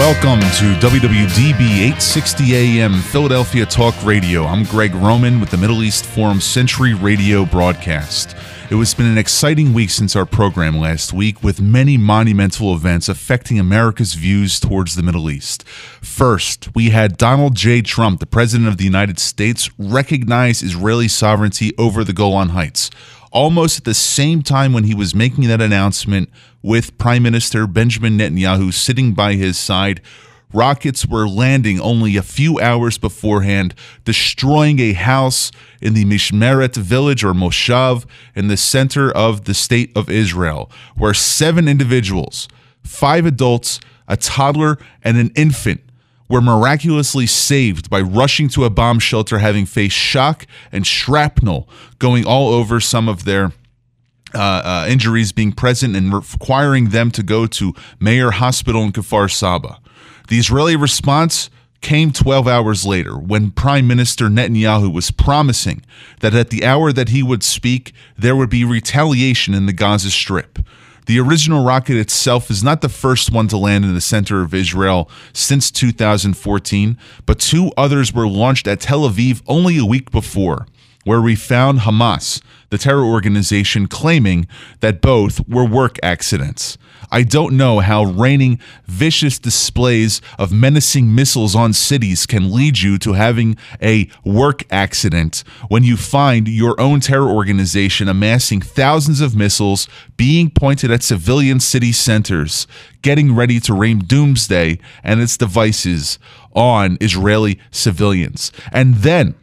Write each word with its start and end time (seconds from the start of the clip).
Welcome 0.00 0.40
to 0.40 0.74
WWDB 0.80 1.60
860 1.60 2.56
AM 2.56 3.02
Philadelphia 3.02 3.66
Talk 3.66 3.94
Radio. 4.02 4.44
I'm 4.44 4.64
Greg 4.64 4.94
Roman 4.94 5.40
with 5.40 5.50
the 5.50 5.58
Middle 5.58 5.82
East 5.82 6.06
Forum 6.06 6.40
Century 6.40 6.94
Radio 6.94 7.44
broadcast. 7.44 8.34
It 8.70 8.76
has 8.76 8.94
been 8.94 9.04
an 9.04 9.18
exciting 9.18 9.74
week 9.74 9.90
since 9.90 10.16
our 10.16 10.24
program 10.24 10.78
last 10.78 11.12
week, 11.12 11.42
with 11.42 11.60
many 11.60 11.98
monumental 11.98 12.74
events 12.74 13.10
affecting 13.10 13.58
America's 13.58 14.14
views 14.14 14.58
towards 14.58 14.96
the 14.96 15.02
Middle 15.02 15.30
East. 15.30 15.68
First, 15.68 16.74
we 16.74 16.88
had 16.88 17.18
Donald 17.18 17.54
J. 17.54 17.82
Trump, 17.82 18.20
the 18.20 18.26
President 18.26 18.70
of 18.70 18.78
the 18.78 18.84
United 18.84 19.18
States, 19.18 19.68
recognize 19.78 20.62
Israeli 20.62 21.08
sovereignty 21.08 21.76
over 21.76 22.04
the 22.04 22.14
Golan 22.14 22.48
Heights. 22.48 22.90
Almost 23.32 23.78
at 23.78 23.84
the 23.84 23.94
same 23.94 24.42
time 24.42 24.72
when 24.72 24.84
he 24.84 24.94
was 24.94 25.14
making 25.14 25.46
that 25.48 25.60
announcement, 25.60 26.30
with 26.62 26.96
Prime 26.98 27.22
Minister 27.22 27.66
Benjamin 27.66 28.18
Netanyahu 28.18 28.72
sitting 28.72 29.12
by 29.12 29.34
his 29.34 29.58
side, 29.58 30.00
rockets 30.52 31.06
were 31.06 31.28
landing 31.28 31.80
only 31.80 32.16
a 32.16 32.22
few 32.22 32.58
hours 32.58 32.98
beforehand, 32.98 33.74
destroying 34.04 34.78
a 34.80 34.92
house 34.92 35.50
in 35.80 35.94
the 35.94 36.04
Mishmeret 36.04 36.76
village 36.76 37.24
or 37.24 37.32
Moshav 37.32 38.04
in 38.34 38.48
the 38.48 38.56
center 38.56 39.10
of 39.10 39.44
the 39.44 39.54
state 39.54 39.96
of 39.96 40.10
Israel, 40.10 40.70
where 40.96 41.14
seven 41.14 41.68
individuals, 41.68 42.48
five 42.82 43.26
adults, 43.26 43.80
a 44.08 44.16
toddler, 44.16 44.76
and 45.02 45.16
an 45.16 45.30
infant 45.36 45.80
were 46.28 46.40
miraculously 46.40 47.26
saved 47.26 47.90
by 47.90 48.00
rushing 48.00 48.48
to 48.48 48.64
a 48.64 48.70
bomb 48.70 49.00
shelter 49.00 49.38
having 49.38 49.66
faced 49.66 49.96
shock 49.96 50.46
and 50.70 50.86
shrapnel 50.86 51.68
going 51.98 52.24
all 52.24 52.48
over 52.48 52.78
some 52.78 53.08
of 53.08 53.24
their 53.24 53.52
uh, 54.34 54.38
uh, 54.38 54.86
injuries 54.88 55.32
being 55.32 55.52
present 55.52 55.96
and 55.96 56.12
requiring 56.12 56.90
them 56.90 57.10
to 57.12 57.22
go 57.22 57.46
to 57.46 57.74
Meir 57.98 58.32
Hospital 58.32 58.82
in 58.82 58.92
Kfar 58.92 59.30
Saba. 59.30 59.80
The 60.28 60.38
Israeli 60.38 60.76
response 60.76 61.50
came 61.80 62.12
12 62.12 62.46
hours 62.46 62.84
later 62.84 63.16
when 63.16 63.50
Prime 63.50 63.86
Minister 63.86 64.28
Netanyahu 64.28 64.92
was 64.92 65.10
promising 65.10 65.82
that 66.20 66.34
at 66.34 66.50
the 66.50 66.64
hour 66.64 66.92
that 66.92 67.08
he 67.08 67.22
would 67.22 67.42
speak, 67.42 67.92
there 68.16 68.36
would 68.36 68.50
be 68.50 68.64
retaliation 68.64 69.54
in 69.54 69.66
the 69.66 69.72
Gaza 69.72 70.10
Strip. 70.10 70.58
The 71.06 71.18
original 71.18 71.64
rocket 71.64 71.96
itself 71.96 72.50
is 72.50 72.62
not 72.62 72.82
the 72.82 72.88
first 72.88 73.32
one 73.32 73.48
to 73.48 73.56
land 73.56 73.84
in 73.84 73.94
the 73.94 74.00
center 74.00 74.42
of 74.42 74.54
Israel 74.54 75.10
since 75.32 75.70
2014, 75.70 76.98
but 77.26 77.40
two 77.40 77.72
others 77.76 78.14
were 78.14 78.28
launched 78.28 78.68
at 78.68 78.80
Tel 78.80 79.08
Aviv 79.08 79.42
only 79.48 79.78
a 79.78 79.84
week 79.84 80.10
before, 80.10 80.66
where 81.10 81.20
we 81.20 81.34
found 81.34 81.80
Hamas, 81.80 82.40
the 82.68 82.78
terror 82.78 83.02
organization, 83.02 83.88
claiming 83.88 84.46
that 84.78 85.00
both 85.00 85.40
were 85.48 85.64
work 85.64 85.96
accidents. 86.04 86.78
I 87.10 87.24
don't 87.24 87.56
know 87.56 87.80
how 87.80 88.04
raining 88.04 88.60
vicious 88.86 89.36
displays 89.40 90.20
of 90.38 90.52
menacing 90.52 91.12
missiles 91.12 91.56
on 91.56 91.72
cities 91.72 92.26
can 92.26 92.52
lead 92.52 92.78
you 92.78 92.96
to 92.98 93.14
having 93.14 93.56
a 93.82 94.08
work 94.24 94.62
accident 94.70 95.42
when 95.66 95.82
you 95.82 95.96
find 95.96 96.46
your 96.46 96.80
own 96.80 97.00
terror 97.00 97.28
organization 97.28 98.06
amassing 98.06 98.60
thousands 98.60 99.20
of 99.20 99.34
missiles 99.34 99.88
being 100.16 100.48
pointed 100.48 100.92
at 100.92 101.02
civilian 101.02 101.58
city 101.58 101.90
centers, 101.90 102.68
getting 103.02 103.34
ready 103.34 103.58
to 103.58 103.74
rain 103.74 103.98
doomsday 103.98 104.78
and 105.02 105.20
its 105.20 105.36
devices 105.36 106.20
on 106.54 106.96
Israeli 107.00 107.58
civilians. 107.72 108.52
And 108.70 108.94
then 108.94 109.34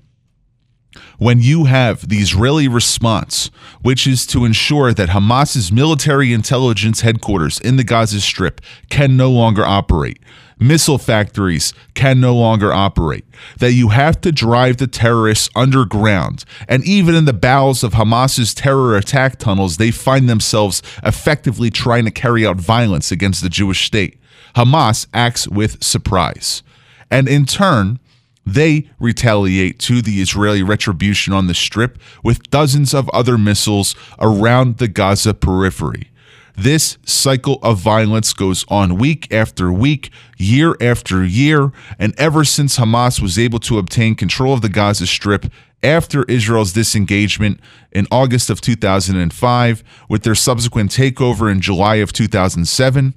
when 1.18 1.42
you 1.42 1.66
have 1.66 2.10
the 2.10 2.18
Israeli 2.18 2.68
response, 2.68 3.50
which 3.82 4.08
is 4.08 4.26
to 4.28 4.46
ensure 4.46 4.94
that 4.94 5.10
Hamas's 5.10 5.72
military 5.72 6.34
intelligence 6.34 7.02
headquarters 7.02 7.60
in 7.60 7.78
the 7.78 7.84
Gaza 7.84 8.22
Strip 8.22 8.62
can 8.90 9.18
no 9.18 9.32
longer 9.32 9.66
operate. 9.66 10.20
Missile 10.60 10.98
factories 10.98 11.74
can 11.94 12.20
no 12.20 12.36
longer 12.36 12.74
operate. 12.74 13.26
That 13.60 13.74
you 13.74 13.90
have 13.90 14.20
to 14.22 14.32
drive 14.32 14.78
the 14.78 14.88
terrorists 14.88 15.50
underground. 15.56 16.46
And 16.68 16.84
even 16.84 17.14
in 17.14 17.26
the 17.26 17.34
bowels 17.34 17.84
of 17.84 17.94
Hamas's 17.94 18.56
terror 18.56 18.98
attack 18.98 19.38
tunnels, 19.38 19.78
they 19.78 19.92
find 19.92 20.28
themselves 20.28 20.82
effectively 21.04 21.70
trying 21.70 22.06
to 22.06 22.12
carry 22.12 22.46
out 22.46 22.58
violence 22.58 23.12
against 23.12 23.44
the 23.44 23.50
Jewish 23.50 23.86
state. 23.86 24.20
Hamas 24.56 25.06
acts 25.14 25.48
with 25.48 25.84
surprise. 25.84 26.64
And 27.12 27.30
in 27.30 27.46
turn, 27.46 28.00
they 28.48 28.90
retaliate 28.98 29.78
to 29.78 30.02
the 30.02 30.22
Israeli 30.22 30.64
retribution 30.64 31.34
on 31.34 31.48
the 31.48 31.54
strip 31.54 32.00
with 32.24 32.50
dozens 32.50 32.94
of 32.94 33.10
other 33.10 33.38
missiles 33.38 33.94
around 34.20 34.78
the 34.78 34.88
Gaza 34.88 35.34
periphery. 35.34 36.12
This 36.56 36.98
cycle 37.06 37.60
of 37.62 37.78
violence 37.78 38.32
goes 38.32 38.64
on 38.70 38.98
week 38.98 39.32
after 39.34 39.72
week, 39.72 40.12
year 40.38 40.76
after 40.80 41.26
year, 41.26 41.74
and 42.00 42.16
ever 42.18 42.46
since 42.46 42.78
Hamas 42.78 43.22
was 43.22 43.38
able 43.38 43.60
to 43.60 43.78
obtain 43.78 44.16
control 44.16 44.54
of 44.54 44.62
the 44.62 44.70
Gaza 44.70 45.08
Strip 45.08 45.52
after 45.84 46.24
Israel's 46.24 46.72
disengagement 46.72 47.60
in 47.92 48.08
August 48.10 48.50
of 48.50 48.62
2005, 48.62 49.84
with 50.10 50.24
their 50.24 50.34
subsequent 50.34 50.90
takeover 50.90 51.52
in 51.52 51.60
July 51.60 51.96
of 51.96 52.14
2007, 52.14 53.14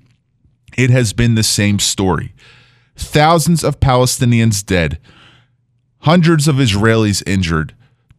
it 0.76 0.90
has 0.90 1.12
been 1.12 1.36
the 1.36 1.42
same 1.42 1.78
story. 1.78 2.34
Thousands 2.96 3.64
of 3.64 3.80
Palestinians 3.80 4.64
dead, 4.66 4.98
hundreds 6.00 6.48
of 6.48 6.56
Israelis 6.56 7.22
injured, 7.26 7.74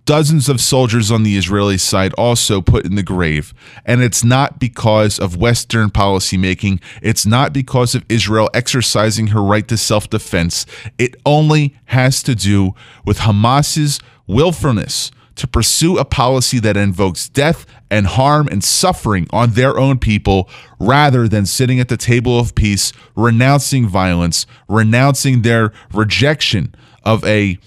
dozens 0.06 0.50
of 0.50 0.60
soldiers 0.60 1.12
on 1.12 1.24
the 1.24 1.38
Israeli 1.38 1.78
side 1.78 2.14
also 2.14 2.62
put 2.62 2.86
in 2.86 2.96
the 2.96 3.04
grave. 3.04 3.54
And 3.86 4.02
it's 4.02 4.24
not 4.24 4.60
because 4.60 5.20
of 5.20 5.38
Western 5.38 5.90
policymaking, 5.90 6.82
it's 7.02 7.26
not 7.26 7.54
because 7.54 7.96
of 7.96 8.06
Israel 8.10 8.50
exercising 8.54 9.28
her 9.28 9.42
right 9.42 9.68
to 9.68 9.78
self 9.78 10.10
defense. 10.10 10.66
It 10.98 11.16
only 11.26 11.76
has 11.86 12.24
to 12.24 12.36
do 12.36 12.74
with 13.06 13.20
Hamas's 13.20 14.00
willfulness 14.28 15.12
to 15.36 15.48
pursue 15.48 15.98
a 15.98 16.06
policy 16.06 16.60
that 16.60 16.78
invokes 16.78 17.30
death 17.30 17.66
and 17.90 18.06
harm 18.06 18.48
and 18.52 18.64
suffering 18.64 19.28
on 19.32 19.52
their 19.52 19.78
own 19.78 19.98
people 19.98 20.50
rather 20.80 21.28
than 21.28 21.46
sitting 21.46 21.80
at 21.80 21.88
the 21.88 21.98
table 21.98 22.38
of 22.38 22.54
peace, 22.54 22.92
renouncing 23.16 23.88
violence, 23.88 24.46
renouncing 24.68 25.42
their 25.42 25.72
rejection 25.94 26.76
of 27.04 27.24
a 27.26 27.58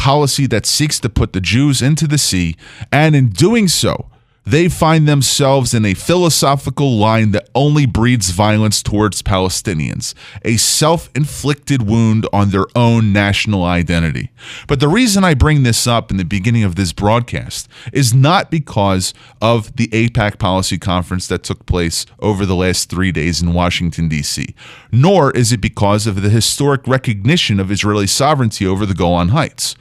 policy 0.00 0.46
that 0.46 0.64
seeks 0.64 0.98
to 0.98 1.10
put 1.10 1.34
the 1.34 1.42
Jews 1.42 1.82
into 1.82 2.06
the 2.08 2.16
sea, 2.16 2.56
and 2.90 3.14
in 3.14 3.28
doing 3.28 3.68
so, 3.68 4.09
they 4.50 4.68
find 4.68 5.06
themselves 5.06 5.72
in 5.74 5.84
a 5.84 5.94
philosophical 5.94 6.96
line 6.96 7.30
that 7.30 7.48
only 7.54 7.86
breeds 7.86 8.30
violence 8.30 8.82
towards 8.82 9.22
Palestinians, 9.22 10.12
a 10.44 10.56
self 10.56 11.08
inflicted 11.14 11.82
wound 11.82 12.26
on 12.32 12.50
their 12.50 12.66
own 12.74 13.12
national 13.12 13.62
identity. 13.62 14.30
But 14.66 14.80
the 14.80 14.88
reason 14.88 15.22
I 15.22 15.34
bring 15.34 15.62
this 15.62 15.86
up 15.86 16.10
in 16.10 16.16
the 16.16 16.24
beginning 16.24 16.64
of 16.64 16.74
this 16.74 16.92
broadcast 16.92 17.68
is 17.92 18.12
not 18.12 18.50
because 18.50 19.14
of 19.40 19.76
the 19.76 19.86
AIPAC 19.88 20.38
policy 20.38 20.78
conference 20.78 21.28
that 21.28 21.44
took 21.44 21.64
place 21.66 22.04
over 22.18 22.44
the 22.44 22.56
last 22.56 22.90
three 22.90 23.12
days 23.12 23.40
in 23.40 23.54
Washington, 23.54 24.08
D.C., 24.08 24.54
nor 24.90 25.30
is 25.30 25.52
it 25.52 25.60
because 25.60 26.06
of 26.06 26.22
the 26.22 26.30
historic 26.30 26.86
recognition 26.86 27.60
of 27.60 27.70
Israeli 27.70 28.06
sovereignty 28.06 28.66
over 28.66 28.84
the 28.84 28.94
Golan 28.94 29.28
Heights. 29.28 29.76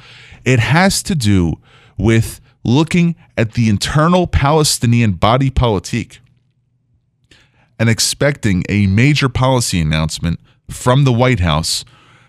It 0.45 0.59
has 0.59 1.01
to 1.03 1.15
do 1.15 1.55
with 1.97 2.39
looking 2.69 3.15
at 3.35 3.53
the 3.53 3.67
internal 3.67 4.27
Palestinian 4.27 5.13
body 5.13 5.49
politic 5.49 6.19
and 7.79 7.89
expecting 7.89 8.63
a 8.69 8.85
major 8.87 9.27
policy 9.27 9.81
announcement 9.81 10.39
from 10.69 11.03
the 11.03 11.11
White 11.11 11.39
House 11.39 11.83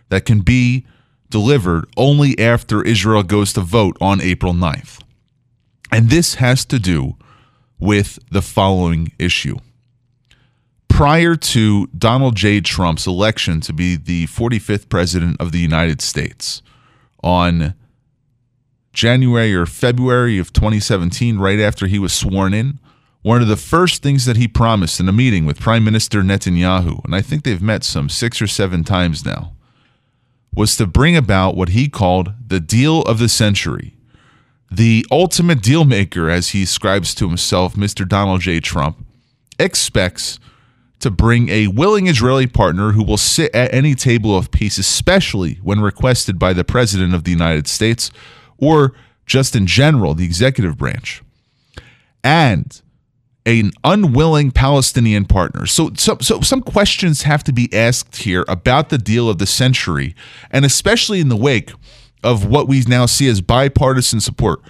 that 0.08 0.24
can 0.24 0.40
be 0.40 0.86
delivered 1.28 1.84
only 1.96 2.38
after 2.38 2.82
Israel 2.82 3.22
goes 3.22 3.52
to 3.52 3.60
vote 3.60 3.96
on 4.00 4.20
April 4.20 4.54
9th. 4.54 5.02
And 5.92 6.08
this 6.08 6.36
has 6.36 6.64
to 6.66 6.78
do 6.78 7.16
with 7.78 8.19
the 8.31 8.43
following 8.43 9.12
issue. 9.19 9.58
Prior 10.88 11.36
to 11.36 11.86
Donald 11.88 12.36
J. 12.36 12.60
Trump's 12.60 13.06
election 13.06 13.60
to 13.60 13.72
be 13.72 13.96
the 13.96 14.26
45th 14.26 14.88
president 14.88 15.40
of 15.40 15.52
the 15.52 15.58
United 15.58 16.00
States 16.00 16.62
on 17.22 17.75
January 18.92 19.54
or 19.54 19.66
February 19.66 20.38
of 20.38 20.52
2017, 20.52 21.38
right 21.38 21.60
after 21.60 21.87
he 21.87 21.98
was 21.98 22.12
sworn 22.12 22.52
in, 22.52 22.78
one 23.22 23.42
of 23.42 23.48
the 23.48 23.56
first 23.56 24.02
things 24.02 24.25
that 24.25 24.37
he 24.37 24.48
promised 24.48 24.98
in 24.98 25.08
a 25.08 25.12
meeting 25.12 25.44
with 25.44 25.60
Prime 25.60 25.84
Minister 25.84 26.22
Netanyahu, 26.22 27.04
and 27.04 27.14
I 27.14 27.20
think 27.20 27.44
they've 27.44 27.60
met 27.60 27.84
some 27.84 28.08
six 28.08 28.40
or 28.40 28.46
seven 28.46 28.82
times 28.82 29.25
now, 29.25 29.52
was 30.54 30.76
to 30.76 30.87
bring 30.87 31.16
about 31.16 31.56
what 31.56 31.70
he 31.70 31.88
called 31.88 32.32
the 32.46 32.60
deal 32.60 33.02
of 33.02 33.19
the 33.19 33.28
century. 33.28 33.94
The 34.70 35.04
ultimate 35.10 35.62
deal 35.62 35.84
maker, 35.84 36.31
as 36.31 36.50
he 36.50 36.62
ascribes 36.62 37.14
to 37.16 37.28
himself, 37.28 37.75
Mr. 37.75 38.08
Donald 38.08 38.40
J. 38.40 38.58
Trump, 38.60 39.04
expects 39.58 40.38
to 41.00 41.10
bring 41.10 41.48
a 41.48 41.66
willing 41.66 42.06
Israeli 42.06 42.46
partner 42.46 42.93
who 42.93 43.02
will 43.02 43.16
sit 43.16 43.54
at 43.54 43.72
any 43.72 43.94
table 43.94 44.36
of 44.36 44.50
peace, 44.50 44.78
especially 44.78 45.54
when 45.62 45.81
requested 45.81 46.38
by 46.38 46.52
the 46.52 46.64
President 46.64 47.14
of 47.14 47.25
the 47.25 47.31
United 47.31 47.66
States 47.66 48.10
or 48.60 48.92
just 49.26 49.54
in 49.54 49.66
general, 49.66 50.14
the 50.14 50.24
executive 50.24 50.76
branch. 50.76 51.22
And 52.22 52.80
an 53.46 53.72
unwilling 53.84 54.50
Palestinian 54.50 55.24
partner. 55.24 55.66
So, 55.66 55.92
so, 55.96 56.18
so 56.20 56.40
some 56.40 56.60
questions 56.60 57.22
have 57.22 57.42
to 57.44 57.52
be 57.52 57.72
asked 57.72 58.18
here 58.18 58.44
about 58.48 58.90
the 58.90 58.98
deal 58.98 59.28
of 59.28 59.38
the 59.38 59.46
century, 59.46 60.14
and 60.50 60.64
especially 60.64 61.20
in 61.20 61.28
the 61.28 61.36
wake 61.36 61.72
of 62.22 62.44
what 62.44 62.68
we 62.68 62.82
now 62.82 63.06
see 63.06 63.28
as 63.28 63.40
bipartisan 63.40 64.20
support, 64.20 64.60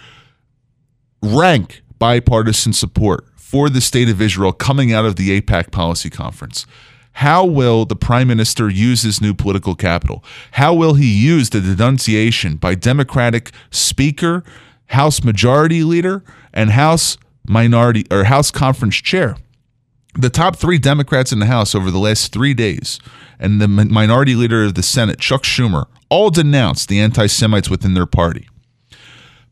rank 1.23 1.83
bipartisan 1.99 2.73
support 2.73 3.27
for 3.37 3.69
the 3.69 3.81
state 3.81 4.09
of 4.09 4.23
Israel 4.23 4.53
coming 4.53 4.93
out 4.93 5.05
of 5.05 5.17
the 5.17 5.41
AIPAC 5.41 5.73
policy 5.73 6.09
conference. 6.09 6.67
How 7.13 7.45
will 7.45 7.85
the 7.85 7.97
prime 7.97 8.29
minister 8.29 8.69
use 8.69 9.03
his 9.03 9.21
new 9.21 9.35
political 9.35 9.75
capital? 9.75 10.25
How 10.53 10.73
will 10.73 10.95
he 10.95 11.07
use 11.07 11.51
the 11.51 11.61
denunciation 11.61 12.57
by 12.57 12.75
Democratic 12.75 13.51
Speaker, 13.71 14.43
House 14.87 15.23
Majority 15.23 15.83
Leader, 15.85 16.23
and 16.53 16.71
House 16.71 17.19
Minority 17.47 18.07
or 18.11 18.25
House 18.25 18.51
Conference 18.51 18.97
Chair? 18.97 19.37
The 20.15 20.31
top 20.31 20.57
three 20.57 20.79
Democrats 20.79 21.31
in 21.31 21.39
the 21.39 21.47
House 21.47 21.75
over 21.75 21.91
the 21.91 21.99
last 21.99 22.33
three 22.33 22.55
days, 22.55 22.99
and 23.39 23.61
the 23.61 23.69
Minority 23.69 24.35
Leader 24.35 24.65
of 24.65 24.75
the 24.75 24.83
Senate, 24.83 25.19
Chuck 25.19 25.43
Schumer, 25.43 25.87
all 26.09 26.31
denounced 26.31 26.89
the 26.89 27.01
anti 27.01 27.27
Semites 27.27 27.71
within 27.71 27.95
their 27.95 28.07
party. 28.07 28.49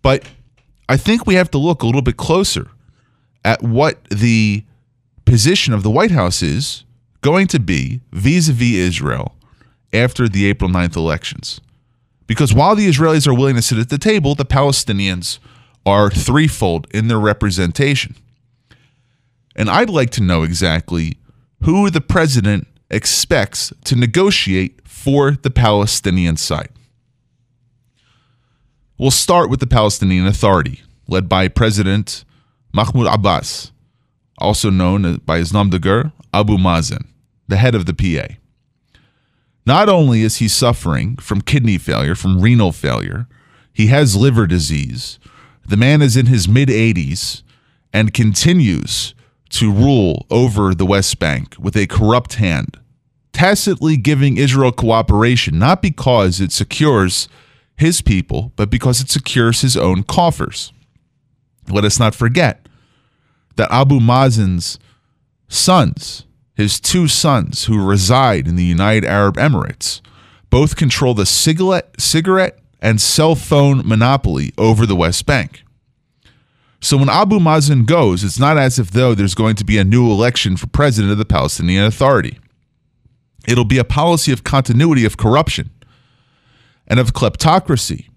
But 0.03 0.25
I 0.89 0.97
think 0.97 1.27
we 1.27 1.35
have 1.35 1.51
to 1.53 1.59
look 1.59 1.83
a 1.83 1.87
little 1.87 2.03
bit 2.03 2.17
closer 2.17 2.71
at 3.45 3.63
what 3.63 4.03
the 4.07 4.65
position 5.25 5.75
of 5.75 5.83
the 5.83 5.91
White 5.91 6.11
House 6.11 6.43
is 6.43 6.85
going 7.21 7.47
to 7.49 7.59
be 7.59 8.01
vis 8.13 8.49
a 8.49 8.53
vis 8.53 8.75
Israel 8.75 9.37
after 9.93 10.29
the 10.29 10.47
April 10.47 10.71
9th 10.71 10.97
elections. 10.97 11.61
Because 12.27 12.53
while 12.53 12.77
the 12.77 12.89
Israelis 12.89 13.27
are 13.27 13.35
willing 13.35 13.57
to 13.57 13.63
sit 13.63 13.79
at 13.79 13.89
the 13.89 13.99
table, 13.99 14.35
the 14.35 14.45
Palestinians 14.45 15.39
are 15.87 16.11
threefold 16.11 16.87
in 16.93 17.09
their 17.09 17.19
representation. 17.19 18.15
And 19.57 19.71
I'd 19.71 19.91
like 19.91 20.11
to 20.11 20.23
know 20.23 20.43
exactly 20.43 21.17
who 21.65 21.91
the 21.91 22.01
president 22.01 22.69
expects 22.91 23.73
to 23.85 23.97
negotiate 23.97 24.81
for 24.87 25.33
the 25.33 25.51
Palestinian 25.51 26.37
side. 26.37 26.71
We'll 28.99 29.11
start 29.11 29.49
with 29.49 29.61
the 29.61 29.67
Palestinian 29.67 30.27
Authority, 30.27 30.83
led 31.07 31.29
by 31.29 31.49
President 31.49 32.25
Mahmoud 32.73 33.07
Abbas, 33.07 33.73
also 34.39 34.71
known 34.71 35.17
by 35.25 35.39
his 35.39 35.53
nom 35.53 35.71
de 35.71 35.79
guerre, 35.79 36.13
Abu 36.33 36.57
Mazen, 36.59 37.08
the 37.49 37.57
head 37.57 37.75
of 37.75 37.87
the 37.87 37.95
PA. 37.95 38.35
Not 39.67 39.89
only 39.89 40.23
is 40.23 40.37
he 40.37 40.49
suffering 40.49 41.17
from 41.17 41.41
kidney 41.41 41.79
failure, 41.79 42.15
from 42.15 42.41
renal 42.41 42.73
failure, 42.73 43.27
he 43.73 43.89
has 43.89 44.17
liver 44.17 44.47
disease. 44.47 45.19
The 45.67 45.77
man 45.77 46.01
is 46.01 46.17
in 46.17 46.27
his 46.27 46.49
mid 46.49 46.69
80s 46.69 47.43
and 47.93 48.15
continues 48.15 49.15
to 49.51 49.73
rule 49.73 50.27
over 50.31 50.75
the 50.75 50.87
West 50.87 51.19
Bank 51.19 51.55
with 51.59 51.77
a 51.77 51.87
corrupt 51.87 52.35
hand, 52.35 52.79
tacitly 53.33 53.97
giving 53.97 54.37
Israel 54.37 54.73
cooperation, 54.73 55.59
not 55.59 55.83
because 55.83 56.41
it 56.41 56.53
secures 56.53 57.29
his 57.77 58.01
people, 58.01 58.53
but 58.57 58.71
because 58.71 59.01
it 59.01 59.11
secures 59.11 59.61
his 59.61 59.77
own 59.77 60.03
coffers. 60.03 60.73
Let 61.69 61.85
us 61.85 61.99
not 61.99 62.15
forget 62.15 62.69
that 63.57 63.71
Abu 63.71 64.01
Mazen's 64.01 64.79
sons, 65.49 66.25
his 66.59 66.81
two 66.81 67.07
sons 67.07 67.67
who 67.67 67.87
reside 67.87 68.49
in 68.49 68.57
the 68.57 68.65
United 68.65 69.05
Arab 69.05 69.37
Emirates, 69.37 70.01
both 70.51 70.75
control 70.75 71.15
the 71.15 71.25
cigarette, 71.25 72.59
and 72.81 73.01
cell 73.01 73.37
phone 73.37 73.87
monopoly 73.87 74.53
over 74.59 74.85
the 74.85 74.97
West 74.97 75.25
Bank. 75.25 75.63
So 76.81 76.97
when 76.97 77.09
Abu 77.09 77.39
Mazen 77.39 77.87
goes, 77.87 78.25
it's 78.25 78.41
not 78.41 78.59
as 78.59 78.77
if 78.77 78.91
though 78.91 79.15
there's 79.15 79.37
going 79.37 79.55
to 79.55 79.65
be 79.65 79.79
a 79.79 79.85
new 79.85 80.11
election 80.11 80.57
for 80.57 80.67
president 80.67 81.13
of 81.13 81.19
the 81.19 81.25
Palestinian 81.25 81.85
Authority. 81.85 82.41
It'll 83.47 83.65
be 83.65 83.79
a 83.79 83.85
policy 83.85 84.33
of 84.33 84.43
continuity 84.43 85.05
of 85.05 85.17
corruption 85.17 85.71
and 86.89 86.99
of 86.99 87.13
kleptocracy, 87.13 88.09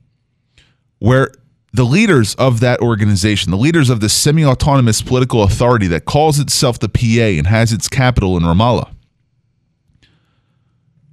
where 0.97 1.31
the 1.73 1.83
leaders 1.85 2.35
of 2.35 2.59
that 2.59 2.79
organization, 2.81 3.51
the 3.51 3.57
leaders 3.57 3.89
of 3.89 4.01
the 4.01 4.09
semi 4.09 4.43
autonomous 4.43 5.01
political 5.01 5.43
authority 5.43 5.87
that 5.87 6.05
calls 6.05 6.39
itself 6.39 6.79
the 6.79 6.89
PA 6.89 7.37
and 7.37 7.47
has 7.47 7.71
its 7.71 7.87
capital 7.87 8.35
in 8.35 8.43
Ramallah, 8.43 8.93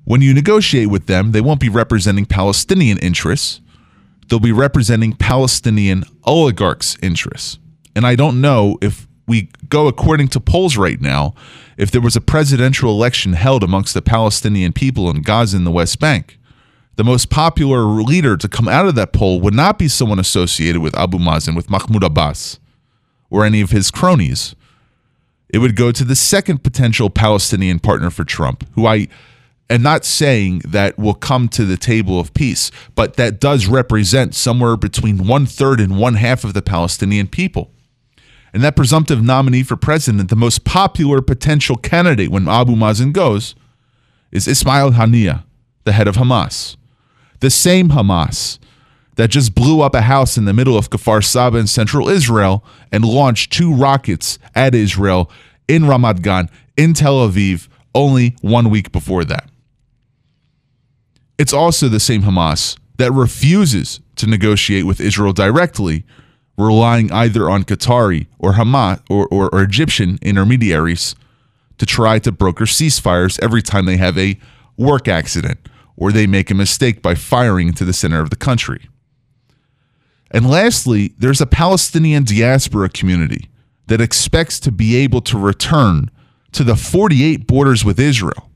when 0.04 0.22
you 0.22 0.32
negotiate 0.32 0.88
with 0.88 1.06
them, 1.06 1.32
they 1.32 1.40
won't 1.40 1.60
be 1.60 1.68
representing 1.68 2.24
Palestinian 2.24 2.98
interests. 2.98 3.60
They'll 4.26 4.40
be 4.40 4.52
representing 4.52 5.12
Palestinian 5.12 6.04
oligarchs' 6.24 6.96
interests. 7.02 7.58
And 7.94 8.06
I 8.06 8.14
don't 8.14 8.40
know 8.40 8.78
if 8.80 9.06
we 9.26 9.50
go 9.68 9.86
according 9.86 10.28
to 10.28 10.40
polls 10.40 10.76
right 10.76 11.00
now, 11.00 11.34
if 11.76 11.90
there 11.90 12.00
was 12.00 12.16
a 12.16 12.20
presidential 12.20 12.90
election 12.90 13.34
held 13.34 13.62
amongst 13.62 13.92
the 13.92 14.00
Palestinian 14.00 14.72
people 14.72 15.10
in 15.10 15.20
Gaza 15.22 15.58
and 15.58 15.66
the 15.66 15.70
West 15.70 16.00
Bank 16.00 16.37
the 16.98 17.04
most 17.04 17.30
popular 17.30 17.84
leader 17.84 18.36
to 18.36 18.48
come 18.48 18.66
out 18.66 18.88
of 18.88 18.96
that 18.96 19.12
poll 19.12 19.40
would 19.40 19.54
not 19.54 19.78
be 19.78 19.86
someone 19.86 20.18
associated 20.18 20.82
with 20.82 20.98
Abu 20.98 21.16
Mazen, 21.16 21.54
with 21.54 21.70
Mahmoud 21.70 22.02
Abbas, 22.02 22.58
or 23.30 23.44
any 23.44 23.60
of 23.60 23.70
his 23.70 23.92
cronies. 23.92 24.56
It 25.48 25.58
would 25.58 25.76
go 25.76 25.92
to 25.92 26.02
the 26.02 26.16
second 26.16 26.64
potential 26.64 27.08
Palestinian 27.08 27.78
partner 27.78 28.10
for 28.10 28.24
Trump, 28.24 28.68
who 28.74 28.84
I 28.84 29.06
am 29.70 29.80
not 29.80 30.04
saying 30.04 30.62
that 30.64 30.98
will 30.98 31.14
come 31.14 31.48
to 31.50 31.64
the 31.64 31.76
table 31.76 32.18
of 32.18 32.34
peace, 32.34 32.72
but 32.96 33.14
that 33.14 33.38
does 33.38 33.68
represent 33.68 34.34
somewhere 34.34 34.76
between 34.76 35.24
one 35.24 35.46
third 35.46 35.78
and 35.78 36.00
one 36.00 36.14
half 36.14 36.42
of 36.42 36.52
the 36.52 36.62
Palestinian 36.62 37.28
people. 37.28 37.70
And 38.52 38.64
that 38.64 38.74
presumptive 38.74 39.22
nominee 39.22 39.62
for 39.62 39.76
president, 39.76 40.30
the 40.30 40.34
most 40.34 40.64
popular 40.64 41.22
potential 41.22 41.76
candidate 41.76 42.30
when 42.30 42.48
Abu 42.48 42.74
Mazen 42.74 43.12
goes, 43.12 43.54
is 44.32 44.48
Ismail 44.48 44.90
Haniyeh, 44.92 45.44
the 45.84 45.92
head 45.92 46.08
of 46.08 46.16
Hamas 46.16 46.74
the 47.40 47.50
same 47.50 47.90
Hamas 47.90 48.58
that 49.16 49.30
just 49.30 49.54
blew 49.54 49.80
up 49.80 49.94
a 49.94 50.02
house 50.02 50.38
in 50.38 50.44
the 50.44 50.52
middle 50.52 50.78
of 50.78 50.90
Kfar 50.90 51.24
Saba 51.24 51.58
in 51.58 51.66
central 51.66 52.08
Israel 52.08 52.64
and 52.92 53.04
launched 53.04 53.52
two 53.52 53.74
rockets 53.74 54.38
at 54.54 54.74
Israel 54.74 55.30
in 55.66 55.82
Ramat 55.82 56.22
Gan, 56.22 56.48
in 56.76 56.94
Tel 56.94 57.28
Aviv, 57.28 57.68
only 57.94 58.36
one 58.42 58.70
week 58.70 58.92
before 58.92 59.24
that. 59.24 59.50
It's 61.36 61.52
also 61.52 61.88
the 61.88 62.00
same 62.00 62.22
Hamas 62.22 62.78
that 62.96 63.12
refuses 63.12 64.00
to 64.16 64.26
negotiate 64.26 64.86
with 64.86 65.00
Israel 65.00 65.32
directly, 65.32 66.04
relying 66.56 67.10
either 67.12 67.50
on 67.50 67.64
Qatari 67.64 68.26
or 68.38 68.52
Hamas 68.52 69.00
or, 69.10 69.26
or, 69.28 69.48
or 69.52 69.62
Egyptian 69.62 70.18
intermediaries 70.22 71.16
to 71.78 71.86
try 71.86 72.18
to 72.20 72.32
broker 72.32 72.64
ceasefires 72.64 73.40
every 73.42 73.62
time 73.62 73.86
they 73.86 73.96
have 73.96 74.16
a 74.16 74.38
work 74.76 75.08
accident 75.08 75.58
or 75.98 76.12
they 76.12 76.26
make 76.26 76.50
a 76.50 76.54
mistake 76.54 77.02
by 77.02 77.14
firing 77.14 77.68
into 77.68 77.84
the 77.84 77.92
center 77.92 78.20
of 78.20 78.30
the 78.30 78.36
country. 78.36 78.88
And 80.30 80.48
lastly, 80.48 81.12
there's 81.18 81.40
a 81.40 81.46
Palestinian 81.46 82.24
diaspora 82.24 82.88
community 82.88 83.50
that 83.88 84.00
expects 84.00 84.60
to 84.60 84.70
be 84.70 84.96
able 84.96 85.20
to 85.22 85.36
return 85.36 86.10
to 86.52 86.62
the 86.62 86.76
48 86.76 87.46
borders 87.46 87.84
with 87.84 87.98
Israel, 87.98 88.50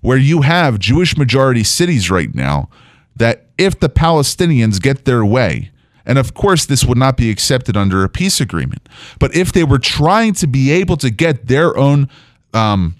where 0.00 0.18
you 0.18 0.42
have 0.42 0.78
Jewish 0.78 1.16
majority 1.16 1.64
cities 1.64 2.10
right 2.10 2.34
now 2.34 2.68
that 3.14 3.46
if 3.56 3.80
the 3.80 3.88
Palestinians 3.88 4.80
get 4.80 5.06
their 5.06 5.24
way, 5.24 5.70
and 6.04 6.18
of 6.18 6.34
course, 6.34 6.66
this 6.66 6.84
would 6.84 6.98
not 6.98 7.16
be 7.16 7.30
accepted 7.30 7.76
under 7.76 8.04
a 8.04 8.08
peace 8.08 8.40
agreement, 8.40 8.88
but 9.18 9.34
if 9.34 9.52
they 9.52 9.64
were 9.64 9.78
trying 9.78 10.34
to 10.34 10.46
be 10.46 10.70
able 10.70 10.96
to 10.98 11.10
get 11.10 11.46
their 11.46 11.76
own 11.76 12.08
um, 12.52 12.96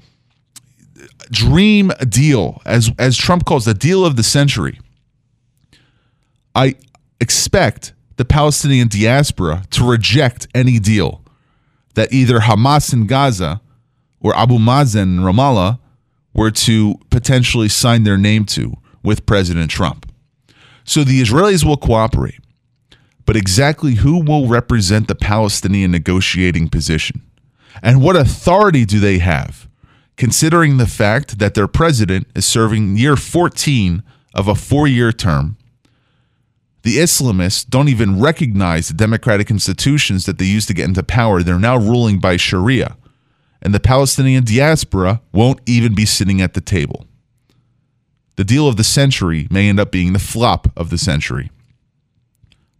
dream 1.30 1.92
deal, 2.08 2.62
as 2.64 2.90
as 2.98 3.16
Trump 3.16 3.44
calls 3.44 3.64
the 3.64 3.74
deal 3.74 4.04
of 4.04 4.16
the 4.16 4.22
century, 4.22 4.80
I 6.54 6.74
expect 7.20 7.92
the 8.16 8.24
Palestinian 8.24 8.88
diaspora 8.88 9.64
to 9.70 9.84
reject 9.84 10.48
any 10.54 10.78
deal 10.78 11.22
that 11.94 12.12
either 12.12 12.40
Hamas 12.40 12.92
in 12.92 13.06
Gaza 13.06 13.60
or 14.20 14.36
Abu 14.36 14.58
Mazen 14.58 15.02
in 15.02 15.18
Ramallah 15.18 15.78
were 16.34 16.50
to 16.50 16.96
potentially 17.10 17.68
sign 17.68 18.04
their 18.04 18.18
name 18.18 18.44
to 18.44 18.74
with 19.02 19.26
President 19.26 19.70
Trump. 19.70 20.10
So 20.84 21.04
the 21.04 21.20
Israelis 21.20 21.64
will 21.64 21.76
cooperate, 21.76 22.40
but 23.24 23.36
exactly 23.36 23.94
who 23.94 24.22
will 24.22 24.46
represent 24.46 25.08
the 25.08 25.14
Palestinian 25.14 25.90
negotiating 25.90 26.68
position? 26.68 27.22
And 27.82 28.02
what 28.02 28.16
authority 28.16 28.84
do 28.84 29.00
they 29.00 29.18
have 29.18 29.68
considering 30.16 30.76
the 30.76 30.86
fact 30.86 31.38
that 31.38 31.54
their 31.54 31.68
president 31.68 32.26
is 32.34 32.46
serving 32.46 32.96
year 32.96 33.16
14 33.16 34.02
of 34.34 34.48
a 34.48 34.54
four 34.54 34.86
year 34.86 35.12
term. 35.12 35.56
The 36.82 36.98
Islamists 36.98 37.68
don't 37.68 37.88
even 37.88 38.20
recognize 38.20 38.88
the 38.88 38.94
democratic 38.94 39.50
institutions 39.50 40.24
that 40.26 40.38
they 40.38 40.44
used 40.44 40.68
to 40.68 40.74
get 40.74 40.84
into 40.84 41.02
power. 41.02 41.42
They're 41.42 41.58
now 41.58 41.76
ruling 41.76 42.20
by 42.20 42.36
Sharia. 42.36 42.96
And 43.60 43.74
the 43.74 43.80
Palestinian 43.80 44.44
diaspora 44.44 45.20
won't 45.32 45.60
even 45.66 45.94
be 45.94 46.06
sitting 46.06 46.40
at 46.40 46.54
the 46.54 46.60
table. 46.60 47.06
The 48.36 48.44
deal 48.44 48.68
of 48.68 48.76
the 48.76 48.84
century 48.84 49.48
may 49.50 49.68
end 49.68 49.80
up 49.80 49.90
being 49.90 50.12
the 50.12 50.18
flop 50.20 50.70
of 50.76 50.90
the 50.90 50.98
century. 50.98 51.50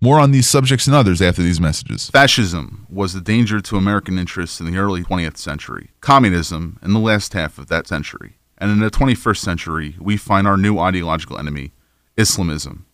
More 0.01 0.21
on 0.21 0.31
these 0.31 0.47
subjects 0.47 0.87
and 0.87 0.95
others 0.95 1.23
after 1.23 1.43
these 1.43 1.61
messages. 1.61 2.11
Fascism 2.11 2.87
was 2.91 3.15
the 3.15 3.21
danger 3.21 3.61
to 3.63 3.77
American 3.77 4.19
interests 4.19 4.61
in 4.61 4.71
the 4.71 4.79
early 4.79 5.03
20th 5.03 5.39
century, 5.39 5.91
communism 6.01 6.79
in 6.83 6.93
the 6.93 7.01
last 7.01 7.33
half 7.33 7.57
of 7.59 7.69
that 7.69 7.87
century. 7.87 8.37
And 8.59 8.71
in 8.71 8.81
the 8.81 8.91
21st 8.91 9.39
century, 9.39 9.97
we 9.99 10.17
find 10.17 10.47
our 10.47 10.59
new 10.59 10.79
ideological 10.79 11.39
enemy, 11.39 11.73
Islamism. 12.17 12.85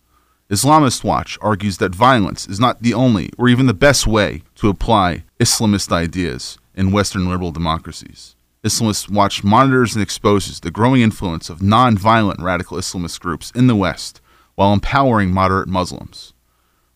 Islamist 0.49 1.03
Watch 1.03 1.37
argues 1.41 1.77
that 1.77 1.95
violence 1.95 2.47
is 2.47 2.59
not 2.59 2.81
the 2.81 2.93
only 2.93 3.29
or 3.37 3.49
even 3.49 3.65
the 3.65 3.73
best 3.73 4.07
way 4.07 4.43
to 4.55 4.69
apply 4.69 5.23
Islamist 5.39 5.91
ideas 5.91 6.57
in 6.75 6.91
Western 6.91 7.29
liberal 7.29 7.51
democracies. 7.51 8.35
Islamist 8.63 9.09
Watch 9.09 9.43
monitors 9.43 9.93
and 9.93 10.03
exposes 10.03 10.59
the 10.59 10.71
growing 10.71 11.01
influence 11.01 11.49
of 11.49 11.61
non-violent 11.61 12.41
radical 12.41 12.77
Islamist 12.77 13.19
groups 13.19 13.51
in 13.51 13.67
the 13.67 13.75
West 13.75 14.21
while 14.55 14.71
empowering 14.73 15.31
moderate 15.31 15.67
Muslims. 15.67 16.32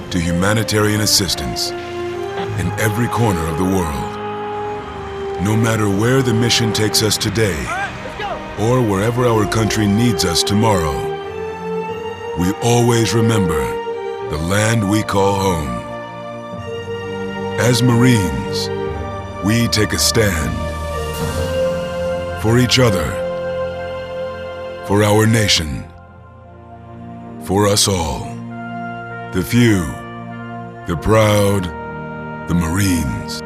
to 0.09 0.19
humanitarian 0.19 1.01
assistance 1.01 1.71
in 1.71 2.71
every 2.79 3.09
corner 3.09 3.45
of 3.45 3.57
the 3.57 3.65
world. 3.65 4.15
No 5.43 5.57
matter 5.57 5.89
where 5.89 6.21
the 6.21 6.33
mission 6.33 6.71
takes 6.71 7.03
us 7.03 7.17
today, 7.17 7.59
or 8.57 8.81
wherever 8.81 9.25
our 9.25 9.45
country 9.51 9.85
needs 9.85 10.23
us 10.23 10.43
tomorrow, 10.43 10.95
we 12.39 12.53
always 12.63 13.13
remember 13.13 13.59
the 14.29 14.37
land 14.37 14.89
we 14.89 15.03
call 15.03 15.35
home. 15.35 15.83
As 17.59 17.83
Marines, 17.83 18.69
we 19.45 19.67
take 19.67 19.91
a 19.91 19.99
stand 19.99 20.68
for 22.41 22.57
each 22.57 22.79
other, 22.79 23.05
for 24.87 25.03
our 25.03 25.27
nation, 25.27 25.83
for 27.43 27.67
us 27.67 27.85
all. 27.87 28.23
The 29.33 29.43
few, 29.43 29.81
the 30.87 30.97
proud, 31.01 31.65
the 32.47 32.55
Marines. 32.55 33.41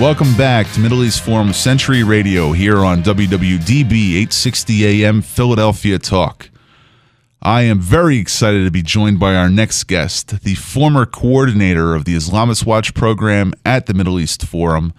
Welcome 0.00 0.36
back 0.36 0.70
to 0.72 0.80
Middle 0.80 1.04
East 1.04 1.22
Forum 1.22 1.52
Century 1.52 2.02
Radio 2.02 2.50
here 2.50 2.78
on 2.78 3.04
WWDB 3.04 3.92
860 3.92 5.04
AM 5.04 5.22
Philadelphia 5.22 5.98
Talk. 6.00 6.49
I 7.42 7.62
am 7.62 7.80
very 7.80 8.18
excited 8.18 8.64
to 8.64 8.70
be 8.70 8.82
joined 8.82 9.18
by 9.18 9.34
our 9.34 9.48
next 9.48 9.84
guest, 9.84 10.42
the 10.42 10.56
former 10.56 11.06
coordinator 11.06 11.94
of 11.94 12.04
the 12.04 12.14
Islamist 12.14 12.66
Watch 12.66 12.92
program 12.92 13.54
at 13.64 13.86
the 13.86 13.94
Middle 13.94 14.20
East 14.20 14.44
Forum, 14.44 14.92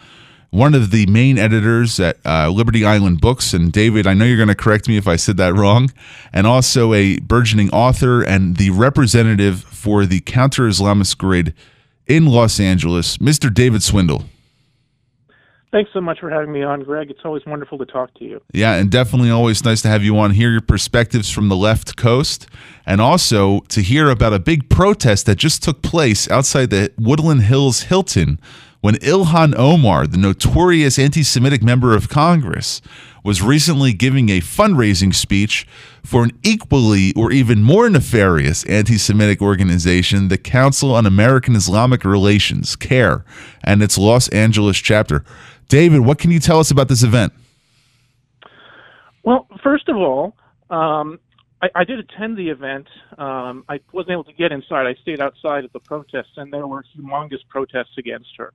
one 0.50 0.74
of 0.74 0.90
the 0.90 1.06
main 1.06 1.38
editors 1.38 2.00
at 2.00 2.18
uh, 2.26 2.50
Liberty 2.50 2.84
Island 2.84 3.22
Books. 3.22 3.54
And 3.54 3.72
David, 3.72 4.08
I 4.08 4.16
know 4.16 4.26
you're 4.26 4.38
going 4.38 4.48
to 4.48 4.56
correct 4.56 4.88
me 4.88 4.98
if 4.98 5.08
I 5.08 5.18
said 5.18 5.38
that 5.38 5.54
wrong, 5.54 5.94
and 6.34 6.48
also 6.48 6.96
a 6.96 7.20
burgeoning 7.20 7.70
author 7.70 8.24
and 8.24 8.58
the 8.58 8.72
representative 8.72 9.62
for 9.62 10.08
the 10.08 10.22
Counter 10.22 10.64
Islamist 10.64 11.20
Grid 11.20 11.54
in 12.08 12.26
Los 12.26 12.60
Angeles, 12.60 13.20
Mr. 13.20 13.54
David 13.54 13.84
Swindle. 13.84 14.26
Thanks 15.72 15.90
so 15.94 16.02
much 16.02 16.20
for 16.20 16.30
having 16.30 16.52
me 16.52 16.64
on, 16.64 16.84
Greg. 16.84 17.10
It's 17.10 17.22
always 17.24 17.46
wonderful 17.46 17.78
to 17.78 17.86
talk 17.86 18.14
to 18.16 18.26
you. 18.26 18.42
Yeah, 18.52 18.74
and 18.74 18.92
definitely 18.92 19.30
always 19.30 19.64
nice 19.64 19.82
to 19.84 19.88
have 19.88 20.04
you 20.04 20.18
on, 20.18 20.32
hear 20.32 20.52
your 20.52 20.62
perspectives 20.62 21.30
from 21.30 21.48
the 21.48 21.56
left 21.56 21.96
coast, 21.96 22.46
and 22.86 23.00
also 23.00 23.62
to 23.70 23.82
hear 23.82 24.10
about 24.10 24.34
a 24.34 24.40
big 24.40 24.70
protest 24.70 25.28
that 25.28 25.38
just 25.38 25.64
took 25.64 25.82
place 25.82 26.30
outside 26.30 26.72
the 26.72 26.92
Woodland 26.98 27.44
Hills 27.44 27.84
Hilton 27.84 28.38
when 28.82 28.96
Ilhan 28.96 29.56
Omar, 29.56 30.08
the 30.08 30.18
notorious 30.18 30.98
anti 30.98 31.24
Semitic 31.24 31.62
member 31.62 31.96
of 31.96 32.10
Congress, 32.10 32.82
was 33.24 33.42
recently 33.42 33.94
giving 33.94 34.30
a 34.30 34.42
fundraising 34.42 35.14
speech 35.14 35.68
for 36.04 36.24
an 36.24 36.32
equally 36.44 37.14
or 37.14 37.32
even 37.32 37.62
more 37.62 37.88
nefarious 37.90 38.66
anti 38.66 38.98
Semitic 38.98 39.42
organization, 39.42 40.30
the 40.30 40.38
Council 40.38 40.96
on 40.96 41.06
American 41.06 41.56
Islamic 41.56 42.04
Relations, 42.04 42.76
CAIR, 42.76 43.24
and 43.64 43.84
its 43.84 44.00
Los 44.00 44.28
Angeles 44.30 44.78
chapter. 44.80 45.24
David, 45.72 46.02
what 46.02 46.20
can 46.20 46.32
you 46.32 46.40
tell 46.40 46.60
us 46.60 46.70
about 46.70 46.90
this 46.90 47.02
event? 47.02 47.32
Well, 49.24 49.48
first 49.64 49.88
of 49.88 49.96
all, 49.96 50.36
um, 50.70 51.18
I, 51.62 51.70
I, 51.74 51.84
did 51.86 51.98
attend 51.98 52.36
the 52.36 52.50
event. 52.50 52.88
Um, 53.18 53.64
I 53.70 53.80
wasn't 53.94 54.12
able 54.12 54.26
to 54.26 54.34
get 54.34 54.52
inside. 54.52 54.86
I 54.86 54.96
stayed 55.02 55.22
outside 55.22 55.64
at 55.64 55.72
the 55.72 55.80
protests, 55.80 56.34
and 56.36 56.52
there 56.52 56.68
were 56.68 56.84
humongous 56.94 57.40
protests 57.48 57.98
against 57.98 58.32
her. 58.38 58.52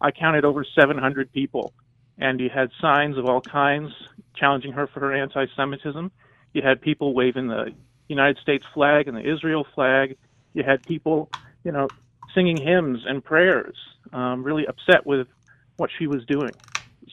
I 0.00 0.10
counted 0.10 0.44
over 0.44 0.64
700 0.64 1.32
people, 1.32 1.72
and 2.18 2.40
you 2.40 2.50
had 2.52 2.70
signs 2.80 3.16
of 3.16 3.26
all 3.26 3.40
kinds 3.40 3.92
challenging 4.34 4.72
her 4.72 4.88
for 4.88 4.98
her 4.98 5.14
anti-Semitism. 5.14 6.10
You 6.52 6.62
had 6.62 6.80
people 6.80 7.14
waving 7.14 7.46
the 7.46 7.74
United 8.08 8.38
States 8.38 8.66
flag 8.74 9.06
and 9.06 9.16
the 9.16 9.32
Israel 9.32 9.64
flag. 9.72 10.16
You 10.52 10.64
had 10.64 10.82
people, 10.82 11.30
you 11.62 11.70
know, 11.70 11.86
singing 12.34 12.56
hymns 12.56 13.04
and 13.06 13.22
prayers, 13.22 13.76
um, 14.12 14.42
really 14.42 14.66
upset 14.66 15.06
with 15.06 15.28
what 15.76 15.90
she 15.98 16.06
was 16.06 16.24
doing. 16.26 16.52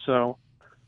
So, 0.06 0.38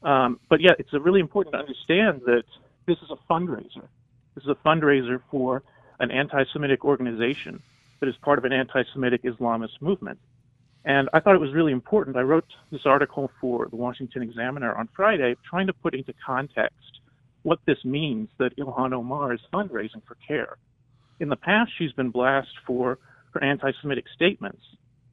um, 0.03 0.39
but 0.49 0.61
yeah, 0.61 0.71
it's 0.79 0.89
really 0.93 1.19
important 1.19 1.53
to 1.53 1.59
understand 1.59 2.21
that 2.25 2.43
this 2.87 2.97
is 2.97 3.09
a 3.11 3.31
fundraiser. 3.31 3.87
This 4.35 4.43
is 4.43 4.49
a 4.49 4.67
fundraiser 4.67 5.19
for 5.31 5.63
an 5.99 6.11
anti-Semitic 6.11 6.83
organization 6.83 7.61
that 7.99 8.09
is 8.09 8.15
part 8.23 8.37
of 8.37 8.45
an 8.45 8.53
anti-Semitic 8.53 9.23
Islamist 9.23 9.81
movement. 9.81 10.19
And 10.83 11.09
I 11.13 11.19
thought 11.19 11.35
it 11.35 11.41
was 11.41 11.53
really 11.53 11.71
important. 11.71 12.15
I 12.15 12.21
wrote 12.21 12.45
this 12.71 12.81
article 12.85 13.31
for 13.41 13.67
the 13.69 13.75
Washington 13.75 14.21
Examiner 14.21 14.75
on 14.75 14.87
Friday, 14.95 15.35
trying 15.49 15.67
to 15.67 15.73
put 15.73 15.95
into 15.95 16.13
context 16.23 16.99
what 17.41 17.59
this 17.65 17.77
means 17.83 18.29
that 18.39 18.55
Ilhan 18.57 18.93
Omar 18.93 19.33
is 19.33 19.39
fundraising 19.53 20.03
for 20.07 20.15
CAIR. 20.27 20.57
In 21.19 21.29
the 21.29 21.35
past, 21.35 21.71
she's 21.77 21.91
been 21.93 22.11
blasted 22.11 22.55
for 22.67 22.99
her 23.33 23.43
anti 23.43 23.71
Semitic 23.81 24.05
statements, 24.13 24.61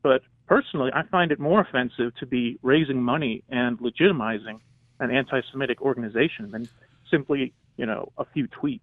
but 0.03 0.23
personally, 0.53 0.91
I 0.95 1.03
find 1.05 1.33
it 1.33 1.41
more 1.41 1.63
offensive 1.63 2.15
to 2.17 2.27
be 2.27 2.59
raising 2.61 3.03
money 3.03 3.43
and 3.49 3.79
legitimizing 3.79 4.61
an 5.01 5.11
anti-Semitic 5.11 5.81
organization 5.81 6.51
than 6.51 6.69
simply, 7.11 7.55
you 7.79 7.87
know, 7.87 8.13
a 8.19 8.27
few 8.35 8.47
tweets. 8.49 8.81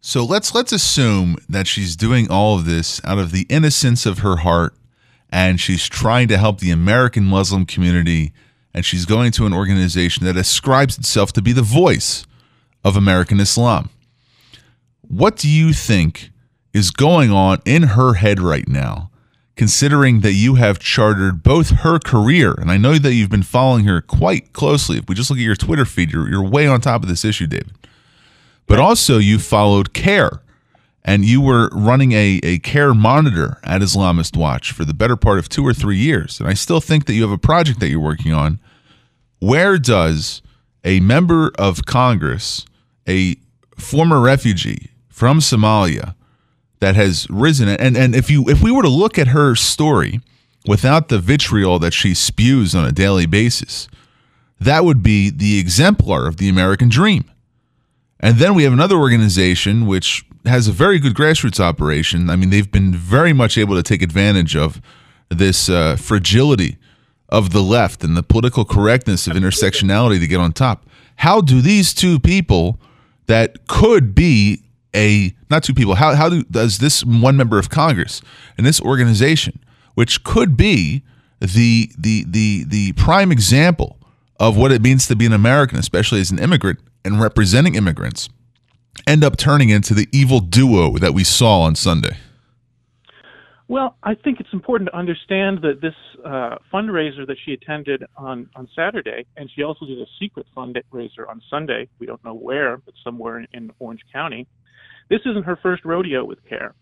So 0.00 0.24
let's 0.24 0.56
let's 0.56 0.72
assume 0.72 1.36
that 1.48 1.68
she's 1.68 1.94
doing 1.94 2.28
all 2.28 2.56
of 2.56 2.64
this 2.64 3.00
out 3.04 3.20
of 3.20 3.30
the 3.30 3.46
innocence 3.48 4.06
of 4.06 4.18
her 4.18 4.38
heart, 4.38 4.74
and 5.30 5.60
she's 5.60 5.86
trying 5.86 6.26
to 6.28 6.36
help 6.36 6.58
the 6.58 6.72
American 6.72 7.26
Muslim 7.26 7.64
community, 7.64 8.32
and 8.74 8.84
she's 8.84 9.06
going 9.06 9.30
to 9.32 9.46
an 9.46 9.52
organization 9.52 10.26
that 10.26 10.36
ascribes 10.36 10.98
itself 10.98 11.32
to 11.34 11.42
be 11.42 11.52
the 11.52 11.62
voice 11.62 12.26
of 12.84 12.96
American 12.96 13.38
Islam. 13.38 13.88
What 15.02 15.36
do 15.36 15.48
you 15.48 15.72
think 15.72 16.30
is 16.72 16.90
going 16.90 17.30
on 17.30 17.62
in 17.64 17.84
her 17.94 18.14
head 18.14 18.40
right 18.40 18.66
now? 18.66 19.12
Considering 19.56 20.20
that 20.20 20.34
you 20.34 20.56
have 20.56 20.78
chartered 20.78 21.42
both 21.42 21.70
her 21.70 21.98
career, 21.98 22.52
and 22.52 22.70
I 22.70 22.76
know 22.76 22.98
that 22.98 23.14
you've 23.14 23.30
been 23.30 23.42
following 23.42 23.86
her 23.86 24.02
quite 24.02 24.52
closely. 24.52 24.98
If 24.98 25.08
we 25.08 25.14
just 25.14 25.30
look 25.30 25.38
at 25.38 25.42
your 25.44 25.56
Twitter 25.56 25.86
feed, 25.86 26.12
you're, 26.12 26.28
you're 26.28 26.46
way 26.46 26.66
on 26.66 26.82
top 26.82 27.02
of 27.02 27.08
this 27.08 27.24
issue, 27.24 27.46
David. 27.46 27.72
But 28.66 28.78
also, 28.78 29.16
you 29.16 29.38
followed 29.38 29.94
CAIR, 29.94 30.42
and 31.04 31.24
you 31.24 31.40
were 31.40 31.70
running 31.72 32.12
a, 32.12 32.40
a 32.42 32.58
CAIR 32.58 32.92
monitor 32.92 33.58
at 33.64 33.80
Islamist 33.80 34.36
Watch 34.36 34.72
for 34.72 34.84
the 34.84 34.92
better 34.92 35.16
part 35.16 35.38
of 35.38 35.48
two 35.48 35.66
or 35.66 35.72
three 35.72 35.96
years. 35.96 36.38
And 36.40 36.48
I 36.48 36.54
still 36.54 36.80
think 36.80 37.06
that 37.06 37.14
you 37.14 37.22
have 37.22 37.30
a 37.30 37.38
project 37.38 37.80
that 37.80 37.88
you're 37.88 38.00
working 38.00 38.34
on. 38.34 38.58
Where 39.38 39.78
does 39.78 40.42
a 40.84 41.00
member 41.00 41.52
of 41.58 41.86
Congress, 41.86 42.66
a 43.08 43.36
former 43.78 44.20
refugee 44.20 44.90
from 45.08 45.38
Somalia, 45.38 46.15
that 46.80 46.94
has 46.96 47.28
risen 47.30 47.68
and 47.68 47.96
and 47.96 48.14
if 48.14 48.30
you 48.30 48.48
if 48.48 48.62
we 48.62 48.70
were 48.70 48.82
to 48.82 48.88
look 48.88 49.18
at 49.18 49.28
her 49.28 49.54
story 49.54 50.20
without 50.66 51.08
the 51.08 51.18
vitriol 51.18 51.78
that 51.78 51.92
she 51.92 52.14
spews 52.14 52.74
on 52.74 52.86
a 52.86 52.92
daily 52.92 53.26
basis 53.26 53.88
that 54.58 54.84
would 54.84 55.02
be 55.02 55.30
the 55.30 55.58
exemplar 55.58 56.26
of 56.26 56.36
the 56.36 56.48
American 56.48 56.88
dream 56.88 57.24
and 58.20 58.36
then 58.36 58.54
we 58.54 58.62
have 58.64 58.72
another 58.72 58.96
organization 58.96 59.86
which 59.86 60.24
has 60.46 60.68
a 60.68 60.72
very 60.72 60.98
good 60.98 61.14
grassroots 61.14 61.60
operation. 61.60 62.30
I 62.30 62.36
mean, 62.36 62.50
they've 62.50 62.70
been 62.70 62.94
very 62.94 63.32
much 63.32 63.58
able 63.58 63.74
to 63.76 63.82
take 63.82 64.02
advantage 64.02 64.56
of 64.56 64.80
this 65.28 65.68
uh, 65.68 65.96
fragility 65.96 66.78
of 67.28 67.52
the 67.52 67.62
left 67.62 68.04
and 68.04 68.16
the 68.16 68.22
political 68.22 68.64
correctness 68.64 69.26
of 69.26 69.34
intersectionality 69.34 70.20
to 70.20 70.26
get 70.26 70.38
on 70.38 70.52
top. 70.52 70.86
How 71.16 71.40
do 71.40 71.60
these 71.60 71.92
two 71.92 72.20
people 72.20 72.78
that 73.26 73.66
could 73.66 74.14
be 74.14 74.62
a 74.96 75.32
not 75.50 75.62
two 75.62 75.74
people 75.74 75.94
how 75.94 76.14
how 76.14 76.28
do, 76.28 76.42
does 76.44 76.78
this 76.78 77.04
one 77.04 77.36
member 77.36 77.58
of 77.58 77.70
Congress 77.70 78.22
and 78.56 78.66
this 78.66 78.80
organization 78.80 79.60
which 79.94 80.24
could 80.24 80.56
be 80.56 81.02
the 81.40 81.90
the 81.98 82.24
the 82.26 82.64
the 82.64 82.92
prime 82.94 83.30
example 83.30 83.98
of 84.40 84.56
what 84.56 84.72
it 84.72 84.82
means 84.82 85.06
to 85.06 85.14
be 85.14 85.26
an 85.26 85.32
American 85.32 85.78
especially 85.78 86.20
as 86.20 86.30
an 86.30 86.38
immigrant 86.38 86.80
and 87.04 87.20
representing 87.20 87.74
immigrants 87.74 88.28
end 89.06 89.24
up 89.24 89.36
turning 89.36 89.70
into 89.70 89.94
the 89.94 90.08
evil 90.12 90.40
duo 90.40 90.98
that 90.98 91.14
we 91.14 91.24
saw 91.24 91.62
on 91.62 91.74
Sunday? 91.74 92.16
Well, 93.68 93.96
I 94.04 94.14
think 94.14 94.38
it's 94.38 94.52
important 94.52 94.90
to 94.90 94.96
understand 94.96 95.62
that 95.62 95.80
this 95.80 95.94
uh, 96.24 96.56
fundraiser 96.72 97.26
that 97.26 97.36
she 97.44 97.52
attended 97.52 98.04
on, 98.16 98.48
on 98.54 98.68
Saturday, 98.76 99.26
and 99.36 99.50
she 99.50 99.64
also 99.64 99.86
did 99.86 99.98
a 99.98 100.06
secret 100.20 100.46
fundraiser 100.56 101.28
on 101.28 101.42
Sunday, 101.50 101.88
we 101.98 102.06
don't 102.06 102.24
know 102.24 102.34
where, 102.34 102.76
but 102.76 102.94
somewhere 103.02 103.40
in, 103.40 103.48
in 103.52 103.72
Orange 103.80 104.02
County, 104.12 104.46
this 105.08 105.20
isn't 105.24 105.44
her 105.44 105.56
first 105.56 105.84
rodeo 105.84 106.24
with 106.24 106.38
CAIR. 106.48 106.74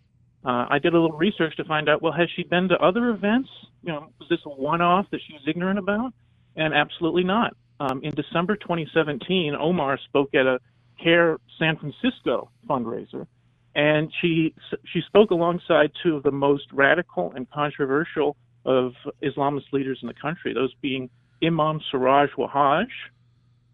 Uh, 0.44 0.66
I 0.68 0.78
did 0.78 0.94
a 0.94 1.00
little 1.00 1.16
research 1.16 1.56
to 1.56 1.64
find 1.64 1.88
out, 1.88 2.02
well, 2.02 2.12
has 2.12 2.28
she 2.36 2.42
been 2.42 2.68
to 2.68 2.76
other 2.76 3.08
events? 3.08 3.48
You 3.82 3.92
know, 3.92 4.08
was 4.18 4.28
this 4.28 4.40
a 4.44 4.50
one 4.50 4.82
off 4.82 5.06
that 5.10 5.20
she 5.26 5.32
was 5.32 5.42
ignorant 5.46 5.78
about? 5.78 6.12
And 6.56 6.74
absolutely 6.74 7.24
not. 7.24 7.56
Um, 7.80 8.00
in 8.02 8.12
December 8.14 8.56
2017, 8.56 9.54
Omar 9.58 9.98
spoke 10.04 10.34
at 10.34 10.46
a 10.46 10.58
CAIR 11.02 11.38
San 11.58 11.76
Francisco 11.76 12.50
fundraiser, 12.68 13.26
and 13.74 14.12
she 14.20 14.54
she 14.92 15.00
spoke 15.06 15.30
alongside 15.30 15.90
two 16.02 16.16
of 16.16 16.22
the 16.22 16.30
most 16.30 16.64
radical 16.72 17.32
and 17.34 17.50
controversial 17.50 18.36
of 18.64 18.92
Islamist 19.22 19.72
leaders 19.72 19.98
in 20.02 20.08
the 20.08 20.14
country, 20.14 20.54
those 20.54 20.72
being 20.80 21.10
Imam 21.42 21.80
Siraj 21.90 22.30
Wahaj 22.38 22.86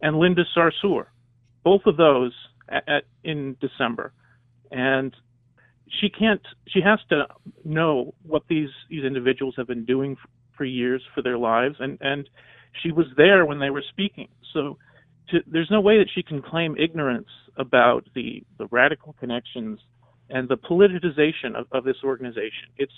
and 0.01 0.19
Linda 0.19 0.45
Sarsour, 0.57 1.07
both 1.63 1.83
of 1.87 1.97
those 1.97 2.33
at, 2.69 2.89
at, 2.89 3.05
in 3.23 3.57
December, 3.61 4.13
and 4.71 5.15
she 6.01 6.09
can't 6.09 6.43
she 6.69 6.81
has 6.81 7.01
to 7.09 7.27
know 7.65 8.15
what 8.25 8.43
these 8.49 8.71
these 8.89 9.05
individuals 9.05 9.55
have 9.57 9.67
been 9.67 9.85
doing 9.85 10.17
for, 10.57 10.65
years 10.65 11.03
for 11.15 11.23
their 11.23 11.39
lives, 11.39 11.77
and 11.81 11.99
and 12.01 12.29
she 12.83 12.93
was 12.93 13.07
there 13.17 13.47
when 13.47 13.59
they 13.59 13.71
were 13.71 13.83
speaking, 13.91 14.29
so 14.53 14.77
to, 15.31 15.41
there's 15.47 15.71
no 15.71 15.81
way 15.81 15.99
that 15.99 16.09
she 16.15 16.23
can 16.23 16.43
claim 16.43 16.77
ignorance 16.77 17.29
about 17.57 18.07
the, 18.15 18.43
the 18.59 18.67
radical 18.71 19.15
connections 19.19 19.81
and 20.29 20.49
the 20.49 20.57
politicization 20.57 21.55
of, 21.57 21.67
of 21.73 21.85
this 21.85 21.97
organization. 22.05 22.69
It's 22.77 22.93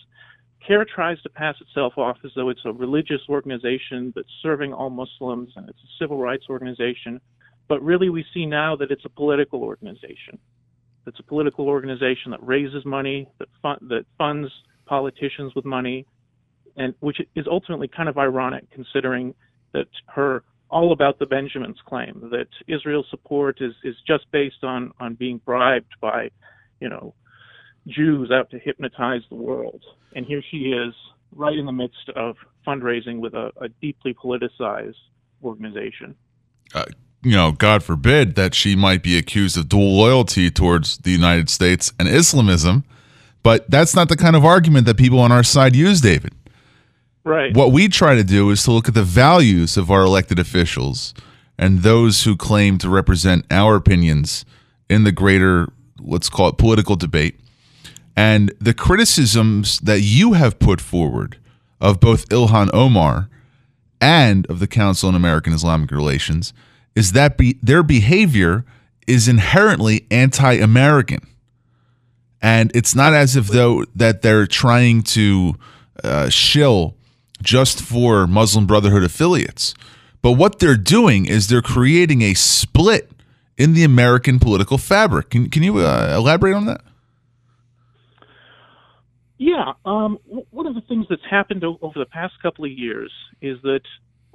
CAIR 0.67 0.87
tries 0.95 1.21
to 1.23 1.29
pass 1.29 1.57
itself 1.61 1.95
off 1.97 2.19
as 2.25 2.31
though 2.37 2.49
it's 2.49 2.65
a 2.65 2.73
religious 2.73 3.21
organization 3.29 4.13
that's 4.15 4.29
serving 4.43 4.73
all 4.73 4.91
Muslims 4.91 5.53
and 5.57 5.69
it's 5.69 5.79
a 5.79 5.93
civil 5.99 6.19
rights 6.19 6.45
organization, 6.49 7.21
but 7.69 7.83
really 7.83 8.11
we 8.11 8.25
see 8.33 8.47
now 8.47 8.77
that 8.77 8.91
it's 8.91 9.05
a 9.05 9.09
political 9.09 9.63
organization. 9.63 10.39
It's 11.07 11.19
a 11.19 11.23
political 11.23 11.69
organization 11.69 12.31
that 12.31 12.47
raises 12.47 12.85
money, 12.85 13.29
that, 13.39 13.49
fund, 13.61 13.79
that 13.89 14.05
funds 14.19 14.51
politicians 14.87 15.55
with 15.55 15.65
money, 15.65 16.07
and 16.77 16.95
which 17.01 17.19
is 17.35 17.47
ultimately 17.51 17.89
kind 17.89 18.09
of 18.09 18.19
ironic 18.19 18.71
considering 18.71 19.35
that 19.73 19.89
her 20.07 20.45
all 20.71 20.93
about 20.93 21.19
the 21.19 21.27
Benjamins 21.27 21.77
claim 21.87 22.31
that 22.31 22.49
Israel's 22.67 23.07
support 23.11 23.59
is, 23.61 23.75
is 23.85 23.95
just 24.07 24.25
based 24.33 24.65
on, 24.65 24.91
on 24.99 25.15
being 25.15 25.39
bribed 25.45 25.93
by, 26.01 26.31
you 26.81 26.89
know, 26.89 27.15
Jews 27.87 28.31
out 28.33 28.51
to 28.51 28.59
hypnotize 28.59 29.21
the 29.29 29.37
world. 29.37 29.83
And 30.15 30.25
here 30.25 30.43
she 30.51 30.57
is, 30.57 30.95
right 31.35 31.57
in 31.57 31.67
the 31.67 31.73
midst 31.73 32.09
of 32.17 32.37
fundraising 32.67 33.19
with 33.19 33.35
a, 33.35 33.51
a 33.61 33.69
deeply 33.81 34.15
politicized 34.15 34.95
organization. 35.43 36.15
Uh, 36.75 36.85
you 37.23 37.33
know, 37.33 37.53
God 37.53 37.83
forbid 37.83 38.35
that 38.35 38.55
she 38.55 38.75
might 38.75 39.03
be 39.03 39.17
accused 39.17 39.57
of 39.57 39.69
dual 39.69 39.97
loyalty 39.97 40.51
towards 40.51 40.99
the 40.99 41.11
United 41.11 41.49
States 41.49 41.93
and 41.99 42.09
Islamism, 42.09 42.85
but 43.43 43.71
that's 43.71 43.95
not 43.95 44.09
the 44.09 44.17
kind 44.17 44.37
of 44.37 44.45
argument 44.45 44.87
that 44.87 44.97
people 44.97 45.21
on 45.21 45.33
our 45.33 45.45
side 45.45 45.77
use, 45.77 46.01
David. 46.01 46.35
Right. 47.25 47.55
What 47.57 47.71
we 47.71 47.89
try 47.89 48.17
to 48.17 48.25
do 48.25 48.51
is 48.51 48.65
to 48.65 48.73
look 48.73 48.89
at 48.89 48.95
the 48.95 49.05
values 49.05 49.77
of 49.77 49.91
our 49.91 50.03
elected 50.03 50.41
officials 50.41 51.15
and 51.57 51.81
those 51.81 52.25
who 52.25 52.37
claim 52.37 52.79
to 52.79 52.89
represent 52.89 53.47
our 53.51 53.77
opinions 53.77 54.45
in 54.91 55.05
the 55.05 55.13
greater, 55.13 55.69
let's 56.01 56.29
call 56.29 56.49
it 56.49 56.59
political 56.59 56.97
debate. 56.97 57.39
And 58.17 58.53
the 58.59 58.75
criticisms 58.75 59.79
that 59.79 60.01
you 60.01 60.33
have 60.33 60.59
put 60.59 60.81
forward 60.81 61.39
of 61.81 62.01
both 62.01 62.29
Ilhan 62.29 62.71
Omar 62.73 63.29
and 64.01 64.45
of 64.47 64.59
the 64.59 64.67
Council 64.67 65.09
on 65.09 65.15
American 65.15 65.53
Islamic 65.53 65.93
Relations 65.93 66.53
is 66.95 67.13
that 67.13 67.37
be, 67.37 67.59
their 67.63 67.83
behavior 67.83 68.65
is 69.07 69.29
inherently 69.29 70.07
anti-American. 70.11 71.27
And 72.41 72.71
it's 72.75 72.95
not 72.95 73.15
as 73.15 73.37
if 73.37 73.49
though 73.49 73.85
that 73.95 74.23
they're 74.23 74.47
trying 74.47 75.03
to 75.03 75.55
uh, 76.03 76.29
shill 76.29 76.97
just 77.43 77.81
for 77.81 78.27
Muslim 78.27 78.67
Brotherhood 78.67 79.03
affiliates. 79.03 79.75
But 80.23 80.33
what 80.33 80.59
they're 80.59 80.77
doing 80.77 81.27
is 81.27 81.49
they're 81.49 81.63
creating 81.63 82.23
a 82.23 82.35
split 82.35 83.11
in 83.59 83.75
the 83.75 83.85
American 83.85 84.39
political 84.39 84.79
fabric. 84.79 85.31
Can, 85.31 85.51
can 85.51 85.63
you 85.63 85.79
uh, 85.79 86.15
elaborate 86.17 86.55
on 86.55 86.67
that? 86.67 86.81
Yeah. 89.39 89.73
Um, 89.85 90.19
one 90.51 90.67
of 90.67 90.75
the 90.75 90.81
things 90.83 91.07
that's 91.11 91.25
happened 91.29 91.65
over 91.65 91.99
the 91.99 92.07
past 92.07 92.35
couple 92.41 92.65
of 92.65 92.71
years 92.71 93.13
is 93.41 93.59
that 93.63 93.83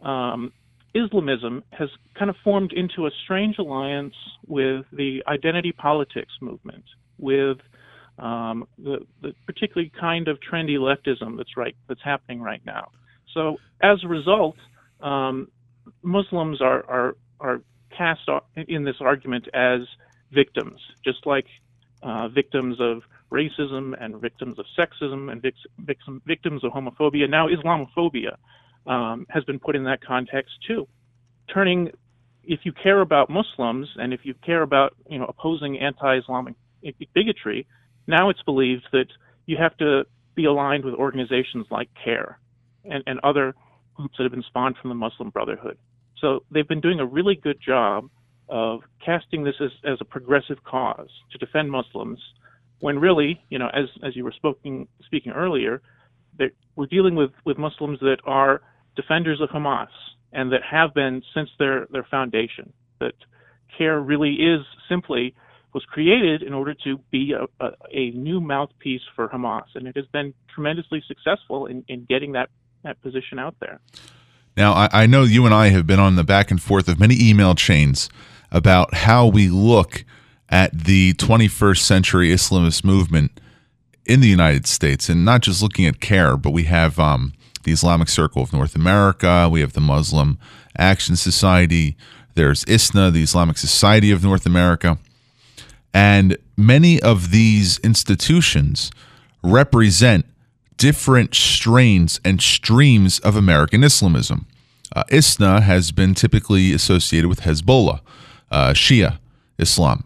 um, 0.06 0.52
Islamism 0.94 1.64
has 1.72 1.90
kind 2.18 2.30
of 2.30 2.36
formed 2.44 2.74
into 2.74 3.06
a 3.06 3.12
strange 3.24 3.58
alliance 3.60 4.16
with 4.48 4.86
the 4.92 5.24
identity 5.28 5.72
politics 5.72 6.34
movement, 6.42 6.84
with 7.18 7.58
um, 8.20 8.68
the, 8.78 9.06
the 9.22 9.34
particularly 9.46 9.92
kind 10.00 10.28
of 10.28 10.40
trendy 10.40 10.78
leftism 10.78 11.38
that's 11.38 11.56
right 11.56 11.76
that's 11.88 12.02
happening 12.04 12.42
right 12.42 12.62
now. 12.66 12.90
So 13.34 13.58
as 13.82 14.04
a 14.04 14.08
result, 14.08 14.56
um, 15.02 15.50
Muslims 16.02 16.62
are, 16.62 16.84
are 16.90 17.16
are 17.40 17.62
cast 17.96 18.22
in 18.68 18.84
this 18.84 18.96
argument 19.00 19.48
as 19.54 19.82
victims, 20.32 20.80
just 21.04 21.26
like 21.26 21.46
uh, 22.04 22.28
victims 22.30 22.78
of 22.80 23.04
racism 23.32 23.94
and 24.00 24.16
victims 24.22 24.58
of 24.58 24.66
sexism 24.78 25.32
and 25.32 25.42
victim, 25.80 26.22
victims 26.26 26.64
of 26.64 26.72
homophobia. 26.72 27.30
Now 27.30 27.48
Islamophobia 27.48 28.38
um, 28.88 29.26
has 29.30 29.44
been 29.44 29.60
put 29.60 29.76
in 29.76 29.84
that 29.84 30.04
context 30.04 30.54
too, 30.68 30.88
turning 31.54 31.92
if 32.44 32.62
you 32.64 32.72
care 32.72 33.02
about 33.02 33.30
Muslims 33.30 33.88
and 33.98 34.14
if 34.14 34.22
you 34.24 34.34
care 34.46 34.62
about 34.62 34.96
you 35.10 35.20
know 35.20 35.26
opposing 35.26 35.78
anti-Islamic 35.80 36.56
bigotry, 37.14 37.68
now 38.08 38.30
it's 38.30 38.42
believed 38.44 38.88
that 38.94 39.08
you 39.46 39.58
have 39.58 39.76
to 39.78 40.04
be 40.36 40.46
aligned 40.46 40.86
with 40.86 40.94
organizations 40.94 41.66
like 41.70 41.90
CAIR 42.04 42.40
and, 42.86 43.04
and 43.06 43.20
other 43.24 43.54
groups 43.96 44.16
that 44.18 44.24
have 44.24 44.32
been 44.32 44.44
spawned 44.44 44.76
from 44.82 44.90
the 44.90 44.96
Muslim 44.96 45.30
Brotherhood. 45.30 45.78
So 46.22 46.44
they've 46.52 46.68
been 46.68 46.82
doing 46.82 47.00
a 47.00 47.06
really 47.06 47.36
good 47.36 47.60
job 47.60 48.10
of 48.50 48.82
casting 49.04 49.44
this 49.44 49.56
as, 49.60 49.72
as 49.84 49.98
a 50.00 50.06
progressive 50.06 50.64
cause 50.64 51.10
to 51.32 51.38
defend 51.38 51.70
Muslims, 51.70 52.20
when 52.80 53.00
really, 53.00 53.42
you 53.50 53.60
know, 53.60 53.70
as 53.74 53.86
as 54.04 54.16
you 54.16 54.24
were 54.24 54.32
speaking 54.32 54.88
speaking 55.06 55.32
earlier, 55.34 55.82
we're 56.76 56.86
dealing 56.86 57.16
with 57.16 57.32
with 57.44 57.58
Muslims 57.58 58.00
that 58.00 58.18
are 58.24 58.62
defenders 58.98 59.40
of 59.40 59.50
Hamas 59.50 59.88
and 60.34 60.52
that 60.52 60.62
have 60.70 60.94
been 60.94 61.24
since 61.34 61.50
their 61.58 61.88
their 61.90 62.04
foundation. 62.04 62.74
That 63.00 63.14
CAIR 63.78 64.02
really 64.02 64.34
is 64.34 64.66
simply 64.90 65.34
was 65.74 65.86
created 65.86 66.42
in 66.42 66.54
order 66.54 66.74
to 66.74 66.98
be 67.12 67.34
a, 67.34 67.46
a, 67.64 67.72
a, 67.92 68.10
new 68.12 68.42
mouthpiece 68.42 69.02
for 69.16 69.28
Hamas, 69.28 69.68
and 69.76 69.88
it 69.88 69.96
has 69.96 70.08
been 70.08 70.34
tremendously 70.54 71.04
successful 71.08 71.68
in, 71.68 71.84
in 71.88 72.06
getting 72.10 72.32
that, 72.32 72.50
that 72.84 73.00
position 73.04 73.38
out 73.38 73.54
there. 73.60 73.80
Now, 74.56 74.74
I, 74.74 74.90
I 74.92 75.06
know 75.06 75.24
you 75.24 75.46
and 75.46 75.54
I 75.54 75.68
have 75.68 75.86
been 75.86 76.00
on 76.00 76.16
the 76.16 76.24
back 76.24 76.50
and 76.50 76.60
forth 76.60 76.88
of 76.88 77.00
many 77.00 77.16
email 77.22 77.54
chains 77.54 78.10
about 78.52 78.96
how 78.96 79.28
we 79.28 79.50
look 79.50 80.04
at 80.50 80.86
the 80.86 81.14
21st 81.16 81.80
century 81.80 82.30
Islamist 82.30 82.84
movement 82.84 83.40
in 84.06 84.22
the 84.22 84.30
United 84.30 84.66
States, 84.66 85.10
and 85.10 85.24
not 85.24 85.42
just 85.42 85.62
looking 85.62 85.86
at 85.86 86.00
CAIR, 86.00 86.38
but 86.38 86.52
we 86.52 86.64
have 86.64 86.98
um, 86.98 87.34
the 87.68 87.74
Islamic 87.74 88.08
Circle 88.08 88.42
of 88.42 88.54
North 88.54 88.76
America, 88.76 89.50
we 89.52 89.60
have 89.60 89.74
the 89.74 89.82
Muslim 89.82 90.40
Action 90.78 91.18
Society, 91.18 91.98
there's 92.34 92.64
ISNA, 92.66 93.12
the 93.12 93.22
Islamic 93.22 93.58
Society 93.58 94.10
of 94.10 94.24
North 94.24 94.46
America. 94.46 94.98
And 95.94 96.38
many 96.56 97.02
of 97.02 97.30
these 97.32 97.78
institutions 97.80 98.90
represent 99.44 100.26
different 100.78 101.36
strains 101.36 102.22
and 102.24 102.42
streams 102.42 103.20
of 103.20 103.36
American 103.36 103.84
Islamism. 103.84 104.46
Uh, 104.96 105.04
ISNA 105.12 105.60
has 105.60 105.92
been 105.92 106.14
typically 106.16 106.72
associated 106.72 107.28
with 107.28 107.42
Hezbollah, 107.42 108.00
uh, 108.50 108.70
Shia 108.72 109.18
Islam. 109.60 110.06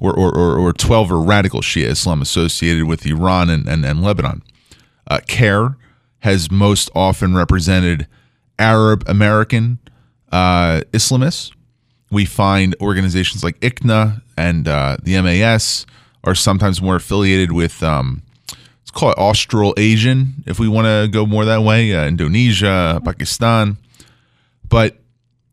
or, 0.00 0.14
or, 0.14 0.34
or, 0.34 0.58
or 0.58 0.72
Twelver 0.72 1.26
radical 1.26 1.60
Shia 1.60 1.88
Islam 1.88 2.22
associated 2.22 2.84
with 2.84 3.04
Iran 3.04 3.50
and, 3.50 3.68
and, 3.68 3.84
and 3.84 4.02
Lebanon. 4.02 4.42
Uh, 5.06 5.20
CAIR 5.26 5.76
has 6.24 6.50
most 6.50 6.88
often 6.94 7.34
represented 7.34 8.06
Arab 8.58 9.04
American 9.06 9.78
uh, 10.32 10.80
Islamists. 10.90 11.52
We 12.10 12.24
find 12.24 12.74
organizations 12.80 13.44
like 13.44 13.60
ICNA 13.60 14.22
and 14.34 14.66
uh, 14.66 14.96
the 15.02 15.20
MAS 15.20 15.84
are 16.24 16.34
sometimes 16.34 16.80
more 16.80 16.96
affiliated 16.96 17.52
with, 17.52 17.82
um, 17.82 18.22
let's 18.48 18.90
call 18.90 19.10
it 19.10 19.18
Australasian, 19.18 20.42
if 20.46 20.58
we 20.58 20.66
want 20.66 20.86
to 20.86 21.10
go 21.12 21.26
more 21.26 21.44
that 21.44 21.60
way, 21.60 21.94
uh, 21.94 22.06
Indonesia, 22.06 23.02
Pakistan. 23.04 23.76
But 24.66 24.96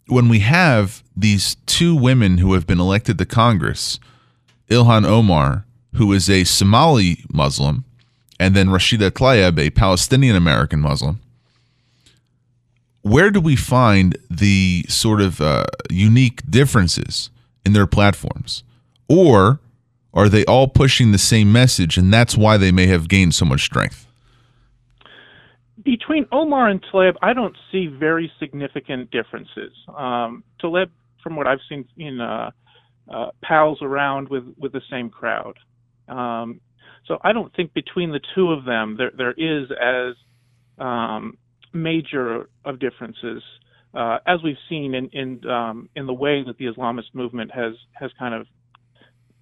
when 0.08 0.30
we 0.30 0.40
have 0.40 1.04
these 1.18 1.58
two 1.66 1.98
women 1.98 2.38
who 2.38 2.54
have 2.54 2.66
been 2.66 2.80
elected 2.80 3.18
to 3.18 3.26
Congress, 3.26 4.00
Ilhan 4.70 5.06
Omar, 5.06 5.66
who 5.96 6.14
is 6.14 6.30
a 6.30 6.46
Somali 6.46 7.26
Muslim, 7.30 7.84
and 8.42 8.56
then 8.56 8.70
Rashida 8.70 9.12
Tlaib, 9.12 9.60
a 9.60 9.70
Palestinian 9.70 10.36
American 10.36 10.80
Muslim, 10.80 11.20
where 13.04 13.30
do 13.30 13.40
we 13.40 13.56
find 13.56 14.18
the 14.32 14.84
sort 14.90 15.22
of 15.22 15.40
uh, 15.40 15.66
unique 15.92 16.42
differences 16.50 17.30
in 17.64 17.74
their 17.74 17.86
platforms? 17.86 18.64
Or 19.08 19.60
are 20.12 20.28
they 20.28 20.44
all 20.46 20.68
pushing 20.68 21.12
the 21.12 21.20
same 21.20 21.52
message 21.52 21.98
and 21.98 22.12
that's 22.12 22.36
why 22.36 22.58
they 22.58 22.72
may 22.72 22.88
have 22.88 23.08
gained 23.08 23.36
so 23.36 23.46
much 23.46 23.62
strength? 23.64 24.08
Between 25.84 26.26
Omar 26.32 26.68
and 26.68 26.84
Tlaib, 26.92 27.18
I 27.22 27.34
don't 27.34 27.56
see 27.72 27.86
very 27.86 28.32
significant 28.40 29.12
differences. 29.12 29.74
Um, 29.96 30.44
from 30.60 31.36
what 31.36 31.46
I've 31.46 31.60
seen, 31.70 31.86
in 31.96 32.20
uh, 32.20 32.50
uh, 33.08 33.30
pals 33.44 33.84
around 33.84 34.30
with, 34.30 34.46
with 34.58 34.72
the 34.72 34.82
same 34.90 35.12
crowd. 35.12 35.60
Um, 36.08 36.60
so 37.12 37.18
I 37.26 37.34
don't 37.34 37.54
think 37.54 37.74
between 37.74 38.12
the 38.14 38.22
two 38.34 38.54
of 38.54 38.64
them 38.64 38.96
there 38.98 39.12
there 39.18 39.34
is 39.34 39.70
as 39.72 40.16
um, 40.80 41.38
major 41.74 42.50
of 42.64 42.80
differences 42.80 43.44
uh, 43.94 44.20
as 44.26 44.40
we've 44.42 44.56
seen 44.70 44.96
in 44.96 45.10
in 45.10 45.50
um, 45.50 45.90
in 45.94 46.08
the 46.08 46.14
way 46.14 46.42
that 46.48 46.58
the 46.58 46.66
Islamist 46.68 47.14
movement 47.14 47.52
has 47.52 47.74
has 47.92 48.12
kind 48.18 48.34
of 48.34 48.48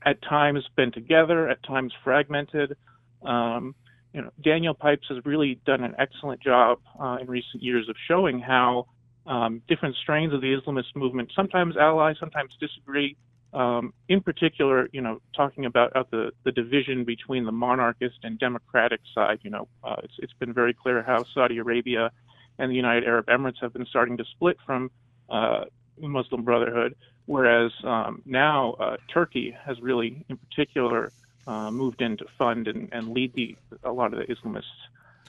at 0.03 0.19
times 0.23 0.65
been 0.75 0.91
together, 0.91 1.47
at 1.47 1.61
times 1.63 1.93
fragmented. 2.03 2.75
Um, 3.21 3.75
you 4.13 4.21
know, 4.21 4.31
Daniel 4.43 4.73
Pipes 4.73 5.05
has 5.09 5.19
really 5.23 5.59
done 5.67 5.83
an 5.83 5.93
excellent 5.99 6.41
job 6.41 6.79
uh, 6.99 7.17
in 7.21 7.27
recent 7.27 7.61
years 7.61 7.87
of 7.87 7.95
showing 8.07 8.39
how 8.39 8.87
um, 9.27 9.61
different 9.67 9.95
strains 10.01 10.33
of 10.33 10.41
the 10.41 10.47
Islamist 10.47 10.95
movement 10.95 11.31
sometimes 11.35 11.75
ally, 11.77 12.13
sometimes 12.19 12.49
disagree, 12.59 13.15
um, 13.53 13.93
in 14.07 14.21
particular, 14.21 14.89
you 14.91 15.01
know, 15.01 15.21
talking 15.35 15.65
about 15.65 15.95
uh, 15.95 16.03
the 16.11 16.31
the 16.43 16.51
division 16.51 17.03
between 17.03 17.45
the 17.45 17.51
monarchist 17.51 18.19
and 18.23 18.37
democratic 18.37 19.01
side. 19.13 19.39
You 19.41 19.49
know, 19.49 19.67
uh, 19.83 19.95
it's 20.03 20.13
it's 20.19 20.33
been 20.33 20.53
very 20.53 20.73
clear 20.73 21.01
how 21.01 21.23
Saudi 21.23 21.57
Arabia 21.57 22.11
and 22.59 22.69
the 22.69 22.75
United 22.75 23.05
Arab 23.05 23.25
Emirates 23.27 23.59
have 23.61 23.73
been 23.73 23.85
starting 23.85 24.17
to 24.17 24.25
split 24.25 24.57
from 24.65 24.91
uh, 25.29 25.65
the 25.99 26.07
Muslim 26.07 26.43
Brotherhood, 26.43 26.95
whereas 27.25 27.71
um, 27.83 28.21
now 28.25 28.73
uh, 28.73 28.97
Turkey 29.11 29.55
has 29.65 29.81
really, 29.81 30.25
in 30.29 30.37
particular, 30.37 31.11
uh, 31.47 31.71
moved 31.71 32.01
in 32.01 32.17
to 32.17 32.25
fund 32.37 32.67
and, 32.67 32.89
and 32.91 33.09
lead 33.09 33.33
the 33.33 33.55
a 33.83 33.91
lot 33.91 34.13
of 34.13 34.19
the 34.19 34.25
Islamist 34.25 34.63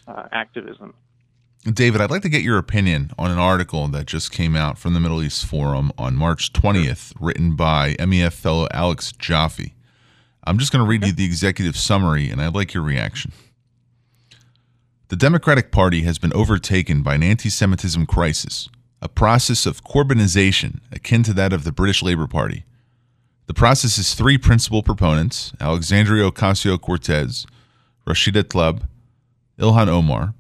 uh, 0.07 0.29
activism. 0.33 0.95
David, 1.65 2.01
I'd 2.01 2.11
like 2.11 2.23
to 2.23 2.31
get 2.31 2.41
your 2.41 2.57
opinion 2.57 3.11
on 3.19 3.31
an 3.31 3.39
article 3.39 3.87
that 3.89 4.07
just 4.07 4.33
came 4.33 4.57
out 4.57 4.79
from 4.79 4.95
the 4.95 5.01
Middle 5.01 5.23
East 5.23 5.45
Forum 5.45 5.93
on 5.99 6.17
March 6.17 6.55
20th, 6.55 7.13
written 7.21 7.55
by 7.55 7.97
MEF 7.99 8.33
fellow 8.33 8.67
Alex 8.73 9.13
Joffe. 9.13 9.75
I'm 10.45 10.57
just 10.57 10.73
going 10.73 10.83
to 10.83 10.89
read 10.89 11.05
you 11.05 11.13
the 11.13 11.27
executive 11.27 11.77
summary, 11.77 12.31
and 12.31 12.41
I'd 12.41 12.55
like 12.55 12.73
your 12.73 12.83
reaction. 12.83 13.33
The 15.09 15.17
Democratic 15.17 15.71
Party 15.71 16.01
has 16.05 16.19
been 16.19 16.33
overtaken 16.33 17.03
by 17.03 17.17
an 17.17 17.23
anti 17.23 17.51
Semitism 17.51 18.07
crisis, 18.07 18.71
a 19.03 19.09
process 19.09 19.67
of 19.67 19.85
Corbynization 19.85 20.81
akin 20.91 21.23
to 21.25 21.35
that 21.35 21.53
of 21.53 21.65
the 21.65 21.73
British 21.73 22.03
Labour 22.03 22.27
Party. 22.27 22.65
The 23.49 23.55
process 23.55 23.97
has 23.97 24.15
three 24.15 24.39
principal 24.39 24.83
proponents 24.83 25.53
Alexandria 25.61 26.31
Ocasio 26.31 26.81
Cortez, 26.81 27.47
Rashida 28.07 28.45
Tlaib, 28.45 28.89
Ilhan 29.59 29.89
Omar 29.89 30.33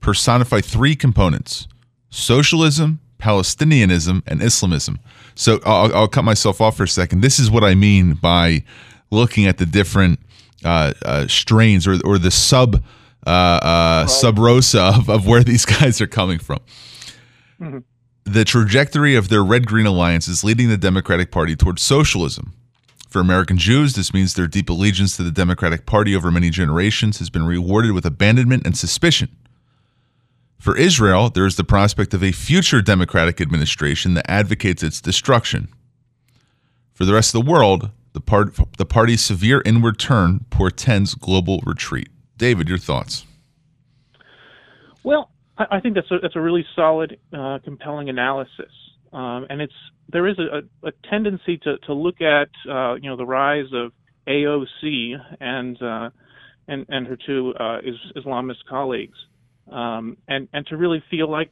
personify 0.00 0.60
three 0.60 0.96
components 0.96 1.66
socialism, 2.10 2.98
Palestinianism, 3.18 4.22
and 4.26 4.42
Islamism. 4.42 4.98
So 5.34 5.60
I'll, 5.64 5.94
I'll, 5.94 6.08
cut 6.08 6.24
myself 6.24 6.60
off 6.60 6.76
for 6.76 6.82
a 6.82 6.88
second. 6.88 7.20
This 7.20 7.38
is 7.38 7.50
what 7.50 7.62
I 7.62 7.74
mean 7.74 8.14
by 8.14 8.64
looking 9.10 9.46
at 9.46 9.58
the 9.58 9.66
different 9.66 10.18
uh, 10.64 10.92
uh, 11.04 11.26
strains 11.28 11.86
or, 11.86 11.98
or 12.04 12.18
the 12.18 12.30
sub 12.30 12.82
uh, 13.26 13.30
uh 13.30 14.06
sub 14.06 14.38
rosa 14.38 14.80
of, 14.80 15.10
of 15.10 15.26
where 15.26 15.44
these 15.44 15.64
guys 15.80 16.00
are 16.00 16.06
coming 16.06 16.38
from. 16.38 16.58
Mm-hmm. 17.60 17.78
The 18.24 18.44
trajectory 18.44 19.14
of 19.14 19.28
their 19.28 19.42
red 19.42 19.66
green 19.66 19.86
alliance 19.86 20.28
is 20.28 20.44
leading 20.44 20.68
the 20.68 20.76
Democratic 20.76 21.30
Party 21.30 21.56
towards 21.56 21.82
socialism. 21.82 22.52
For 23.08 23.20
American 23.20 23.58
Jews, 23.58 23.94
this 23.94 24.14
means 24.14 24.34
their 24.34 24.46
deep 24.46 24.70
allegiance 24.70 25.16
to 25.16 25.24
the 25.24 25.32
Democratic 25.32 25.84
Party 25.84 26.14
over 26.14 26.30
many 26.30 26.48
generations 26.48 27.18
has 27.18 27.28
been 27.28 27.44
rewarded 27.44 27.92
with 27.92 28.06
abandonment 28.06 28.64
and 28.64 28.76
suspicion. 28.76 29.28
For 30.60 30.76
Israel, 30.76 31.30
there 31.30 31.46
is 31.46 31.56
the 31.56 31.64
prospect 31.64 32.12
of 32.12 32.22
a 32.22 32.32
future 32.32 32.82
democratic 32.82 33.40
administration 33.40 34.12
that 34.12 34.30
advocates 34.30 34.82
its 34.82 35.00
destruction. 35.00 35.68
For 36.92 37.06
the 37.06 37.14
rest 37.14 37.34
of 37.34 37.42
the 37.42 37.50
world, 37.50 37.88
the, 38.12 38.20
part, 38.20 38.54
the 38.76 38.84
party's 38.84 39.22
severe 39.24 39.62
inward 39.64 39.98
turn 39.98 40.44
portends 40.50 41.14
global 41.14 41.62
retreat. 41.64 42.10
David, 42.36 42.68
your 42.68 42.76
thoughts? 42.76 43.24
Well, 45.02 45.30
I 45.56 45.80
think 45.80 45.94
that's 45.94 46.10
a, 46.10 46.18
that's 46.20 46.36
a 46.36 46.40
really 46.42 46.66
solid, 46.76 47.18
uh, 47.32 47.60
compelling 47.64 48.10
analysis. 48.10 48.70
Um, 49.14 49.46
and 49.48 49.62
it's 49.62 49.72
there 50.10 50.26
is 50.26 50.38
a, 50.38 50.62
a 50.86 50.92
tendency 51.08 51.56
to, 51.58 51.78
to 51.86 51.94
look 51.94 52.20
at 52.20 52.50
uh, 52.68 52.94
you 52.94 53.08
know 53.08 53.16
the 53.16 53.26
rise 53.26 53.66
of 53.72 53.92
AOC 54.28 55.14
and 55.40 55.80
uh, 55.82 56.10
and 56.68 56.86
and 56.88 57.06
her 57.06 57.16
two 57.16 57.54
uh, 57.58 57.80
Islamist 58.14 58.64
colleagues 58.68 59.16
um, 59.70 60.16
and 60.28 60.48
and 60.52 60.66
to 60.66 60.76
really 60.76 61.02
feel 61.10 61.30
like 61.30 61.50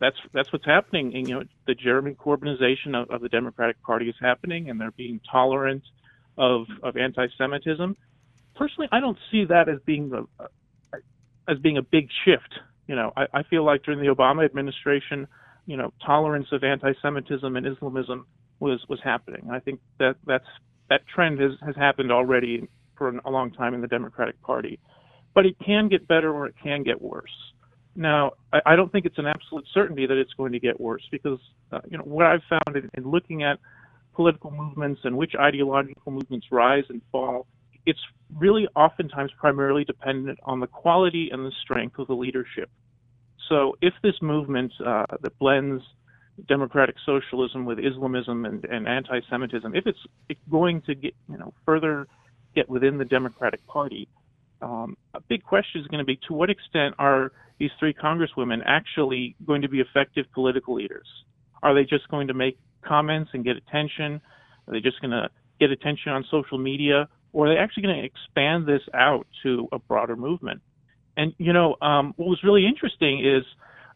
that's 0.00 0.16
that's 0.32 0.52
what's 0.52 0.64
happening. 0.64 1.14
And, 1.14 1.28
you 1.28 1.34
know, 1.34 1.44
the 1.66 1.74
Jeremy 1.74 2.14
Corbynization 2.14 2.94
of, 2.94 3.10
of 3.10 3.20
the 3.20 3.28
Democratic 3.28 3.82
Party 3.82 4.08
is 4.08 4.14
happening, 4.20 4.70
and 4.70 4.80
they're 4.80 4.92
being 4.92 5.20
tolerant 5.30 5.82
of 6.38 6.66
of 6.82 6.96
anti-Semitism. 6.96 7.96
Personally, 8.54 8.88
I 8.90 9.00
don't 9.00 9.18
see 9.30 9.44
that 9.46 9.68
as 9.68 9.78
being 9.84 10.12
a, 10.14 10.44
as 11.50 11.58
being 11.58 11.76
a 11.76 11.82
big 11.82 12.08
shift. 12.24 12.58
You 12.86 12.96
know, 12.96 13.12
I, 13.16 13.26
I 13.34 13.42
feel 13.42 13.64
like 13.64 13.82
during 13.82 14.00
the 14.00 14.14
Obama 14.14 14.44
administration, 14.44 15.26
you 15.66 15.76
know, 15.76 15.92
tolerance 16.04 16.48
of 16.52 16.64
anti-Semitism 16.64 17.56
and 17.56 17.66
Islamism 17.66 18.26
was 18.60 18.82
was 18.88 19.00
happening. 19.02 19.48
I 19.50 19.60
think 19.60 19.80
that 19.98 20.16
that's 20.26 20.46
that 20.88 21.02
trend 21.06 21.40
has 21.40 21.52
has 21.64 21.76
happened 21.76 22.10
already 22.12 22.68
for 22.96 23.08
a 23.08 23.30
long 23.30 23.50
time 23.50 23.74
in 23.74 23.82
the 23.82 23.88
Democratic 23.88 24.40
Party, 24.40 24.78
but 25.34 25.44
it 25.44 25.56
can 25.58 25.88
get 25.88 26.08
better 26.08 26.34
or 26.34 26.46
it 26.46 26.54
can 26.62 26.82
get 26.82 27.02
worse. 27.02 27.52
Now, 27.96 28.32
I, 28.52 28.60
I 28.66 28.76
don't 28.76 28.92
think 28.92 29.06
it's 29.06 29.18
an 29.18 29.26
absolute 29.26 29.64
certainty 29.72 30.06
that 30.06 30.16
it's 30.16 30.32
going 30.34 30.52
to 30.52 30.60
get 30.60 30.80
worse 30.80 31.02
because, 31.10 31.38
uh, 31.72 31.80
you 31.88 31.96
know, 31.96 32.04
what 32.04 32.26
I've 32.26 32.42
found 32.48 32.76
in, 32.76 32.90
in 32.94 33.10
looking 33.10 33.42
at 33.42 33.58
political 34.14 34.50
movements 34.50 35.00
and 35.04 35.16
which 35.16 35.32
ideological 35.38 36.12
movements 36.12 36.46
rise 36.50 36.84
and 36.88 37.00
fall, 37.10 37.46
it's 37.86 38.00
really 38.34 38.66
oftentimes 38.76 39.30
primarily 39.38 39.84
dependent 39.84 40.38
on 40.44 40.60
the 40.60 40.66
quality 40.66 41.30
and 41.32 41.44
the 41.44 41.52
strength 41.62 41.98
of 41.98 42.06
the 42.08 42.14
leadership. 42.14 42.68
So 43.48 43.76
if 43.80 43.94
this 44.02 44.14
movement 44.20 44.72
uh, 44.84 45.06
that 45.20 45.38
blends 45.38 45.82
democratic 46.48 46.96
socialism 47.06 47.64
with 47.64 47.78
Islamism 47.78 48.44
and, 48.44 48.64
and 48.64 48.86
anti-Semitism, 48.86 49.74
if 49.74 49.86
it's 49.86 50.40
going 50.50 50.82
to 50.82 50.94
get 50.94 51.14
you 51.30 51.38
know 51.38 51.54
further 51.64 52.06
get 52.54 52.68
within 52.68 52.98
the 52.98 53.04
Democratic 53.04 53.64
Party, 53.66 54.08
um, 54.62 54.96
a 55.14 55.20
big 55.20 55.42
question 55.42 55.80
is 55.80 55.86
going 55.88 55.98
to 55.98 56.04
be 56.04 56.18
to 56.28 56.34
what 56.34 56.50
extent 56.50 56.94
are 56.98 57.32
these 57.58 57.70
three 57.78 57.94
congresswomen 57.94 58.62
actually 58.64 59.36
going 59.46 59.62
to 59.62 59.68
be 59.68 59.80
effective 59.80 60.26
political 60.34 60.74
leaders? 60.74 61.06
Are 61.62 61.74
they 61.74 61.84
just 61.84 62.08
going 62.08 62.28
to 62.28 62.34
make 62.34 62.58
comments 62.82 63.30
and 63.32 63.44
get 63.44 63.56
attention? 63.56 64.20
Are 64.66 64.74
they 64.74 64.80
just 64.80 65.00
going 65.00 65.10
to 65.10 65.28
get 65.60 65.70
attention 65.70 66.12
on 66.12 66.24
social 66.30 66.58
media? 66.58 67.08
Or 67.32 67.46
are 67.46 67.54
they 67.54 67.58
actually 67.58 67.84
going 67.84 67.96
to 67.96 68.04
expand 68.04 68.66
this 68.66 68.82
out 68.94 69.26
to 69.42 69.68
a 69.72 69.78
broader 69.78 70.16
movement? 70.16 70.62
And, 71.16 71.34
you 71.38 71.52
know, 71.52 71.76
um, 71.80 72.12
what 72.16 72.28
was 72.28 72.40
really 72.44 72.66
interesting 72.66 73.24
is 73.24 73.44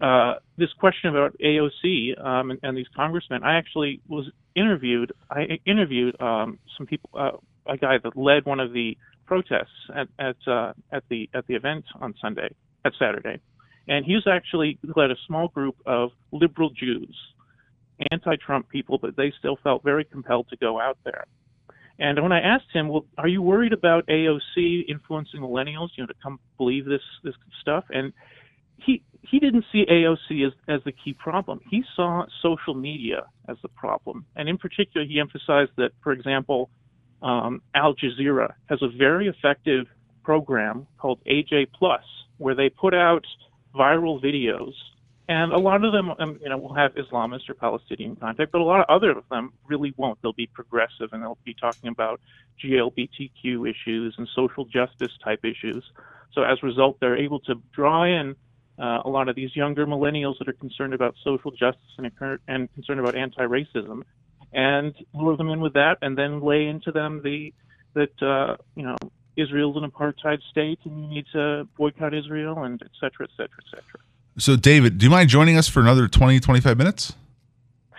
uh, 0.00 0.34
this 0.56 0.72
question 0.78 1.10
about 1.10 1.36
AOC 1.38 2.18
um, 2.24 2.50
and, 2.50 2.60
and, 2.62 2.76
these 2.76 2.86
congressmen. 2.96 3.42
I 3.44 3.56
actually 3.56 4.00
was 4.08 4.30
interviewed. 4.54 5.12
I 5.30 5.58
interviewed 5.66 6.18
um, 6.20 6.58
some 6.78 6.86
people, 6.86 7.10
uh, 7.12 7.32
a 7.66 7.76
guy 7.76 7.98
that 8.02 8.16
led 8.16 8.46
one 8.46 8.60
of 8.60 8.72
the 8.72 8.96
protests 9.30 9.78
at 9.94 10.08
at 10.18 10.36
uh, 10.48 10.72
at 10.90 11.04
the 11.08 11.30
at 11.34 11.46
the 11.46 11.54
event 11.54 11.84
on 12.00 12.12
Sunday, 12.20 12.50
at 12.84 12.92
Saturday, 12.98 13.38
and 13.86 14.04
he 14.04 14.14
was 14.14 14.26
actually 14.26 14.76
led 14.96 15.12
a 15.12 15.16
small 15.28 15.46
group 15.46 15.76
of 15.86 16.10
liberal 16.32 16.70
Jews, 16.70 17.16
anti-Trump 18.10 18.68
people, 18.68 18.98
but 18.98 19.16
they 19.16 19.32
still 19.38 19.56
felt 19.62 19.84
very 19.84 20.04
compelled 20.04 20.48
to 20.48 20.56
go 20.56 20.80
out 20.80 20.98
there. 21.04 21.26
And 22.00 22.20
when 22.20 22.32
I 22.32 22.40
asked 22.40 22.72
him, 22.72 22.88
"Well, 22.88 23.06
are 23.18 23.28
you 23.28 23.40
worried 23.40 23.72
about 23.72 24.04
AOC 24.08 24.84
influencing 24.88 25.40
millennials, 25.40 25.90
you 25.94 26.02
know, 26.02 26.08
to 26.08 26.20
come 26.20 26.40
believe 26.58 26.84
this 26.84 27.06
this 27.22 27.36
stuff?" 27.60 27.84
and 27.90 28.12
he 28.84 29.02
he 29.22 29.38
didn't 29.38 29.64
see 29.70 29.86
AOC 29.86 30.44
as 30.48 30.54
as 30.66 30.80
the 30.84 30.92
key 30.92 31.12
problem. 31.12 31.60
He 31.70 31.84
saw 31.94 32.26
social 32.42 32.74
media 32.74 33.26
as 33.46 33.58
the 33.62 33.68
problem, 33.68 34.26
and 34.34 34.48
in 34.48 34.58
particular, 34.58 35.06
he 35.06 35.20
emphasized 35.20 35.72
that, 35.76 35.92
for 36.02 36.10
example, 36.10 36.68
um, 37.22 37.62
Al 37.74 37.94
Jazeera 37.94 38.54
has 38.68 38.82
a 38.82 38.88
very 38.88 39.28
effective 39.28 39.86
program 40.24 40.86
called 40.98 41.20
AJ 41.24 41.68
Plus, 41.72 42.02
where 42.38 42.54
they 42.54 42.68
put 42.68 42.94
out 42.94 43.26
viral 43.74 44.22
videos 44.22 44.72
and 45.30 45.52
a 45.52 45.58
lot 45.58 45.84
of 45.84 45.92
them, 45.92 46.10
um, 46.18 46.40
you 46.42 46.48
know, 46.48 46.58
will 46.58 46.74
have 46.74 46.92
Islamist 46.96 47.48
or 47.48 47.54
Palestinian 47.54 48.16
content, 48.16 48.50
but 48.50 48.60
a 48.60 48.64
lot 48.64 48.80
of 48.80 48.86
other 48.88 49.12
of 49.12 49.22
them 49.30 49.52
really 49.68 49.94
won't. 49.96 50.20
They'll 50.22 50.32
be 50.32 50.48
progressive 50.48 51.10
and 51.12 51.22
they'll 51.22 51.38
be 51.44 51.54
talking 51.54 51.88
about 51.88 52.20
GLBTQ 52.60 53.70
issues 53.70 54.16
and 54.18 54.28
social 54.34 54.64
justice 54.64 55.12
type 55.22 55.44
issues. 55.44 55.84
So 56.32 56.42
as 56.42 56.58
a 56.64 56.66
result, 56.66 56.96
they're 57.00 57.16
able 57.16 57.38
to 57.40 57.54
draw 57.72 58.02
in 58.02 58.34
uh, 58.76 59.02
a 59.04 59.08
lot 59.08 59.28
of 59.28 59.36
these 59.36 59.54
younger 59.54 59.86
millennials 59.86 60.36
that 60.40 60.48
are 60.48 60.52
concerned 60.52 60.94
about 60.94 61.14
social 61.22 61.52
justice 61.52 61.92
and, 61.96 62.10
and 62.48 62.74
concerned 62.74 62.98
about 62.98 63.14
anti-racism, 63.14 64.02
and 64.52 64.94
lure 65.14 65.36
them 65.36 65.48
in 65.48 65.60
with 65.60 65.74
that, 65.74 65.98
and 66.02 66.16
then 66.16 66.40
lay 66.40 66.66
into 66.66 66.92
them 66.92 67.22
the 67.22 67.52
that 67.94 68.22
uh, 68.22 68.56
you 68.74 68.82
know 68.82 68.96
Israel's 69.36 69.76
an 69.76 69.90
apartheid 69.90 70.40
state 70.50 70.78
and 70.84 71.02
you 71.02 71.08
need 71.08 71.26
to 71.32 71.66
boycott 71.76 72.14
Israel 72.14 72.62
and 72.64 72.80
et 72.82 72.90
cetera, 73.00 73.26
et 73.26 73.30
cetera, 73.36 73.58
et 73.58 73.70
cetera. 73.70 74.00
So, 74.38 74.56
David, 74.56 74.98
do 74.98 75.06
you 75.06 75.10
mind 75.10 75.28
joining 75.28 75.56
us 75.56 75.68
for 75.68 75.80
another 75.80 76.08
20, 76.08 76.40
25 76.40 76.78
minutes? 76.78 77.14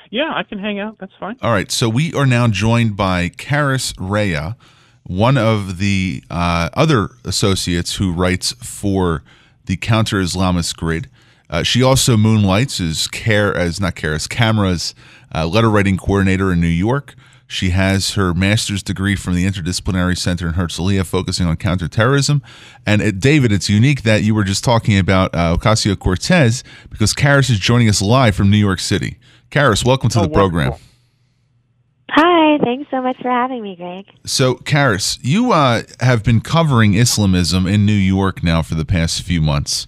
Yeah, 0.09 0.31
I 0.33 0.43
can 0.43 0.59
hang 0.59 0.79
out. 0.79 0.97
That's 0.99 1.13
fine. 1.19 1.37
All 1.41 1.51
right. 1.51 1.71
So, 1.71 1.87
we 1.89 2.13
are 2.13 2.25
now 2.25 2.47
joined 2.47 2.97
by 2.97 3.29
Karis 3.29 3.93
Rea, 3.99 4.55
one 5.03 5.37
of 5.37 5.77
the 5.77 6.23
uh, 6.29 6.69
other 6.73 7.09
associates 7.25 7.95
who 7.95 8.11
writes 8.11 8.53
for 8.53 9.23
the 9.65 9.77
Counter 9.77 10.17
Islamist 10.17 10.75
Grid. 10.77 11.09
Uh, 11.49 11.63
she 11.63 11.83
also 11.83 12.15
moonlights 12.15 12.79
as 12.79 13.07
care 13.07 13.55
as 13.55 13.79
not 13.79 13.95
care 13.95 14.13
as 14.13 14.27
Camera's 14.27 14.95
uh, 15.34 15.48
letter 15.48 15.70
writing 15.70 15.98
coordinator 15.98 16.52
in 16.52 16.62
New 16.62 16.67
York. 16.67 17.15
She 17.52 17.72
has 17.72 18.12
her 18.12 18.34
master's 18.34 18.82
degree 18.82 19.17
from 19.17 19.36
the 19.36 19.46
Interdisciplinary 19.46 20.17
Center 20.17 20.48
in 20.48 20.54
Herzliya, 20.54 21.06
focusing 21.06 21.48
on 21.48 21.58
counterterrorism. 21.58 22.41
And 22.86 23.02
uh, 23.02 23.12
David, 23.12 23.52
it's 23.52 23.70
unique 23.70 24.04
that 24.04 24.24
you 24.24 24.34
were 24.34 24.46
just 24.46 24.63
talking 24.63 24.98
about 24.98 25.36
uh, 25.36 25.58
Ocasio 25.58 26.00
Cortez 26.00 26.63
because 26.89 27.13
Karis 27.13 27.50
is 27.50 27.60
joining 27.60 27.89
us 27.89 28.02
live 28.02 28.36
from 28.36 28.50
New 28.50 28.58
York 28.58 28.80
City. 28.80 29.17
Karis, 29.50 29.86
welcome 29.86 30.10
to 30.12 30.20
oh, 30.20 30.22
the 30.24 30.30
program. 30.30 30.74
Hi, 32.12 32.58
thanks 32.63 32.89
so 32.89 33.02
much 33.02 33.17
for 33.22 33.30
having 33.30 33.62
me, 33.62 33.76
Greg. 33.76 34.06
So, 34.26 34.56
Karis, 34.56 35.20
you 35.22 35.52
uh, 35.52 35.84
have 36.00 36.24
been 36.24 36.39
covering 36.39 36.94
Islamism 36.94 37.67
in 37.67 37.86
New 37.86 37.91
York 37.91 38.44
now 38.44 38.62
for 38.62 38.76
the 38.76 38.86
past 38.86 39.24
few 39.24 39.41
months. 39.41 39.86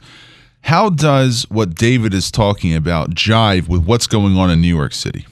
How 0.63 0.89
does 0.89 1.43
what 1.49 1.75
David 1.75 2.13
is 2.13 2.29
talking 2.29 2.75
about 2.75 3.11
jive 3.11 3.69
with 3.69 3.85
what's 3.85 4.07
going 4.07 4.37
on 4.37 4.49
in 4.49 4.59
New 4.59 4.73
York 4.73 4.93
City? 4.93 5.25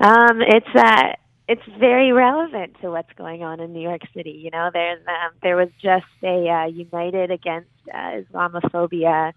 Um, 0.00 0.40
it's 0.40 0.74
uh, 0.74 1.14
it's 1.48 1.62
very 1.78 2.12
relevant 2.12 2.76
to 2.82 2.90
what's 2.90 3.12
going 3.16 3.42
on 3.42 3.60
in 3.60 3.72
New 3.72 3.80
York 3.80 4.02
City. 4.14 4.30
You 4.30 4.50
know, 4.50 4.70
there's 4.72 5.00
um, 5.08 5.32
there 5.42 5.56
was 5.56 5.68
just 5.82 6.04
a 6.22 6.48
uh, 6.48 6.66
United 6.66 7.30
Against 7.30 7.70
uh, 7.92 8.20
Islamophobia 8.22 9.32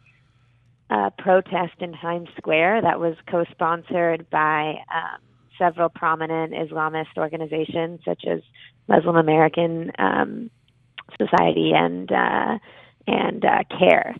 uh, 0.89 1.09
protest 1.17 1.73
in 1.79 1.93
Times 1.93 2.29
Square 2.37 2.81
that 2.83 2.99
was 2.99 3.15
co-sponsored 3.29 4.29
by 4.29 4.75
um, 4.93 5.21
several 5.57 5.89
prominent 5.89 6.53
Islamist 6.53 7.17
organizations 7.17 8.01
such 8.03 8.23
as 8.29 8.41
Muslim 8.87 9.15
American 9.15 9.91
um, 9.97 10.51
Society 11.17 11.71
and 11.73 12.11
uh, 12.11 12.57
and 13.07 13.43
uh, 13.43 13.63
CAIR 13.79 14.15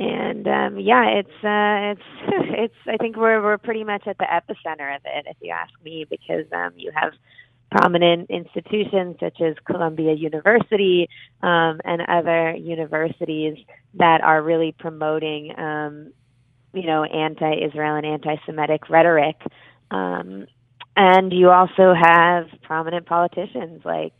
and 0.00 0.48
um, 0.48 0.78
yeah, 0.78 1.04
it's 1.08 1.44
uh, 1.44 1.92
it's 1.92 2.02
it's. 2.58 2.74
I 2.86 2.96
think 2.96 3.16
we're 3.16 3.42
we're 3.42 3.58
pretty 3.58 3.84
much 3.84 4.06
at 4.06 4.16
the 4.16 4.24
epicenter 4.24 4.96
of 4.96 5.02
it, 5.04 5.26
if 5.28 5.36
you 5.42 5.52
ask 5.52 5.72
me, 5.84 6.06
because 6.08 6.46
um, 6.52 6.72
you 6.74 6.90
have 6.94 7.12
prominent 7.70 8.30
institutions 8.30 9.16
such 9.20 9.40
as 9.42 9.54
Columbia 9.66 10.14
University 10.14 11.08
um, 11.42 11.80
and 11.84 12.00
other 12.08 12.56
universities 12.56 13.58
that 13.94 14.22
are 14.22 14.42
really 14.42 14.74
promoting, 14.76 15.56
um, 15.56 16.12
you 16.72 16.84
know, 16.84 17.04
anti-Israel 17.04 17.96
and 17.96 18.06
anti-Semitic 18.06 18.88
rhetoric. 18.88 19.36
Um, 19.90 20.46
and 20.96 21.32
you 21.32 21.50
also 21.50 21.94
have 21.94 22.46
prominent 22.62 23.06
politicians 23.06 23.82
like 23.84 24.14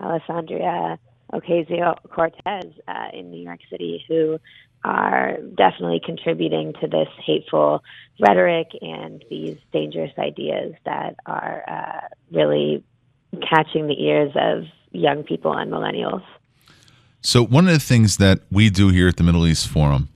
Alexandria 0.00 0.98
Ocasio 1.32 1.96
Cortez 2.10 2.72
uh, 2.88 3.08
in 3.12 3.30
New 3.30 3.42
York 3.42 3.60
City 3.70 4.04
who 4.08 4.40
are 4.86 5.36
definitely 5.56 6.00
contributing 6.04 6.72
to 6.80 6.86
this 6.86 7.08
hateful 7.24 7.82
rhetoric 8.20 8.68
and 8.80 9.24
these 9.28 9.58
dangerous 9.72 10.12
ideas 10.16 10.74
that 10.84 11.16
are 11.26 11.64
uh, 11.68 12.08
really 12.30 12.84
catching 13.50 13.88
the 13.88 14.00
ears 14.00 14.30
of 14.36 14.62
young 14.92 15.24
people 15.24 15.52
and 15.52 15.72
millennials. 15.72 16.22
So, 17.20 17.44
one 17.44 17.66
of 17.66 17.74
the 17.74 17.80
things 17.80 18.18
that 18.18 18.42
we 18.52 18.70
do 18.70 18.90
here 18.90 19.08
at 19.08 19.16
the 19.16 19.24
Middle 19.24 19.44
East 19.44 19.66
Forum 19.66 20.08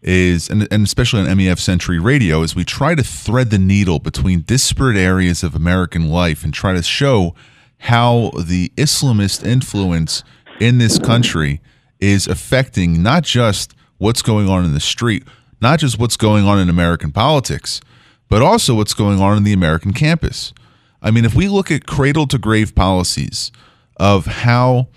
is, 0.00 0.48
and, 0.48 0.66
and 0.72 0.86
especially 0.86 1.20
on 1.20 1.26
MEF 1.26 1.58
Century 1.58 1.98
Radio, 1.98 2.42
is 2.42 2.56
we 2.56 2.64
try 2.64 2.94
to 2.94 3.02
thread 3.02 3.50
the 3.50 3.58
needle 3.58 3.98
between 3.98 4.40
disparate 4.40 4.96
areas 4.96 5.42
of 5.42 5.54
American 5.54 6.08
life 6.08 6.44
and 6.44 6.54
try 6.54 6.72
to 6.72 6.82
show 6.82 7.34
how 7.80 8.30
the 8.38 8.72
Islamist 8.76 9.46
influence 9.46 10.24
in 10.60 10.78
this 10.78 10.98
country 10.98 11.60
is 12.00 12.26
affecting 12.26 13.02
not 13.02 13.24
just 13.24 13.74
what's 14.04 14.20
going 14.20 14.50
on 14.50 14.66
in 14.66 14.74
the 14.74 14.80
street, 14.80 15.24
not 15.62 15.78
just 15.78 15.98
what's 15.98 16.18
going 16.18 16.44
on 16.44 16.58
in 16.58 16.68
American 16.68 17.10
politics, 17.10 17.80
but 18.28 18.42
also 18.42 18.74
what's 18.74 18.92
going 18.92 19.18
on 19.18 19.38
in 19.38 19.44
the 19.44 19.52
American 19.54 19.94
campus. 19.94 20.52
I 21.00 21.10
mean, 21.10 21.24
if 21.24 21.34
we 21.34 21.48
look 21.48 21.70
at 21.70 21.86
cradle 21.86 22.26
to 22.26 22.36
grave 22.36 22.74
policies 22.74 23.50
of 23.96 24.26
how 24.26 24.88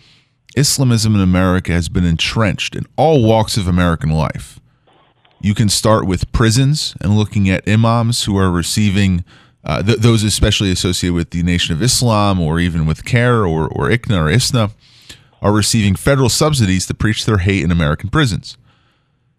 Islamism 0.57 1.15
in 1.15 1.21
America 1.21 1.71
has 1.71 1.87
been 1.87 2.03
entrenched 2.03 2.75
in 2.75 2.85
all 2.97 3.23
walks 3.23 3.55
of 3.55 3.65
American 3.65 4.09
life, 4.09 4.59
you 5.39 5.53
can 5.53 5.69
start 5.69 6.05
with 6.05 6.29
prisons 6.33 6.93
and 6.99 7.15
looking 7.17 7.49
at 7.49 7.65
imams 7.65 8.25
who 8.25 8.37
are 8.37 8.51
receiving, 8.51 9.23
uh, 9.63 9.81
th- 9.83 9.99
those 9.99 10.23
especially 10.23 10.69
associated 10.69 11.13
with 11.13 11.29
the 11.29 11.43
Nation 11.43 11.73
of 11.73 11.81
Islam 11.81 12.41
or 12.41 12.59
even 12.59 12.85
with 12.85 13.05
CAIR 13.05 13.45
or, 13.45 13.69
or 13.69 13.89
ICNA 13.89 14.25
or 14.25 14.29
ISNA, 14.29 14.71
are 15.41 15.53
receiving 15.53 15.95
federal 15.95 16.27
subsidies 16.27 16.85
to 16.87 16.93
preach 16.93 17.25
their 17.25 17.37
hate 17.37 17.63
in 17.63 17.71
American 17.71 18.09
prisons. 18.09 18.57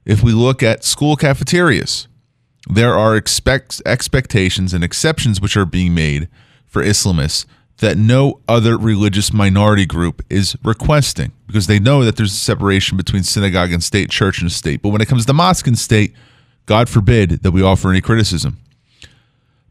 If 0.08 0.22
we 0.22 0.32
look 0.32 0.62
at 0.62 0.84
school 0.84 1.16
cafeterias, 1.16 2.08
there 2.66 2.94
are 2.94 3.14
expect, 3.14 3.82
expectations 3.84 4.72
and 4.72 4.82
exceptions 4.82 5.38
which 5.38 5.54
are 5.54 5.66
being 5.66 5.94
made 5.94 6.28
for 6.64 6.82
Islamists 6.82 7.44
that 7.78 7.98
no 7.98 8.40
other 8.48 8.78
religious 8.78 9.34
minority 9.34 9.84
group 9.84 10.24
is 10.30 10.56
requesting 10.64 11.32
because 11.46 11.66
they 11.66 11.78
know 11.78 12.04
that 12.04 12.16
there's 12.16 12.32
a 12.32 12.36
separation 12.36 12.96
between 12.96 13.22
synagogue 13.22 13.70
and 13.70 13.84
state, 13.84 14.08
church 14.08 14.40
and 14.40 14.50
state. 14.50 14.80
But 14.80 14.88
when 14.88 15.02
it 15.02 15.08
comes 15.08 15.26
to 15.26 15.34
mosque 15.34 15.66
and 15.66 15.78
state, 15.78 16.14
God 16.64 16.88
forbid 16.88 17.42
that 17.42 17.50
we 17.50 17.62
offer 17.62 17.90
any 17.90 18.00
criticism. 18.00 18.56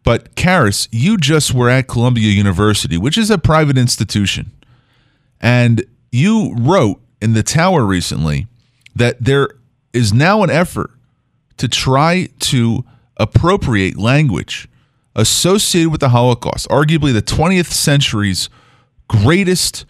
But 0.04 0.36
Karis, 0.36 0.88
you 0.91 1.17
just 1.17 1.52
were 1.52 1.69
at 1.69 1.88
Columbia 1.88 2.30
University, 2.30 2.97
which 2.97 3.17
is 3.17 3.32
a 3.32 3.39
private 3.39 3.78
institution, 3.78 4.52
and 5.41 5.84
you 6.12 6.54
wrote 6.56 7.02
in 7.21 7.34
the 7.34 7.43
Tower 7.43 7.84
recently 7.84 8.45
that 8.95 9.17
there 9.19 9.50
is 9.98 10.14
now 10.14 10.44
an 10.44 10.50
effort 10.50 10.92
to 11.58 11.68
try 11.68 12.30
to 12.40 12.86
appropriate 13.18 13.98
language 13.98 14.70
associated 15.16 15.92
with 15.92 16.02
the 16.02 16.10
Holocaust, 16.10 16.70
arguably 16.70 17.12
the 17.12 17.22
20th 17.22 17.72
century's 17.72 18.50
greatest, 19.08 19.86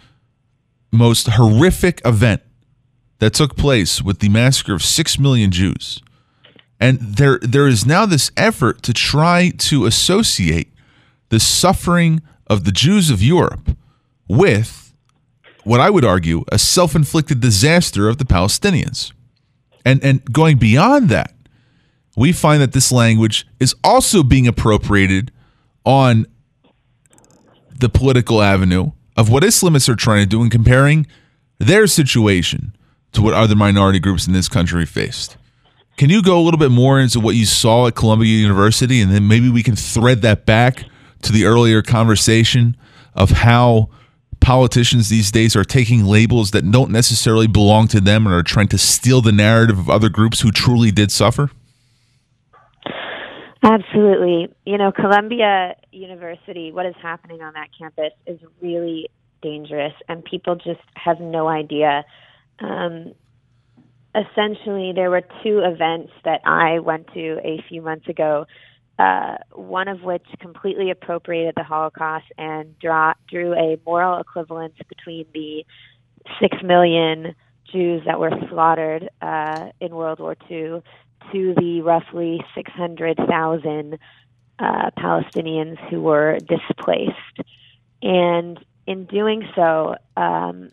most 0.91 1.27
horrific 1.27 2.01
event 2.05 2.41
that 3.19 3.33
took 3.33 3.57
place 3.57 4.01
with 4.01 4.19
the 4.19 4.29
massacre 4.29 4.73
of 4.73 4.81
6 4.81 5.19
million 5.19 5.51
Jews. 5.51 6.01
And 6.79 6.99
there 6.99 7.39
there 7.41 7.67
is 7.67 7.85
now 7.85 8.05
this 8.05 8.31
effort 8.37 8.83
to 8.83 8.93
try 8.93 9.51
to 9.57 9.85
associate 9.85 10.71
the 11.29 11.39
suffering 11.39 12.21
of 12.45 12.63
the 12.63 12.71
Jews 12.71 13.09
of 13.09 13.21
Europe 13.21 13.75
with 14.29 14.93
what 15.63 15.81
I 15.81 15.89
would 15.89 16.05
argue 16.05 16.45
a 16.51 16.59
self-inflicted 16.59 17.41
disaster 17.41 18.07
of 18.07 18.19
the 18.19 18.25
Palestinians. 18.25 19.11
And 19.85 20.03
and 20.03 20.23
going 20.31 20.57
beyond 20.57 21.09
that, 21.09 21.33
we 22.15 22.31
find 22.31 22.61
that 22.61 22.73
this 22.73 22.91
language 22.91 23.47
is 23.59 23.75
also 23.83 24.23
being 24.23 24.47
appropriated 24.47 25.31
on 25.85 26.25
the 27.79 27.89
political 27.89 28.41
avenue 28.41 28.91
of 29.15 29.29
what 29.29 29.43
Islamists 29.43 29.87
are 29.87 29.95
trying 29.95 30.23
to 30.23 30.29
do 30.29 30.43
in 30.43 30.49
comparing 30.49 31.07
their 31.59 31.87
situation 31.87 32.75
to 33.13 33.21
what 33.21 33.33
other 33.33 33.55
minority 33.55 33.99
groups 33.99 34.27
in 34.27 34.33
this 34.33 34.47
country 34.47 34.85
faced. 34.85 35.37
Can 35.97 36.09
you 36.09 36.21
go 36.21 36.39
a 36.39 36.43
little 36.43 36.59
bit 36.59 36.69
more 36.69 36.99
into 36.99 37.19
what 37.19 37.35
you 37.35 37.45
saw 37.45 37.87
at 37.87 37.95
Columbia 37.95 38.29
University 38.29 39.01
and 39.01 39.11
then 39.11 39.27
maybe 39.27 39.49
we 39.49 39.63
can 39.63 39.75
thread 39.75 40.21
that 40.21 40.45
back 40.45 40.85
to 41.23 41.31
the 41.31 41.45
earlier 41.45 41.81
conversation 41.81 42.77
of 43.15 43.31
how 43.31 43.89
politicians 44.47 45.09
these 45.09 45.29
days 45.29 45.57
are 45.57 45.65
taking 45.65 46.05
labels 46.05 46.51
that 46.51 46.71
don't 46.71 46.89
necessarily 46.89 47.47
belong 47.47 47.85
to 47.85 47.99
them 47.99 48.25
and 48.25 48.33
are 48.33 48.41
trying 48.41 48.69
to 48.69 48.77
steal 48.77 49.19
the 49.19 49.33
narrative 49.33 49.77
of 49.77 49.89
other 49.89 50.07
groups 50.07 50.39
who 50.39 50.53
truly 50.53 50.89
did 50.89 51.11
suffer? 51.11 51.51
Absolutely. 53.61 54.47
You 54.65 54.77
know, 54.77 54.93
Columbia 54.93 55.75
University, 55.91 56.71
what 56.71 56.85
is 56.85 56.95
happening 57.01 57.41
on 57.41 57.55
that 57.55 57.67
campus 57.77 58.13
is 58.25 58.39
really 58.61 59.09
dangerous, 59.41 59.91
and 60.07 60.23
people 60.23 60.55
just 60.55 60.79
have 60.93 61.19
no 61.19 61.49
idea. 61.49 62.05
Um, 62.59 63.11
essentially, 64.15 64.93
there 64.95 65.09
were 65.09 65.23
two 65.43 65.59
events 65.59 66.13
that 66.23 66.39
I 66.45 66.79
went 66.79 67.07
to 67.15 67.39
a 67.43 67.61
few 67.67 67.81
months 67.81 68.07
ago. 68.07 68.45
Uh, 68.99 69.37
one 69.53 69.87
of 69.87 70.01
which 70.01 70.25
completely 70.39 70.89
appropriated 70.89 71.53
the 71.55 71.63
Holocaust 71.63 72.25
and 72.37 72.77
draw, 72.79 73.13
drew 73.29 73.53
a 73.53 73.79
moral 73.85 74.19
equivalence 74.19 74.73
between 74.89 75.25
the 75.35 75.63
six 76.41 76.57
million 76.63 77.35
Jews 77.71 78.01
that 78.05 78.19
were 78.19 78.31
slaughtered 78.49 79.09
uh, 79.21 79.69
in 79.79 79.95
World 79.95 80.19
War 80.19 80.35
II 80.49 80.81
to 81.31 81.53
the 81.55 81.81
roughly 81.81 82.43
600,000 82.55 83.99
uh, 84.59 84.89
Palestinians 84.97 85.77
who 85.89 86.01
were 86.01 86.39
displaced. 86.39 87.13
And 88.01 88.57
in 88.85 89.05
doing 89.05 89.47
so, 89.55 89.95
um, 90.15 90.69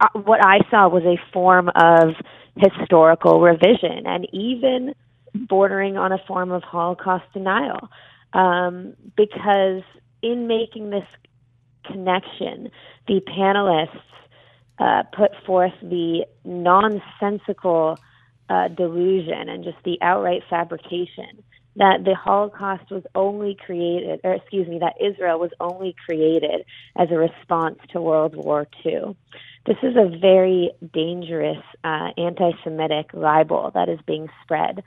uh, 0.00 0.08
what 0.14 0.44
I 0.44 0.58
saw 0.70 0.88
was 0.88 1.04
a 1.04 1.18
form 1.32 1.70
of 1.74 2.14
historical 2.56 3.40
revision 3.40 4.06
and 4.06 4.26
even 4.32 4.94
bordering 5.34 5.96
on 5.96 6.12
a 6.12 6.18
form 6.26 6.50
of 6.50 6.62
Holocaust 6.62 7.24
denial. 7.32 7.88
Um, 8.32 8.94
because 9.16 9.82
in 10.22 10.46
making 10.46 10.90
this 10.90 11.06
connection, 11.84 12.70
the 13.08 13.20
panelists 13.20 14.00
uh, 14.78 15.02
put 15.14 15.32
forth 15.44 15.74
the 15.82 16.26
nonsensical 16.44 17.98
uh, 18.48 18.68
delusion 18.68 19.48
and 19.48 19.64
just 19.64 19.76
the 19.84 19.98
outright 20.00 20.42
fabrication 20.48 21.42
that 21.76 22.04
the 22.04 22.14
Holocaust 22.14 22.90
was 22.90 23.04
only 23.14 23.56
created, 23.64 24.20
or 24.24 24.34
excuse 24.34 24.66
me, 24.66 24.78
that 24.80 24.94
Israel 25.00 25.38
was 25.38 25.50
only 25.60 25.94
created 26.04 26.64
as 26.96 27.08
a 27.10 27.16
response 27.16 27.78
to 27.92 28.00
World 28.00 28.34
War 28.34 28.66
II. 28.84 29.16
This 29.66 29.76
is 29.82 29.94
a 29.96 30.18
very 30.18 30.72
dangerous 30.92 31.62
uh, 31.84 32.10
anti 32.16 32.50
Semitic 32.64 33.10
libel 33.12 33.70
that 33.74 33.88
is 33.88 34.00
being 34.06 34.28
spread. 34.42 34.82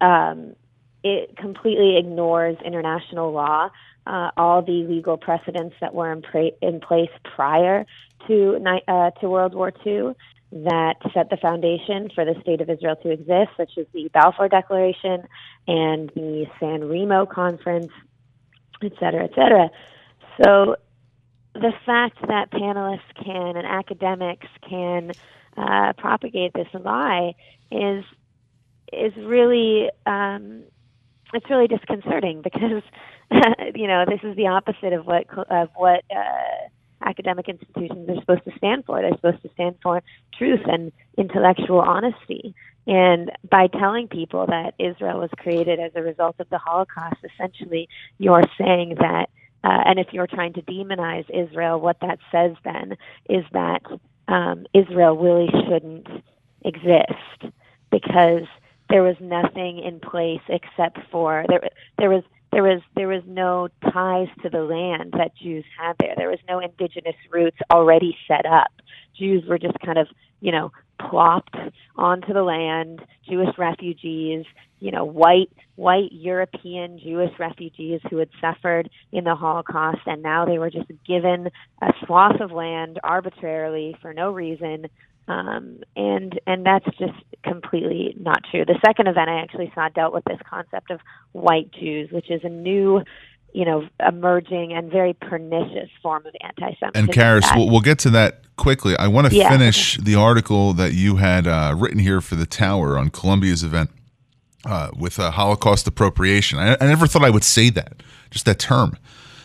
Um, 0.00 0.54
it 1.02 1.36
completely 1.36 1.96
ignores 1.98 2.56
international 2.64 3.32
law, 3.32 3.70
uh, 4.06 4.30
all 4.36 4.62
the 4.62 4.84
legal 4.88 5.16
precedents 5.16 5.76
that 5.80 5.94
were 5.94 6.12
in, 6.12 6.22
pra- 6.22 6.50
in 6.60 6.80
place 6.80 7.10
prior 7.34 7.86
to, 8.26 8.58
uh, 8.88 9.10
to 9.20 9.28
World 9.28 9.54
War 9.54 9.72
II, 9.86 10.14
that 10.52 10.94
set 11.12 11.28
the 11.30 11.36
foundation 11.36 12.08
for 12.14 12.24
the 12.24 12.34
state 12.40 12.60
of 12.60 12.70
Israel 12.70 12.96
to 13.02 13.10
exist, 13.10 13.50
such 13.56 13.72
as 13.78 13.86
the 13.92 14.08
Balfour 14.12 14.48
Declaration 14.48 15.26
and 15.66 16.10
the 16.14 16.46
San 16.60 16.84
Remo 16.88 17.26
Conference, 17.26 17.90
et 18.82 18.92
cetera, 18.98 19.24
et 19.24 19.34
cetera. 19.34 19.70
So 20.42 20.76
the 21.54 21.72
fact 21.84 22.18
that 22.28 22.50
panelists 22.50 23.00
can 23.24 23.56
and 23.56 23.66
academics 23.66 24.46
can 24.68 25.12
uh, 25.56 25.92
propagate 25.94 26.52
this 26.52 26.68
lie 26.74 27.34
is 27.70 28.04
is 28.92 29.12
really 29.16 29.88
um, 30.06 30.62
it's 31.34 31.48
really 31.50 31.68
disconcerting 31.68 32.42
because 32.42 32.82
you 33.74 33.86
know 33.86 34.04
this 34.08 34.20
is 34.22 34.36
the 34.36 34.48
opposite 34.48 34.92
of 34.92 35.06
what 35.06 35.26
of 35.50 35.68
what 35.76 36.04
uh, 36.14 36.68
academic 37.06 37.48
institutions 37.48 38.08
are 38.08 38.20
supposed 38.20 38.44
to 38.44 38.52
stand 38.56 38.84
for. 38.84 39.00
They're 39.00 39.12
supposed 39.12 39.42
to 39.42 39.50
stand 39.54 39.76
for 39.82 40.02
truth 40.38 40.60
and 40.66 40.92
intellectual 41.18 41.80
honesty. 41.80 42.54
And 42.86 43.32
by 43.50 43.66
telling 43.66 44.08
people 44.08 44.46
that 44.46 44.74
Israel 44.78 45.18
was 45.20 45.30
created 45.38 45.80
as 45.80 45.92
a 45.94 46.02
result 46.02 46.36
of 46.38 46.48
the 46.50 46.58
Holocaust, 46.58 47.16
essentially 47.24 47.88
you're 48.18 48.44
saying 48.58 48.96
that, 49.00 49.28
uh, 49.64 49.82
and 49.86 49.98
if 49.98 50.08
you're 50.12 50.28
trying 50.28 50.52
to 50.54 50.62
demonize 50.62 51.26
Israel, 51.30 51.80
what 51.80 51.98
that 52.00 52.18
says 52.30 52.52
then 52.64 52.96
is 53.28 53.44
that 53.52 53.82
um, 54.28 54.66
Israel 54.72 55.16
really 55.16 55.48
shouldn't 55.68 56.06
exist 56.64 57.52
because 57.90 58.44
there 58.88 59.02
was 59.02 59.16
nothing 59.20 59.78
in 59.78 60.00
place 60.00 60.42
except 60.48 60.98
for 61.10 61.44
there 61.48 61.68
there 61.98 62.10
was 62.10 62.22
there 62.52 62.62
was 62.62 62.80
there 62.94 63.08
was 63.08 63.22
no 63.26 63.68
ties 63.92 64.28
to 64.42 64.48
the 64.48 64.62
land 64.62 65.12
that 65.18 65.36
Jews 65.36 65.64
had 65.78 65.94
there. 66.00 66.14
There 66.16 66.30
was 66.30 66.38
no 66.48 66.58
indigenous 66.60 67.16
roots 67.30 67.58
already 67.70 68.16
set 68.26 68.46
up. 68.46 68.70
Jews 69.18 69.44
were 69.48 69.58
just 69.58 69.78
kind 69.84 69.98
of, 69.98 70.06
you 70.40 70.52
know, 70.52 70.72
plopped 70.98 71.56
onto 71.96 72.32
the 72.32 72.42
land, 72.42 73.00
Jewish 73.28 73.56
refugees, 73.58 74.44
you 74.80 74.90
know, 74.90 75.04
white 75.04 75.50
white 75.74 76.12
European 76.12 76.98
Jewish 76.98 77.32
refugees 77.38 78.00
who 78.08 78.16
had 78.16 78.30
suffered 78.40 78.88
in 79.12 79.24
the 79.24 79.34
Holocaust 79.34 80.00
and 80.06 80.22
now 80.22 80.46
they 80.46 80.58
were 80.58 80.70
just 80.70 80.90
given 81.06 81.50
a 81.82 81.92
swath 82.06 82.40
of 82.40 82.52
land 82.52 82.98
arbitrarily 83.04 83.94
for 84.00 84.14
no 84.14 84.32
reason 84.32 84.86
um, 85.28 85.80
and 85.96 86.40
and 86.46 86.64
that's 86.64 86.86
just 86.98 87.18
completely 87.42 88.14
not 88.18 88.42
true. 88.50 88.64
The 88.64 88.78
second 88.84 89.08
event 89.08 89.28
I 89.28 89.40
actually 89.40 89.72
saw 89.74 89.88
dealt 89.88 90.14
with 90.14 90.24
this 90.24 90.38
concept 90.48 90.90
of 90.90 91.00
white 91.32 91.70
Jews, 91.72 92.10
which 92.10 92.30
is 92.30 92.42
a 92.44 92.48
new, 92.48 93.02
you 93.52 93.64
know, 93.64 93.88
emerging 94.06 94.72
and 94.72 94.90
very 94.90 95.14
pernicious 95.14 95.90
form 96.02 96.26
of 96.26 96.34
anti-Semitism. 96.40 96.92
And 96.94 97.08
Karys, 97.08 97.56
we'll, 97.56 97.68
we'll, 97.68 97.80
get 97.80 97.98
to 98.00 98.10
that 98.10 98.42
quickly. 98.56 98.96
I 98.96 99.08
want 99.08 99.28
to 99.28 99.36
yeah, 99.36 99.50
finish 99.50 99.96
the 99.98 100.14
article 100.14 100.72
that 100.74 100.92
you 100.92 101.16
had 101.16 101.46
uh, 101.46 101.74
written 101.76 101.98
here 101.98 102.20
for 102.20 102.36
the 102.36 102.46
Tower 102.46 102.96
on 102.96 103.10
Columbia's 103.10 103.64
event 103.64 103.90
uh, 104.64 104.90
with 104.96 105.18
uh, 105.18 105.30
Holocaust 105.30 105.86
appropriation. 105.86 106.58
I, 106.58 106.76
I, 106.80 106.86
never 106.86 107.06
thought 107.06 107.24
I 107.24 107.30
would 107.30 107.44
say 107.44 107.70
that, 107.70 108.02
just 108.30 108.44
that 108.46 108.58
term. 108.58 108.96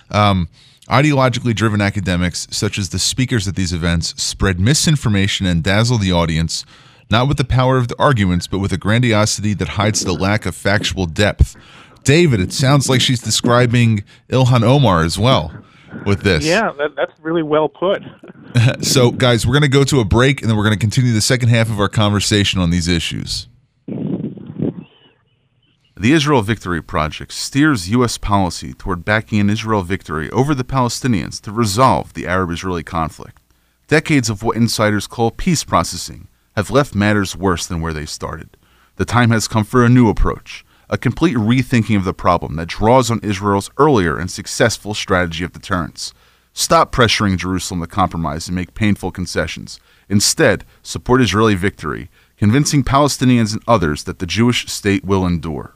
Um, 0.10 0.50
Ideologically 0.91 1.56
driven 1.56 1.80
academics, 1.80 2.47
such 2.51 2.77
as 2.77 2.89
the 2.89 2.99
speakers 2.99 3.47
at 3.47 3.56
these 3.56 3.71
events, 3.71 4.21
spread 4.21 4.60
misinformation 4.60 5.45
and 5.45 5.63
dazzle 5.63 5.97
the 5.97 6.12
audience, 6.12 6.65
not 7.10 7.30
with 7.30 7.38
the 7.38 7.45
power 7.45 7.77
of 7.77 7.88
the 7.88 7.95
arguments, 7.97 8.45
but 8.45 8.60
with 8.60 8.73
a 8.73 8.77
grandiosity 8.77 9.54
that 9.54 9.69
hides 9.69 10.04
the 10.04 10.12
lack 10.12 10.45
of 10.45 10.54
factual 10.54 11.06
depth. 11.06 11.56
David, 12.04 12.41
it 12.41 12.51
sounds 12.51 12.89
like 12.89 12.99
she's 12.99 13.21
describing 13.21 14.04
Ilhan 14.30 14.63
Omar 14.63 15.06
as 15.06 15.17
well 15.17 15.54
with 16.06 16.23
this. 16.23 16.45
Yeah, 16.45 16.71
that, 16.77 16.95
that's 16.97 17.13
really 17.21 17.43
well 17.43 17.69
put. 17.69 18.01
so, 18.82 19.12
guys, 19.12 19.45
we're 19.47 19.54
going 19.54 19.62
to 19.62 19.69
go 19.69 19.86
to 19.86 20.01
a 20.01 20.06
break 20.06 20.41
and 20.41 20.49
then 20.49 20.58
we're 20.58 20.65
going 20.65 20.75
to 20.75 20.80
continue 20.80 21.13
the 21.13 21.21
second 21.21 21.49
half 21.49 21.69
of 21.69 21.80
our 21.80 21.89
conversation 21.89 22.60
on 22.60 22.69
these 22.69 22.89
issues. 22.89 23.47
The 26.01 26.13
Israel 26.13 26.41
Victory 26.41 26.81
Project 26.81 27.31
steers 27.31 27.91
U.S. 27.91 28.17
policy 28.17 28.73
toward 28.73 29.05
backing 29.05 29.39
an 29.39 29.51
Israel 29.51 29.83
victory 29.83 30.31
over 30.31 30.55
the 30.55 30.63
Palestinians 30.63 31.39
to 31.41 31.51
resolve 31.51 32.13
the 32.13 32.25
Arab 32.25 32.49
Israeli 32.49 32.81
conflict. 32.81 33.39
Decades 33.87 34.27
of 34.27 34.41
what 34.41 34.57
insiders 34.57 35.05
call 35.05 35.29
peace 35.29 35.63
processing 35.63 36.27
have 36.55 36.71
left 36.71 36.95
matters 36.95 37.35
worse 37.35 37.67
than 37.67 37.81
where 37.81 37.93
they 37.93 38.07
started. 38.07 38.57
The 38.95 39.05
time 39.05 39.29
has 39.29 39.47
come 39.47 39.63
for 39.63 39.85
a 39.85 39.89
new 39.89 40.09
approach, 40.09 40.65
a 40.89 40.97
complete 40.97 41.37
rethinking 41.37 41.97
of 41.97 42.03
the 42.03 42.15
problem 42.15 42.55
that 42.55 42.69
draws 42.69 43.11
on 43.11 43.19
Israel's 43.19 43.69
earlier 43.77 44.17
and 44.17 44.31
successful 44.31 44.95
strategy 44.95 45.43
of 45.43 45.53
deterrence. 45.53 46.15
Stop 46.51 46.91
pressuring 46.91 47.37
Jerusalem 47.37 47.79
to 47.79 47.85
compromise 47.85 48.47
and 48.47 48.55
make 48.55 48.73
painful 48.73 49.11
concessions. 49.11 49.79
Instead, 50.09 50.65
support 50.81 51.21
Israeli 51.21 51.53
victory, 51.53 52.09
convincing 52.37 52.83
Palestinians 52.83 53.53
and 53.53 53.61
others 53.67 54.05
that 54.05 54.17
the 54.17 54.25
Jewish 54.25 54.65
state 54.65 55.05
will 55.05 55.27
endure. 55.27 55.75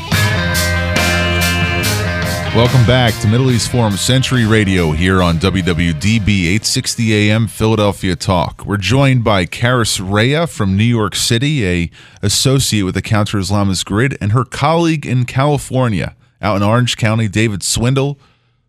Welcome 2.53 2.85
back 2.85 3.17
to 3.21 3.29
Middle 3.29 3.49
East 3.49 3.71
Forum 3.71 3.93
Century 3.93 4.45
Radio 4.45 4.91
here 4.91 5.21
on 5.23 5.37
WWDB 5.37 6.27
860 6.27 7.13
AM 7.13 7.47
Philadelphia 7.47 8.17
Talk. 8.17 8.65
We're 8.65 8.75
joined 8.75 9.23
by 9.23 9.45
Karys 9.45 10.01
Rhea 10.03 10.45
from 10.47 10.75
New 10.75 10.83
York 10.83 11.15
City, 11.15 11.65
a 11.65 11.89
associate 12.21 12.83
with 12.83 12.95
the 12.95 13.01
Counter 13.01 13.37
Islamist 13.37 13.85
Grid, 13.85 14.17
and 14.19 14.33
her 14.33 14.43
colleague 14.43 15.05
in 15.05 15.23
California, 15.23 16.17
out 16.41 16.57
in 16.57 16.61
Orange 16.61 16.97
County, 16.97 17.29
David 17.29 17.63
Swindle, 17.63 18.19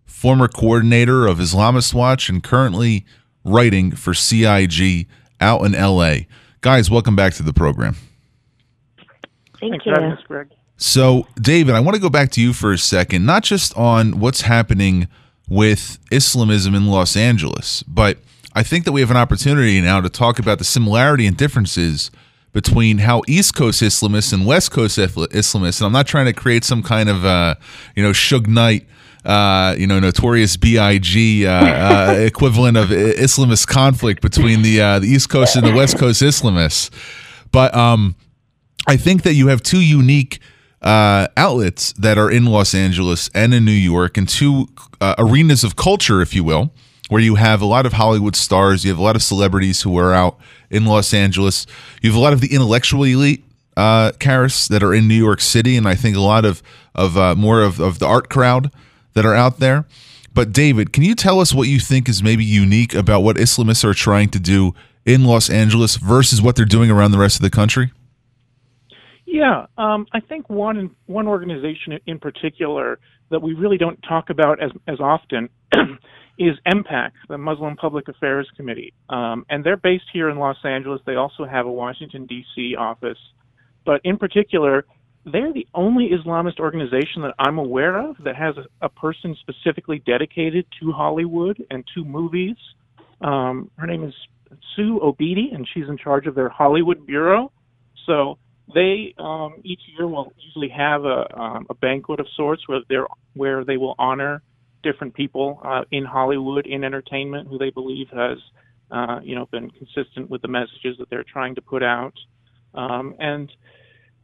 former 0.07 0.47
coordinator 0.47 1.27
of 1.27 1.39
Islamist 1.39 1.93
Watch 1.93 2.29
and 2.29 2.41
currently 2.41 3.05
writing 3.45 3.91
for 3.91 4.15
CIG 4.15 5.09
out 5.41 5.67
in 5.67 5.73
LA. 5.73 6.19
Guys, 6.61 6.89
welcome 6.89 7.17
back 7.17 7.35
to 7.35 7.43
the 7.43 7.53
program. 7.53 7.97
Thank 9.59 9.83
Thanks 9.83 9.87
you. 9.87 10.62
So, 10.83 11.29
David, 11.41 11.77
I 11.77 11.81
want 11.81 11.95
to 11.95 12.01
go 12.01 12.11
back 12.11 12.33
to 12.33 12.41
you 12.41 12.53
for 12.53 12.73
a 12.73 12.79
second, 12.79 13.25
not 13.25 13.45
just 13.45 13.73
on 13.77 14.19
what's 14.19 14.41
happening 14.41 15.07
with 15.49 15.97
Islamism 16.11 16.75
in 16.75 16.89
Los 16.89 17.17
Angeles, 17.17 17.85
but 17.85 18.19
I 18.53 18.65
think 18.65 18.85
that 18.87 18.93
we 18.93 19.01
have 19.01 19.13
an 19.13 19.17
opportunity 19.17 19.81
now 19.81 20.01
to 20.01 20.09
talk 20.09 20.41
about 20.41 20.59
the 20.59 20.65
similarity 20.65 21.25
and 21.25 21.37
differences 21.37 22.11
between 22.53 22.99
how 22.99 23.23
East 23.29 23.55
Coast 23.55 23.81
Islamists 23.81 24.33
and 24.33 24.45
West 24.45 24.73
Coast 24.73 24.99
Islamists, 24.99 25.81
and 25.81 25.87
I'm 25.87 25.93
not 25.93 26.09
trying 26.09 26.27
to 26.27 26.33
create 26.33 26.65
some 26.65 26.83
kind 26.83 27.09
of, 27.09 27.25
uh, 27.25 27.55
you 27.95 28.03
know, 28.03 28.11
Suge 28.11 28.49
Knight, 28.49 28.85
uh, 29.25 29.77
you 29.79 29.87
know, 29.87 30.01
notorious 30.01 30.57
BIG 30.57 31.45
uh, 31.45 31.49
uh, 31.49 32.17
equivalent 32.19 32.77
of 32.77 32.89
Islamist 32.89 33.69
conflict 33.69 34.21
between 34.21 34.63
the 34.63 34.81
uh, 34.81 34.99
the 34.99 35.07
East 35.07 35.29
Coast 35.29 35.55
and 35.55 35.65
the 35.65 35.73
West 35.73 35.97
Coast 35.97 36.23
Islamists, 36.23 36.91
but 37.53 37.73
um, 37.73 38.17
I 38.89 38.97
think 38.97 39.23
that 39.23 39.35
you 39.35 39.47
have 39.47 39.63
two 39.63 39.81
unique 39.81 40.41
uh, 40.83 41.29
outlets 41.37 41.93
that 41.95 42.19
are 42.19 42.31
in 42.31 42.45
Los 42.47 42.75
Angeles 42.75 43.31
and 43.35 43.55
in 43.55 43.65
New 43.65 43.71
York, 43.71 44.17
and 44.17 44.29
two 44.29 44.69
uh, 45.01 45.15
arenas 45.19 45.65
of 45.65 45.77
culture, 45.77 46.21
if 46.21 46.35
you 46.35 46.45
will, 46.45 46.73
where 47.09 47.21
you 47.21 47.37
have 47.37 47.61
a 47.61 47.67
lot 47.67 47.87
of 47.87 47.95
Hollywood 47.95 48.37
stars, 48.37 48.85
you 48.85 48.91
have 48.91 48.99
a 48.99 49.03
lot 49.03 49.17
of 49.17 49.23
celebrities 49.23 49.83
who 49.83 49.97
are 49.99 50.13
out 50.13 50.39
in 50.71 50.85
Los 50.85 51.15
Angeles, 51.15 51.67
you 52.03 52.11
have 52.11 52.17
a 52.17 52.23
lot 52.23 52.33
of 52.33 52.41
the 52.41 52.53
intellectual 52.53 53.05
elite, 53.05 53.45
uh, 53.77 54.13
Karys, 54.19 54.69
that 54.69 54.83
are 54.83 54.93
in 54.93 55.09
New 55.09 55.15
York 55.15 55.41
City, 55.41 55.77
and 55.77 55.87
I 55.87 55.95
think 55.95 56.17
a 56.17 56.21
lot 56.21 56.45
of 56.45 56.63
of 56.95 57.17
uh, 57.17 57.35
more 57.35 57.63
of, 57.63 57.81
of 57.81 57.99
the 57.99 58.07
art 58.07 58.29
crowd 58.29 58.71
that 59.15 59.25
are 59.25 59.35
out 59.35 59.59
there. 59.59 59.87
But 60.35 60.53
David, 60.53 60.93
can 60.93 61.03
you 61.03 61.15
tell 61.15 61.41
us 61.41 61.53
what 61.53 61.69
you 61.69 61.79
think 61.79 62.09
is 62.09 62.23
maybe 62.23 62.45
unique 62.45 62.95
about 62.95 63.21
what 63.21 63.37
Islamists 63.37 63.85
are 63.85 63.95
trying 63.95 64.31
to 64.31 64.41
do 64.41 64.75
in 65.05 65.25
Los 65.25 65.51
Angeles 65.51 65.97
versus 65.97 66.41
what 66.41 66.57
they're 66.57 66.65
doing 66.65 66.91
around 66.91 67.13
the 67.13 67.19
rest 67.19 67.37
of 67.37 67.43
the 67.43 67.51
country? 67.51 67.93
Yeah, 69.33 69.65
um, 69.79 70.05
I 70.13 70.21
think 70.21 70.51
one 70.51 70.95
one 71.07 71.27
organization 71.27 71.99
in 72.07 72.19
particular 72.19 72.99
that 73.31 73.41
we 73.41 73.55
really 73.55 73.79
don't 73.79 73.99
talk 74.07 74.29
about 74.29 74.63
as 74.63 74.71
as 74.87 75.01
often 75.01 75.49
is 76.39 76.53
MPAC, 76.71 77.13
the 77.31 77.39
Muslim 77.39 77.75
Public 77.77 78.09
Affairs 78.09 78.47
Committee, 78.59 78.93
um, 79.09 79.47
and 79.49 79.65
they're 79.65 79.79
based 79.79 80.05
here 80.13 80.29
in 80.29 80.37
Los 80.39 80.59
Angeles. 80.65 81.01
They 81.07 81.15
also 81.15 81.47
have 81.47 81.65
a 81.65 81.73
Washington 81.73 82.27
D.C. 82.27 82.77
office, 82.79 83.17
but 83.87 84.03
in 84.05 84.19
particular, 84.19 84.85
they're 85.25 85.55
the 85.55 85.67
only 85.75 86.11
Islamist 86.11 86.61
organization 86.61 87.23
that 87.23 87.35
I'm 87.39 87.57
aware 87.57 88.07
of 88.07 88.17
that 88.25 88.37
has 88.37 88.55
a, 88.59 88.85
a 88.85 88.91
person 88.91 89.35
specifically 89.41 90.03
dedicated 90.05 90.67
to 90.83 90.93
Hollywood 90.93 91.57
and 91.71 91.85
to 91.95 92.05
movies. 92.05 92.57
Um, 93.23 93.71
her 93.79 93.87
name 93.87 94.05
is 94.05 94.13
Sue 94.77 95.01
Obeidi, 95.03 95.55
and 95.55 95.67
she's 95.73 95.89
in 95.89 95.97
charge 95.97 96.27
of 96.27 96.35
their 96.35 96.51
Hollywood 96.51 97.07
bureau. 97.07 97.51
So 98.05 98.37
they 98.73 99.15
um, 99.19 99.57
each 99.65 99.81
year 99.97 100.07
will 100.07 100.33
usually 100.39 100.69
have 100.69 101.05
a, 101.05 101.27
um, 101.39 101.67
a 101.71 101.75
banquet 101.75 102.21
of 102.21 102.27
sorts 102.37 102.67
where 102.69 102.81
they're 102.89 103.07
where 103.35 103.65
they 103.65 103.77
will 103.77 103.95
honor 103.99 104.43
different 104.83 105.15
people 105.15 105.61
uh, 105.65 105.83
in 105.91 106.05
Hollywood 106.05 106.67
in 106.67 106.85
entertainment 106.85 107.49
who 107.49 107.59
they 107.59 107.71
believe 107.71 108.09
has 108.13 108.39
uh, 108.91 109.21
you 109.23 109.35
know 109.35 109.47
been 109.47 109.71
consistent 109.71 110.31
with 110.31 110.43
the 110.43 110.49
messages 110.49 110.97
that 110.99 111.11
they're 111.11 111.25
trying 111.25 111.55
to 111.55 111.63
put 111.63 111.83
out, 111.83 112.15
um, 112.75 113.15
and 113.19 113.51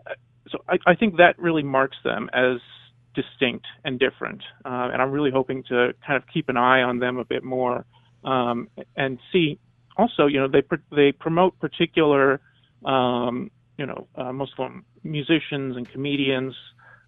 uh, 0.06 0.14
so 0.50 0.58
I, 0.68 0.78
I 0.86 0.94
think 0.94 1.16
that 1.16 1.38
really 1.38 1.62
marks 1.62 1.96
them 2.04 2.30
as 2.32 2.58
distinct 3.14 3.66
and 3.84 3.98
different. 3.98 4.42
Uh, 4.64 4.90
and 4.92 5.02
I'm 5.02 5.10
really 5.10 5.30
hoping 5.30 5.64
to 5.64 5.92
kind 6.06 6.16
of 6.16 6.22
keep 6.32 6.48
an 6.48 6.56
eye 6.56 6.82
on 6.82 6.98
them 6.98 7.18
a 7.18 7.24
bit 7.24 7.42
more 7.42 7.84
um, 8.24 8.68
and 8.96 9.18
see. 9.32 9.58
Also, 9.96 10.26
you 10.26 10.38
know, 10.38 10.48
they 10.48 10.62
they 10.94 11.12
promote 11.12 11.58
particular 11.58 12.40
um, 12.84 13.50
you 13.78 13.86
know, 13.86 14.06
uh, 14.16 14.32
Muslim 14.32 14.84
musicians 15.04 15.76
and 15.76 15.88
comedians. 15.88 16.54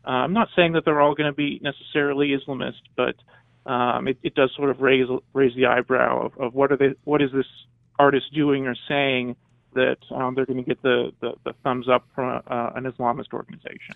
Uh, 0.07 0.11
I'm 0.11 0.33
not 0.33 0.49
saying 0.57 0.73
that 0.73 0.85
they're 0.85 1.01
all 1.01 1.15
going 1.15 1.31
to 1.31 1.37
be 1.37 1.61
necessarily 1.63 2.29
Islamist, 2.29 2.81
but 2.97 3.17
um, 3.71 4.09
it, 4.09 4.17
it, 4.23 4.35
does 4.35 4.51
sort 4.57 4.71
of 4.71 4.81
raise 4.81 5.07
raise 5.35 5.55
the 5.55 5.67
eyebrow 5.67 6.27
of, 6.27 6.39
of, 6.39 6.55
what 6.55 6.73
are 6.73 6.77
they, 6.77 6.95
what 7.05 7.21
is 7.21 7.31
this 7.33 7.47
artist 7.99 8.33
doing 8.33 8.67
or 8.67 8.75
saying 8.89 9.37
that 9.75 9.99
um, 10.11 10.35
they're 10.35 10.47
going 10.47 10.57
to 10.57 10.63
get 10.63 10.81
the, 10.83 11.13
the, 11.21 11.35
the, 11.45 11.53
thumbs 11.63 11.89
up 11.89 12.07
from 12.15 12.43
uh, 12.47 12.71
an 12.75 12.85
Islamist 12.85 13.33
organization. 13.33 13.95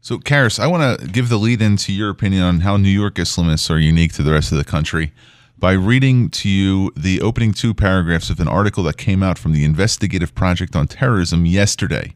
So, 0.00 0.18
Karys, 0.18 0.60
I 0.60 0.66
want 0.66 1.00
to 1.00 1.08
give 1.08 1.28
the 1.28 1.36
lead 1.36 1.60
into 1.60 1.92
your 1.92 2.10
opinion 2.10 2.42
on 2.42 2.60
how 2.60 2.76
New 2.76 2.88
York 2.88 3.14
Islamists 3.14 3.70
are 3.70 3.78
unique 3.78 4.12
to 4.14 4.22
the 4.22 4.32
rest 4.32 4.52
of 4.52 4.58
the 4.58 4.64
country 4.64 5.12
by 5.58 5.72
reading 5.72 6.28
to 6.30 6.48
you 6.48 6.90
the 6.96 7.20
opening 7.20 7.52
two 7.52 7.74
paragraphs 7.74 8.30
of 8.30 8.40
an 8.40 8.48
article 8.48 8.82
that 8.84 8.96
came 8.96 9.22
out 9.22 9.38
from 9.38 9.52
the 9.52 9.64
Investigative 9.64 10.34
Project 10.34 10.74
on 10.74 10.86
Terrorism 10.86 11.46
yesterday, 11.46 12.14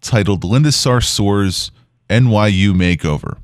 titled 0.00 0.44
Linda 0.44 0.70
Sarsour's 0.70 1.70
NYU 2.08 2.72
Makeover. 2.72 3.38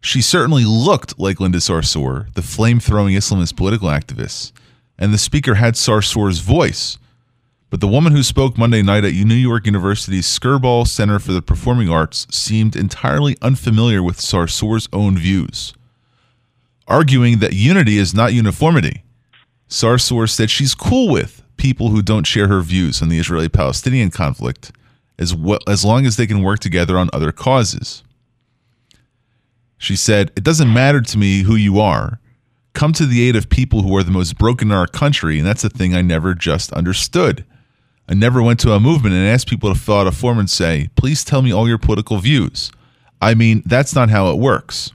She 0.00 0.22
certainly 0.22 0.64
looked 0.64 1.18
like 1.18 1.40
Linda 1.40 1.58
Sarsour, 1.58 2.32
the 2.34 2.42
flame 2.42 2.80
throwing 2.80 3.14
Islamist 3.14 3.56
political 3.56 3.88
activist, 3.88 4.52
and 4.98 5.12
the 5.12 5.18
speaker 5.18 5.54
had 5.54 5.74
Sarsour's 5.74 6.40
voice. 6.40 6.98
But 7.70 7.80
the 7.80 7.88
woman 7.88 8.12
who 8.12 8.22
spoke 8.22 8.56
Monday 8.56 8.82
night 8.82 9.04
at 9.04 9.12
New 9.12 9.34
York 9.34 9.66
University's 9.66 10.26
Skirball 10.26 10.86
Center 10.86 11.18
for 11.18 11.32
the 11.32 11.42
Performing 11.42 11.90
Arts 11.90 12.26
seemed 12.30 12.76
entirely 12.76 13.36
unfamiliar 13.42 14.02
with 14.02 14.18
Sarsour's 14.18 14.88
own 14.92 15.18
views 15.18 15.74
arguing 16.88 17.38
that 17.38 17.52
unity 17.52 17.98
is 17.98 18.14
not 18.14 18.32
uniformity. 18.32 19.04
Sarsour 19.68 20.28
said 20.28 20.50
she's 20.50 20.74
cool 20.74 21.12
with 21.12 21.42
people 21.56 21.90
who 21.90 22.02
don't 22.02 22.26
share 22.26 22.48
her 22.48 22.62
views 22.62 23.02
on 23.02 23.08
the 23.08 23.18
Israeli 23.18 23.48
Palestinian 23.48 24.10
conflict 24.10 24.72
as, 25.18 25.34
well, 25.34 25.58
as 25.66 25.84
long 25.84 26.06
as 26.06 26.16
they 26.16 26.26
can 26.26 26.42
work 26.42 26.60
together 26.60 26.96
on 26.96 27.10
other 27.12 27.32
causes. 27.32 28.02
She 29.76 29.96
said, 29.96 30.32
It 30.36 30.44
doesn't 30.44 30.72
matter 30.72 31.00
to 31.00 31.18
me 31.18 31.42
who 31.42 31.54
you 31.54 31.78
are. 31.80 32.20
Come 32.72 32.92
to 32.94 33.06
the 33.06 33.28
aid 33.28 33.36
of 33.36 33.48
people 33.48 33.82
who 33.82 33.96
are 33.96 34.02
the 34.02 34.10
most 34.10 34.38
broken 34.38 34.70
in 34.70 34.76
our 34.76 34.86
country, 34.86 35.38
and 35.38 35.46
that's 35.46 35.64
a 35.64 35.68
thing 35.68 35.94
I 35.94 36.02
never 36.02 36.34
just 36.34 36.72
understood. 36.72 37.44
I 38.08 38.14
never 38.14 38.42
went 38.42 38.60
to 38.60 38.72
a 38.72 38.80
movement 38.80 39.14
and 39.14 39.26
asked 39.26 39.48
people 39.48 39.72
to 39.72 39.78
fill 39.78 39.96
out 39.96 40.06
a 40.06 40.12
form 40.12 40.38
and 40.38 40.48
say, 40.48 40.88
Please 40.96 41.24
tell 41.24 41.42
me 41.42 41.52
all 41.52 41.68
your 41.68 41.78
political 41.78 42.18
views. 42.18 42.70
I 43.20 43.34
mean, 43.34 43.62
that's 43.66 43.94
not 43.94 44.10
how 44.10 44.30
it 44.30 44.38
works. 44.38 44.92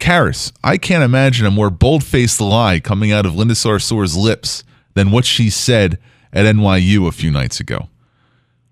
Karys, 0.00 0.52
I 0.64 0.78
can't 0.78 1.04
imagine 1.04 1.46
a 1.46 1.50
more 1.50 1.70
bold 1.70 2.02
faced 2.02 2.40
lie 2.40 2.80
coming 2.80 3.12
out 3.12 3.26
of 3.26 3.36
Linda 3.36 3.54
Sarsour's 3.54 4.16
lips 4.16 4.64
than 4.94 5.10
what 5.10 5.24
she 5.24 5.50
said 5.50 5.98
at 6.32 6.46
NYU 6.46 7.06
a 7.06 7.12
few 7.12 7.30
nights 7.30 7.60
ago. 7.60 7.88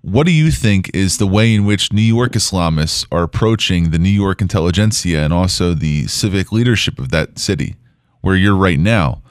What 0.00 0.26
do 0.26 0.32
you 0.32 0.50
think 0.50 0.90
is 0.94 1.18
the 1.18 1.26
way 1.26 1.54
in 1.54 1.66
which 1.66 1.92
New 1.92 2.02
York 2.02 2.32
Islamists 2.32 3.06
are 3.12 3.22
approaching 3.22 3.90
the 3.90 3.98
New 3.98 4.08
York 4.08 4.40
intelligentsia 4.40 5.22
and 5.22 5.32
also 5.32 5.74
the 5.74 6.06
civic 6.06 6.50
leadership 6.50 6.98
of 6.98 7.10
that 7.10 7.38
city 7.38 7.76
where 8.22 8.36
you're 8.36 8.56
right 8.56 8.78
now? 8.78 9.22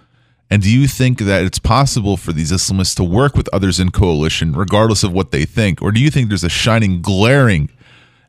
And 0.52 0.62
do 0.62 0.70
you 0.70 0.88
think 0.88 1.20
that 1.20 1.44
it's 1.44 1.60
possible 1.60 2.16
for 2.16 2.32
these 2.32 2.52
Islamists 2.52 2.96
to 2.98 3.04
work 3.04 3.36
with 3.36 3.50
others 3.52 3.80
in 3.80 3.92
coalition, 3.92 4.54
regardless 4.54 5.04
of 5.04 5.14
what 5.14 5.32
they 5.32 5.46
think? 5.46 5.82
Or 5.82 5.92
do 5.92 6.00
you 6.00 6.12
think 6.12 6.30
there's 6.30 6.44
a 6.44 6.50
shining, 6.50 7.02
glaring 7.02 7.70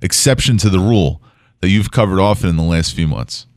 exception 0.00 0.56
to 0.58 0.70
the 0.70 0.80
rule 0.80 1.20
that 1.60 1.68
you've 1.68 1.90
covered 1.90 2.20
often 2.20 2.48
in 2.48 2.56
the 2.56 2.62
last 2.62 2.94
few 2.94 3.06
months? 3.06 3.47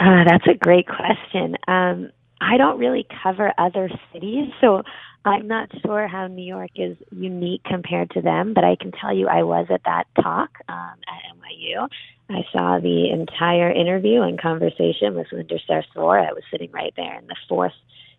Uh, 0.00 0.24
that's 0.24 0.46
a 0.46 0.54
great 0.54 0.86
question. 0.88 1.56
Um, 1.68 2.10
I 2.40 2.56
don't 2.56 2.78
really 2.78 3.06
cover 3.22 3.52
other 3.58 3.90
cities, 4.12 4.48
so 4.58 4.82
I'm 5.26 5.46
not 5.46 5.68
sure 5.84 6.08
how 6.08 6.26
New 6.26 6.44
York 6.44 6.70
is 6.74 6.96
unique 7.10 7.62
compared 7.64 8.10
to 8.12 8.22
them, 8.22 8.54
but 8.54 8.64
I 8.64 8.76
can 8.76 8.92
tell 8.92 9.14
you 9.14 9.28
I 9.28 9.42
was 9.42 9.66
at 9.68 9.82
that 9.84 10.04
talk 10.22 10.48
um, 10.70 10.94
at 11.06 11.36
NYU. 11.36 11.86
I 12.30 12.46
saw 12.50 12.78
the 12.80 13.10
entire 13.10 13.70
interview 13.70 14.22
and 14.22 14.40
conversation 14.40 15.14
with 15.14 15.26
Linda 15.32 15.58
Sarsour. 15.68 16.26
I 16.26 16.32
was 16.32 16.44
sitting 16.50 16.70
right 16.72 16.94
there 16.96 17.18
in 17.18 17.26
the 17.26 17.36
fourth 17.46 17.74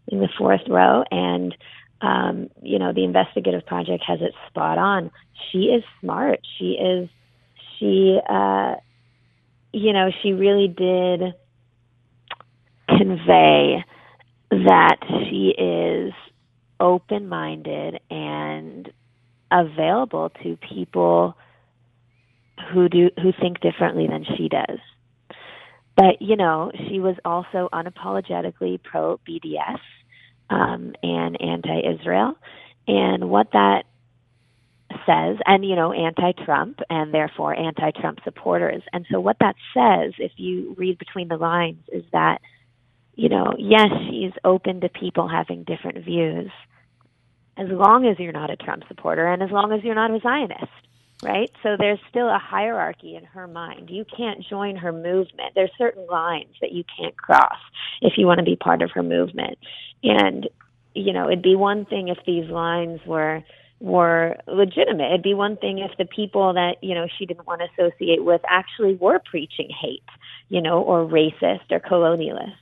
in 0.07 0.19
the 0.19 0.29
fourth 0.37 0.61
row, 0.67 1.03
and 1.09 1.55
um, 2.01 2.49
you 2.61 2.77
know 2.77 2.93
the 2.93 3.03
investigative 3.03 3.65
project 3.65 4.03
has 4.05 4.21
it 4.21 4.35
spot 4.49 4.77
on. 4.77 5.09
She 5.51 5.65
is 5.65 5.83
smart. 5.99 6.41
She 6.59 6.73
is 6.73 7.09
she 7.79 8.19
uh, 8.29 8.75
you 9.73 9.93
know 9.93 10.11
she 10.21 10.33
really 10.33 10.67
did 10.67 11.33
convey 12.97 13.83
that 14.49 14.97
she 15.01 15.53
is 15.57 16.13
open 16.79 17.27
minded 17.29 17.99
and 18.09 18.91
available 19.51 20.31
to 20.43 20.57
people 20.57 21.35
who 22.73 22.89
do 22.89 23.09
who 23.21 23.31
think 23.39 23.59
differently 23.59 24.07
than 24.07 24.25
she 24.37 24.49
does. 24.49 24.79
But 25.95 26.21
you 26.21 26.35
know, 26.35 26.71
she 26.87 26.99
was 26.99 27.15
also 27.25 27.69
unapologetically 27.73 28.81
pro 28.81 29.19
BDS 29.27 29.79
um, 30.49 30.93
and 31.03 31.39
anti-Israel, 31.41 32.35
and 32.87 33.29
what 33.29 33.51
that 33.53 33.83
says, 35.05 35.37
and 35.45 35.65
you 35.65 35.75
know, 35.75 35.93
anti-Trump, 35.93 36.79
and 36.89 37.13
therefore 37.13 37.55
anti-Trump 37.55 38.19
supporters. 38.23 38.83
And 38.93 39.05
so, 39.11 39.19
what 39.19 39.37
that 39.39 39.55
says, 39.73 40.13
if 40.17 40.33
you 40.37 40.75
read 40.77 40.97
between 40.97 41.27
the 41.27 41.37
lines, 41.37 41.83
is 41.91 42.03
that 42.11 42.41
you 43.15 43.29
know, 43.29 43.53
yes, 43.57 43.89
she's 44.09 44.31
open 44.43 44.81
to 44.81 44.89
people 44.89 45.27
having 45.27 45.63
different 45.63 46.03
views, 46.03 46.49
as 47.57 47.67
long 47.69 48.05
as 48.05 48.17
you're 48.19 48.31
not 48.31 48.49
a 48.49 48.55
Trump 48.55 48.83
supporter, 48.87 49.27
and 49.27 49.43
as 49.43 49.51
long 49.51 49.71
as 49.71 49.83
you're 49.83 49.95
not 49.95 50.11
a 50.11 50.19
Zionist 50.19 50.71
right? 51.23 51.51
So 51.61 51.75
there's 51.77 51.99
still 52.09 52.27
a 52.27 52.39
hierarchy 52.39 53.15
in 53.15 53.23
her 53.25 53.47
mind. 53.47 53.89
You 53.89 54.05
can't 54.05 54.43
join 54.49 54.75
her 54.77 54.91
movement. 54.91 55.53
There's 55.55 55.71
certain 55.77 56.07
lines 56.07 56.55
that 56.61 56.71
you 56.71 56.83
can't 56.97 57.15
cross 57.15 57.59
if 58.01 58.13
you 58.17 58.25
want 58.25 58.39
to 58.39 58.43
be 58.43 58.55
part 58.55 58.81
of 58.81 58.91
her 58.95 59.03
movement. 59.03 59.57
And 60.03 60.49
you 60.93 61.13
know, 61.13 61.27
it'd 61.27 61.41
be 61.41 61.55
one 61.55 61.85
thing 61.85 62.09
if 62.09 62.17
these 62.25 62.49
lines 62.49 62.99
were 63.05 63.43
were 63.79 64.35
legitimate. 64.47 65.07
It'd 65.07 65.23
be 65.23 65.33
one 65.33 65.57
thing 65.57 65.79
if 65.79 65.97
the 65.97 66.05
people 66.05 66.53
that, 66.53 66.75
you 66.81 66.93
know, 66.93 67.07
she 67.17 67.25
didn't 67.25 67.47
want 67.47 67.61
to 67.61 67.83
associate 67.83 68.23
with 68.23 68.41
actually 68.47 68.95
were 68.95 69.19
preaching 69.19 69.69
hate, 69.81 70.03
you 70.49 70.61
know, 70.61 70.83
or 70.83 71.05
racist 71.05 71.71
or 71.71 71.79
colonialist. 71.79 72.60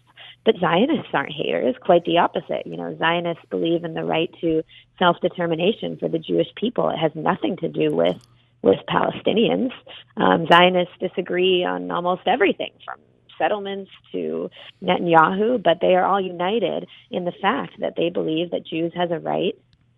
But 0.49 0.59
Zionists 0.59 1.11
aren't 1.13 1.31
haters, 1.31 1.75
quite 1.79 2.05
the 2.05 2.17
opposite. 2.17 2.65
You 2.65 2.75
know, 2.75 2.95
Zionists 2.97 3.43
believe 3.51 3.83
in 3.83 3.93
the 3.93 4.03
right 4.03 4.31
to 4.41 4.63
self 4.97 5.17
determination 5.21 5.95
for 5.99 6.09
the 6.09 6.17
Jewish 6.17 6.47
people. 6.55 6.89
It 6.89 6.97
has 6.97 7.11
nothing 7.13 7.55
to 7.57 7.69
do 7.69 7.95
with 7.95 8.17
with 8.63 8.79
Palestinians. 8.89 9.69
Um, 10.17 10.47
Zionists 10.51 10.95
disagree 10.99 11.63
on 11.63 11.91
almost 11.91 12.23
everything 12.25 12.71
from 12.83 12.99
settlements 13.37 13.91
to 14.11 14.49
Netanyahu, 14.81 15.61
but 15.61 15.81
they 15.81 15.93
are 15.93 16.03
all 16.03 16.19
united 16.19 16.87
in 17.11 17.25
the 17.25 17.33
fact 17.39 17.79
that 17.79 17.93
they 17.95 18.09
believe 18.09 18.49
that 18.49 18.65
Jews 18.65 18.91
has 18.95 19.11
a 19.11 19.19
right. 19.19 19.53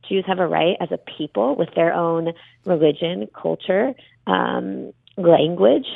Jews 0.09 0.25
have 0.27 0.39
a 0.39 0.47
right 0.47 0.75
as 0.81 0.89
a 0.91 0.97
people 0.97 1.55
with 1.55 1.69
their 1.77 1.93
own 1.93 2.33
religion, 2.65 3.29
culture, 3.33 3.93
um, 4.27 4.91
language 5.15 5.87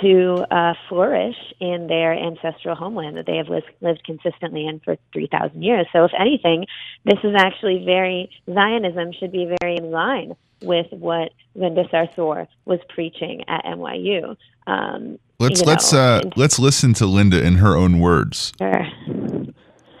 to 0.00 0.46
uh, 0.50 0.74
flourish 0.88 1.36
in 1.60 1.86
their 1.88 2.12
ancestral 2.12 2.74
homeland 2.74 3.16
that 3.16 3.26
they 3.26 3.36
have 3.36 3.48
lived, 3.48 3.70
lived 3.80 4.04
consistently 4.04 4.66
in 4.66 4.80
for 4.80 4.96
3,000 5.12 5.62
years. 5.62 5.86
So, 5.92 6.04
if 6.04 6.12
anything, 6.18 6.66
this 7.04 7.18
is 7.24 7.34
actually 7.36 7.84
very, 7.84 8.30
Zionism 8.46 9.12
should 9.12 9.32
be 9.32 9.54
very 9.60 9.76
in 9.76 9.90
line 9.90 10.36
with 10.62 10.86
what 10.90 11.32
Linda 11.54 11.84
Sarsour 11.84 12.46
was 12.64 12.80
preaching 12.88 13.42
at 13.48 13.64
NYU. 13.64 14.36
Um, 14.66 15.18
let's 15.38 15.62
let's 15.62 15.92
uh, 15.92 16.20
let's 16.36 16.58
listen 16.58 16.94
to 16.94 17.06
Linda 17.06 17.42
in 17.42 17.56
her 17.56 17.76
own 17.76 17.98
words. 17.98 18.52
Sure. 18.58 18.86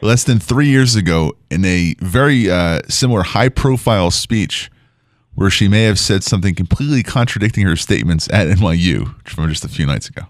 Less 0.02 0.24
than 0.24 0.38
three 0.38 0.68
years 0.68 0.96
ago, 0.96 1.34
in 1.50 1.64
a 1.64 1.94
very 1.98 2.50
uh, 2.50 2.80
similar 2.88 3.22
high-profile 3.22 4.10
speech, 4.10 4.70
where 5.34 5.50
she 5.50 5.68
may 5.68 5.84
have 5.84 5.98
said 5.98 6.22
something 6.24 6.54
completely 6.54 7.02
contradicting 7.02 7.66
her 7.66 7.76
statements 7.76 8.28
at 8.32 8.48
NYU 8.48 9.14
from 9.28 9.48
just 9.48 9.64
a 9.64 9.68
few 9.68 9.86
nights 9.86 10.08
ago. 10.08 10.22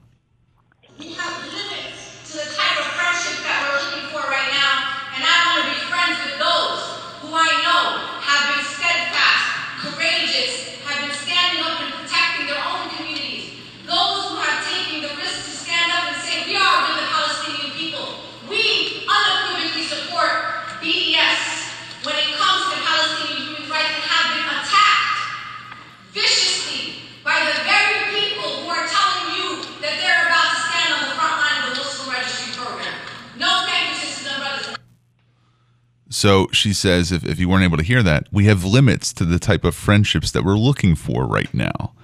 So 36.20 36.48
she 36.52 36.74
says, 36.74 37.12
if, 37.12 37.24
if 37.24 37.40
you 37.40 37.48
weren't 37.48 37.64
able 37.64 37.78
to 37.78 37.82
hear 37.82 38.02
that, 38.02 38.26
we 38.30 38.44
have 38.44 38.62
limits 38.62 39.10
to 39.14 39.24
the 39.24 39.38
type 39.38 39.64
of 39.64 39.74
friendships 39.74 40.30
that 40.32 40.44
we're 40.44 40.58
looking 40.58 40.94
for 40.94 41.26
right 41.26 41.48
now. 41.54 41.94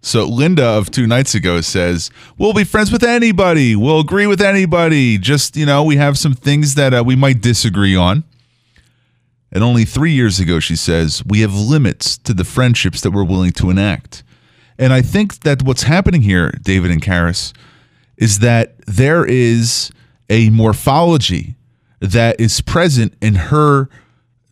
So 0.00 0.24
Linda 0.24 0.64
of 0.64 0.90
two 0.90 1.06
nights 1.06 1.34
ago 1.34 1.60
says, 1.60 2.10
we'll 2.38 2.54
be 2.54 2.64
friends 2.64 2.90
with 2.90 3.04
anybody. 3.04 3.76
We'll 3.76 4.00
agree 4.00 4.26
with 4.26 4.40
anybody. 4.40 5.18
Just, 5.18 5.54
you 5.54 5.66
know, 5.66 5.84
we 5.84 5.96
have 5.96 6.16
some 6.16 6.32
things 6.32 6.76
that 6.76 6.94
uh, 6.94 7.04
we 7.04 7.14
might 7.14 7.42
disagree 7.42 7.94
on. 7.94 8.24
And 9.52 9.62
only 9.62 9.84
three 9.84 10.12
years 10.12 10.40
ago, 10.40 10.60
she 10.60 10.74
says, 10.74 11.22
we 11.26 11.40
have 11.40 11.52
limits 11.52 12.16
to 12.16 12.32
the 12.32 12.44
friendships 12.44 13.02
that 13.02 13.10
we're 13.10 13.22
willing 13.22 13.52
to 13.52 13.68
enact. 13.68 14.22
And 14.78 14.94
I 14.94 15.02
think 15.02 15.40
that 15.40 15.62
what's 15.62 15.82
happening 15.82 16.22
here, 16.22 16.52
David 16.62 16.90
and 16.90 17.02
Karys, 17.02 17.52
is 18.16 18.38
that 18.38 18.76
there 18.86 19.26
is 19.26 19.90
a 20.30 20.48
morphology 20.48 21.57
that 22.00 22.40
is 22.40 22.60
present 22.60 23.14
in 23.20 23.34
her 23.34 23.88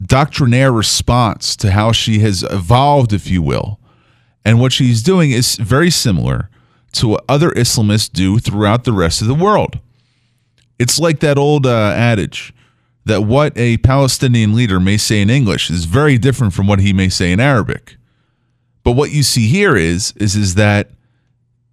doctrinaire 0.02 0.72
response 0.72 1.56
to 1.56 1.70
how 1.70 1.92
she 1.92 2.18
has 2.20 2.42
evolved, 2.42 3.12
if 3.12 3.28
you 3.28 3.42
will. 3.42 3.80
And 4.44 4.60
what 4.60 4.72
she's 4.72 5.02
doing 5.02 5.30
is 5.30 5.56
very 5.56 5.90
similar 5.90 6.50
to 6.92 7.08
what 7.08 7.24
other 7.28 7.50
Islamists 7.50 8.10
do 8.12 8.38
throughout 8.38 8.84
the 8.84 8.92
rest 8.92 9.20
of 9.20 9.28
the 9.28 9.34
world. 9.34 9.78
It's 10.78 10.98
like 10.98 11.20
that 11.20 11.38
old 11.38 11.66
uh, 11.66 11.92
adage 11.96 12.52
that 13.06 13.22
what 13.22 13.56
a 13.56 13.78
Palestinian 13.78 14.54
leader 14.54 14.80
may 14.80 14.96
say 14.96 15.22
in 15.22 15.30
English 15.30 15.70
is 15.70 15.84
very 15.84 16.18
different 16.18 16.52
from 16.52 16.66
what 16.66 16.80
he 16.80 16.92
may 16.92 17.08
say 17.08 17.32
in 17.32 17.40
Arabic. 17.40 17.96
But 18.82 18.92
what 18.92 19.10
you 19.10 19.22
see 19.22 19.48
here 19.48 19.76
is 19.76 20.12
is 20.16 20.36
is 20.36 20.54
that 20.56 20.90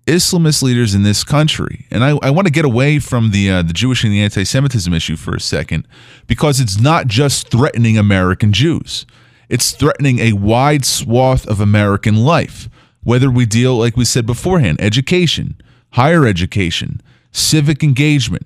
Islamist 0.06 0.62
leaders 0.62 0.94
in 0.94 1.04
this 1.04 1.24
country, 1.24 1.86
and 1.90 2.04
I, 2.04 2.18
I 2.22 2.30
want 2.30 2.46
to 2.48 2.52
get 2.52 2.66
away 2.66 3.00
from 3.00 3.32
the 3.32 3.50
uh, 3.50 3.62
the 3.62 3.74
Jewish 3.74 4.04
and 4.04 4.12
the 4.12 4.22
anti-Semitism 4.22 4.94
issue 4.94 5.16
for 5.16 5.34
a 5.34 5.40
second, 5.40 5.88
because 6.28 6.60
it's 6.60 6.80
not 6.80 7.08
just 7.08 7.50
threatening 7.50 7.98
American 7.98 8.52
Jews; 8.52 9.06
it's 9.48 9.72
threatening 9.72 10.20
a 10.20 10.34
wide 10.34 10.84
swath 10.84 11.48
of 11.48 11.62
American 11.62 12.18
life. 12.18 12.70
Whether 13.04 13.30
we 13.32 13.46
deal, 13.46 13.78
like 13.78 13.98
we 13.98 14.06
said 14.06 14.26
beforehand, 14.26 14.80
education, 14.82 15.56
higher 15.92 16.26
education, 16.26 17.02
civic 17.32 17.84
engagement, 17.84 18.46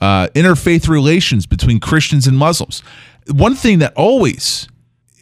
uh, 0.00 0.28
interfaith 0.34 0.88
relations 0.88 1.46
between 1.46 1.80
Christians 1.80 2.26
and 2.26 2.36
Muslims. 2.36 2.82
One 3.30 3.54
thing 3.54 3.78
that 3.78 3.94
always 3.94 4.68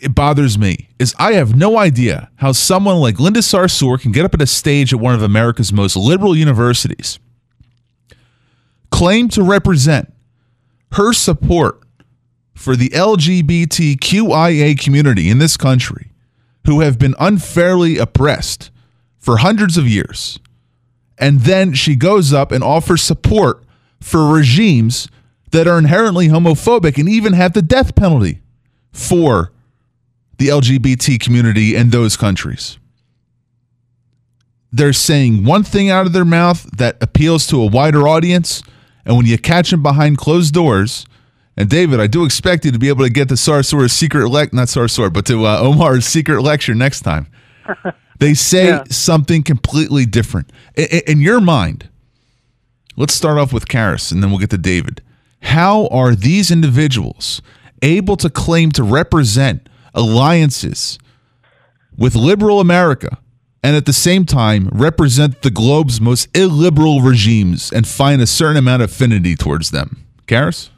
it 0.03 0.17
bothers 0.17 0.59
me 0.59 0.89
is 0.99 1.15
I 1.19 1.35
have 1.35 1.55
no 1.55 1.79
idea 1.79 2.29
how 2.37 2.51
someone 2.53 2.97
like 2.97 3.21
Linda 3.21 3.41
Sarsour 3.41 4.01
can 4.01 4.11
get 4.11 4.25
up 4.25 4.35
at 4.35 4.43
a 4.43 4.47
stage 4.47 4.93
at 4.93 4.99
one 4.99 5.15
of 5.15 5.23
America's 5.23 5.73
most 5.73 5.97
liberal 5.97 6.37
universities, 6.37 7.21
claim 8.91 9.29
to 9.29 9.45
represent 9.45 10.13
her 10.93 11.13
support 11.13 11.81
for 12.53 12.75
the 12.75 12.89
LGBTQIA 12.91 14.79
community 14.79 15.31
in 15.31 15.39
this 15.39 15.57
country 15.57 16.11
who 16.67 16.81
have 16.81 16.99
been 16.99 17.15
unfairly 17.21 17.97
oppressed 17.97 18.71
for 19.19 19.39
hundreds 19.39 19.77
of 19.77 19.87
years. 19.87 20.39
And 21.17 21.41
then 21.41 21.75
she 21.75 21.95
goes 21.95 22.33
up 22.33 22.51
and 22.51 22.65
offers 22.65 23.03
support 23.03 23.63
for 24.01 24.33
regimes 24.33 25.09
that 25.53 25.69
are 25.69 25.79
inherently 25.79 26.29
homophobic 26.29 26.99
and 26.99 27.09
even 27.09 27.35
have 27.35 27.53
the 27.53 27.63
death 27.63 27.95
penalty 27.95 28.41
for 28.93 29.53
the 30.43 30.49
LGBT 30.49 31.21
community 31.21 31.77
in 31.77 31.91
those 31.91 32.17
countries. 32.17 32.77
They're 34.73 34.93
saying 34.93 35.45
one 35.45 35.63
thing 35.63 35.89
out 35.89 36.07
of 36.07 36.13
their 36.13 36.25
mouth 36.25 36.65
that 36.79 37.01
appeals 37.01 37.47
to 37.49 37.63
a 37.63 37.67
wider 37.67 38.09
audience, 38.09 38.61
and 39.05 39.17
when 39.17 39.27
you 39.27 39.39
catch 39.39 39.71
them 39.71 39.85
behind 39.85 40.19
closed 40.19 40.53
doors, 40.53 41.07
and 41.57 41.69
David, 41.69 42.01
I 42.01 42.09
do 42.09 42.25
expect 42.25 42.65
you 42.65 42.73
to 42.73 42.79
be 42.79 42.89
able 42.89 43.05
to 43.05 43.11
get 43.11 43.29
to 43.29 43.35
Sarsour's 43.35 43.93
secret 43.93 44.25
lec 44.25 44.53
not 44.53 44.67
Sarsour, 44.67 45.13
but 45.13 45.27
to 45.27 45.47
uh, 45.47 45.61
Omar's 45.61 46.07
secret 46.07 46.43
lecture 46.43 46.75
next 46.75 47.01
time. 47.03 47.29
They 48.19 48.35
say 48.35 48.67
yeah. 48.67 48.85
something 48.89 49.43
completely 49.43 50.07
different. 50.07 50.53
In, 50.77 51.01
in 51.09 51.21
your 51.21 51.41
mind, 51.41 51.89
let's 52.97 53.15
start 53.15 53.37
off 53.37 53.53
with 53.53 53.67
Karys, 53.67 54.13
and 54.13 54.23
then 54.23 54.31
we'll 54.31 54.39
get 54.39 54.51
to 54.51 54.59
David. 54.59 55.03
How 55.41 55.89
are 55.89 56.15
these 56.15 56.53
individuals 56.53 57.43
able 57.83 58.17
to 58.19 58.31
claim 58.31 58.71
to 58.73 58.85
represent 58.85 59.69
alliances 59.95 60.99
with 61.97 62.15
liberal 62.15 62.61
America 62.61 63.19
and 63.63 63.77
at 63.77 63.87
the 63.87 63.93
same 63.93 64.25
time 64.25 64.69
represent 64.73 65.43
the 65.43 65.51
globe's 65.51 66.01
most 66.01 66.29
illiberal 66.37 67.01
regimes 67.01 67.71
and 67.73 67.87
find 67.87 68.21
a 68.21 68.27
certain 68.27 68.57
amount 68.57 68.83
of 68.83 68.91
affinity 68.91 69.37
towards 69.37 69.71
them? 69.71 70.05
Karys? 70.27 70.71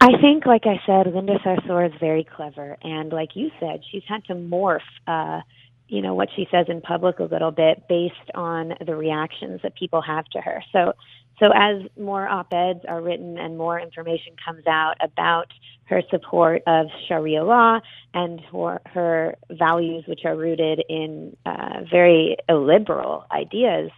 I 0.00 0.20
think, 0.20 0.44
like 0.44 0.66
I 0.66 0.80
said, 0.84 1.12
Linda 1.14 1.38
Sarsour 1.38 1.86
is 1.86 1.98
very 1.98 2.24
clever, 2.24 2.76
and 2.82 3.10
like 3.10 3.30
you 3.34 3.50
said, 3.58 3.80
she's 3.90 4.02
had 4.06 4.22
to 4.26 4.34
morph, 4.34 4.80
uh, 5.06 5.40
you 5.88 6.02
know, 6.02 6.14
what 6.14 6.28
she 6.36 6.46
says 6.50 6.66
in 6.68 6.82
public 6.82 7.20
a 7.20 7.24
little 7.24 7.50
bit 7.50 7.88
based 7.88 8.30
on 8.34 8.74
the 8.84 8.94
reactions 8.94 9.60
that 9.62 9.74
people 9.76 10.02
have 10.02 10.26
to 10.26 10.42
her. 10.42 10.62
So, 10.72 10.92
so 11.40 11.50
as 11.54 11.82
more 11.98 12.28
op-eds 12.28 12.80
are 12.86 13.00
written 13.00 13.38
and 13.38 13.56
more 13.56 13.80
information 13.80 14.34
comes 14.44 14.66
out 14.66 14.96
about 15.00 15.46
her 15.86 16.02
support 16.10 16.62
of 16.66 16.86
Sharia 17.08 17.44
law 17.44 17.80
and 18.14 18.40
her, 18.52 18.80
her 18.86 19.36
values, 19.50 20.04
which 20.06 20.24
are 20.24 20.36
rooted 20.36 20.82
in 20.88 21.36
uh, 21.44 21.80
very 21.90 22.36
illiberal 22.48 23.26
ideas, 23.30 23.90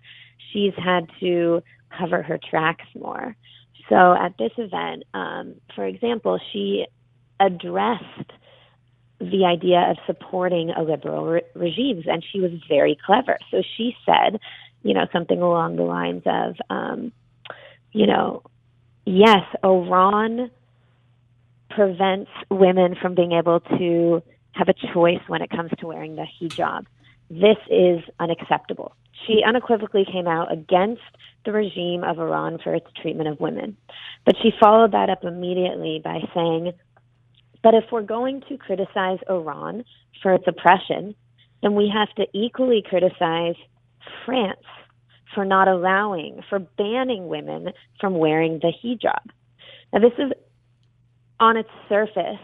she's 0.52 0.74
had 0.76 1.08
to 1.20 1.62
cover 1.96 2.22
her 2.22 2.38
tracks 2.38 2.86
more. 2.98 3.36
So 3.88 4.14
at 4.14 4.36
this 4.38 4.52
event, 4.58 5.04
um, 5.14 5.54
for 5.74 5.86
example, 5.86 6.40
she 6.52 6.86
addressed 7.38 8.32
the 9.20 9.44
idea 9.44 9.90
of 9.90 9.96
supporting 10.06 10.70
a 10.70 10.82
liberal 10.82 11.24
re- 11.26 11.42
regimes, 11.54 12.04
and 12.06 12.24
she 12.32 12.40
was 12.40 12.50
very 12.68 12.98
clever. 13.06 13.38
So 13.50 13.62
she 13.76 13.96
said, 14.04 14.40
you 14.82 14.92
know, 14.92 15.06
something 15.12 15.40
along 15.40 15.76
the 15.76 15.84
lines 15.84 16.22
of, 16.26 16.56
um, 16.68 17.12
you 17.92 18.06
know, 18.06 18.42
yes, 19.04 19.44
Iran 19.64 20.50
prevents 21.76 22.30
women 22.50 22.96
from 23.00 23.14
being 23.14 23.32
able 23.32 23.60
to 23.60 24.22
have 24.52 24.68
a 24.68 24.94
choice 24.94 25.20
when 25.26 25.42
it 25.42 25.50
comes 25.50 25.70
to 25.78 25.86
wearing 25.86 26.16
the 26.16 26.24
hijab. 26.40 26.86
This 27.28 27.58
is 27.70 28.02
unacceptable. 28.18 28.96
She 29.26 29.42
unequivocally 29.46 30.06
came 30.10 30.26
out 30.26 30.50
against 30.50 31.02
the 31.44 31.52
regime 31.52 32.02
of 32.02 32.18
Iran 32.18 32.58
for 32.64 32.74
its 32.74 32.86
treatment 33.00 33.28
of 33.28 33.40
women. 33.40 33.76
But 34.24 34.36
she 34.42 34.52
followed 34.58 34.92
that 34.92 35.10
up 35.10 35.22
immediately 35.22 36.00
by 36.02 36.20
saying, 36.34 36.72
but 37.62 37.74
if 37.74 37.84
we're 37.92 38.02
going 38.02 38.42
to 38.48 38.56
criticize 38.56 39.18
Iran 39.28 39.84
for 40.22 40.32
its 40.32 40.44
oppression, 40.46 41.14
then 41.62 41.74
we 41.74 41.92
have 41.92 42.08
to 42.14 42.26
equally 42.32 42.82
criticize 42.88 43.56
France 44.24 44.60
for 45.34 45.44
not 45.44 45.68
allowing, 45.68 46.40
for 46.48 46.58
banning 46.58 47.28
women 47.28 47.72
from 48.00 48.14
wearing 48.14 48.60
the 48.60 48.72
hijab. 48.82 49.30
Now, 49.92 50.00
this 50.00 50.12
is 50.18 50.32
on 51.40 51.56
its 51.56 51.70
surface, 51.88 52.40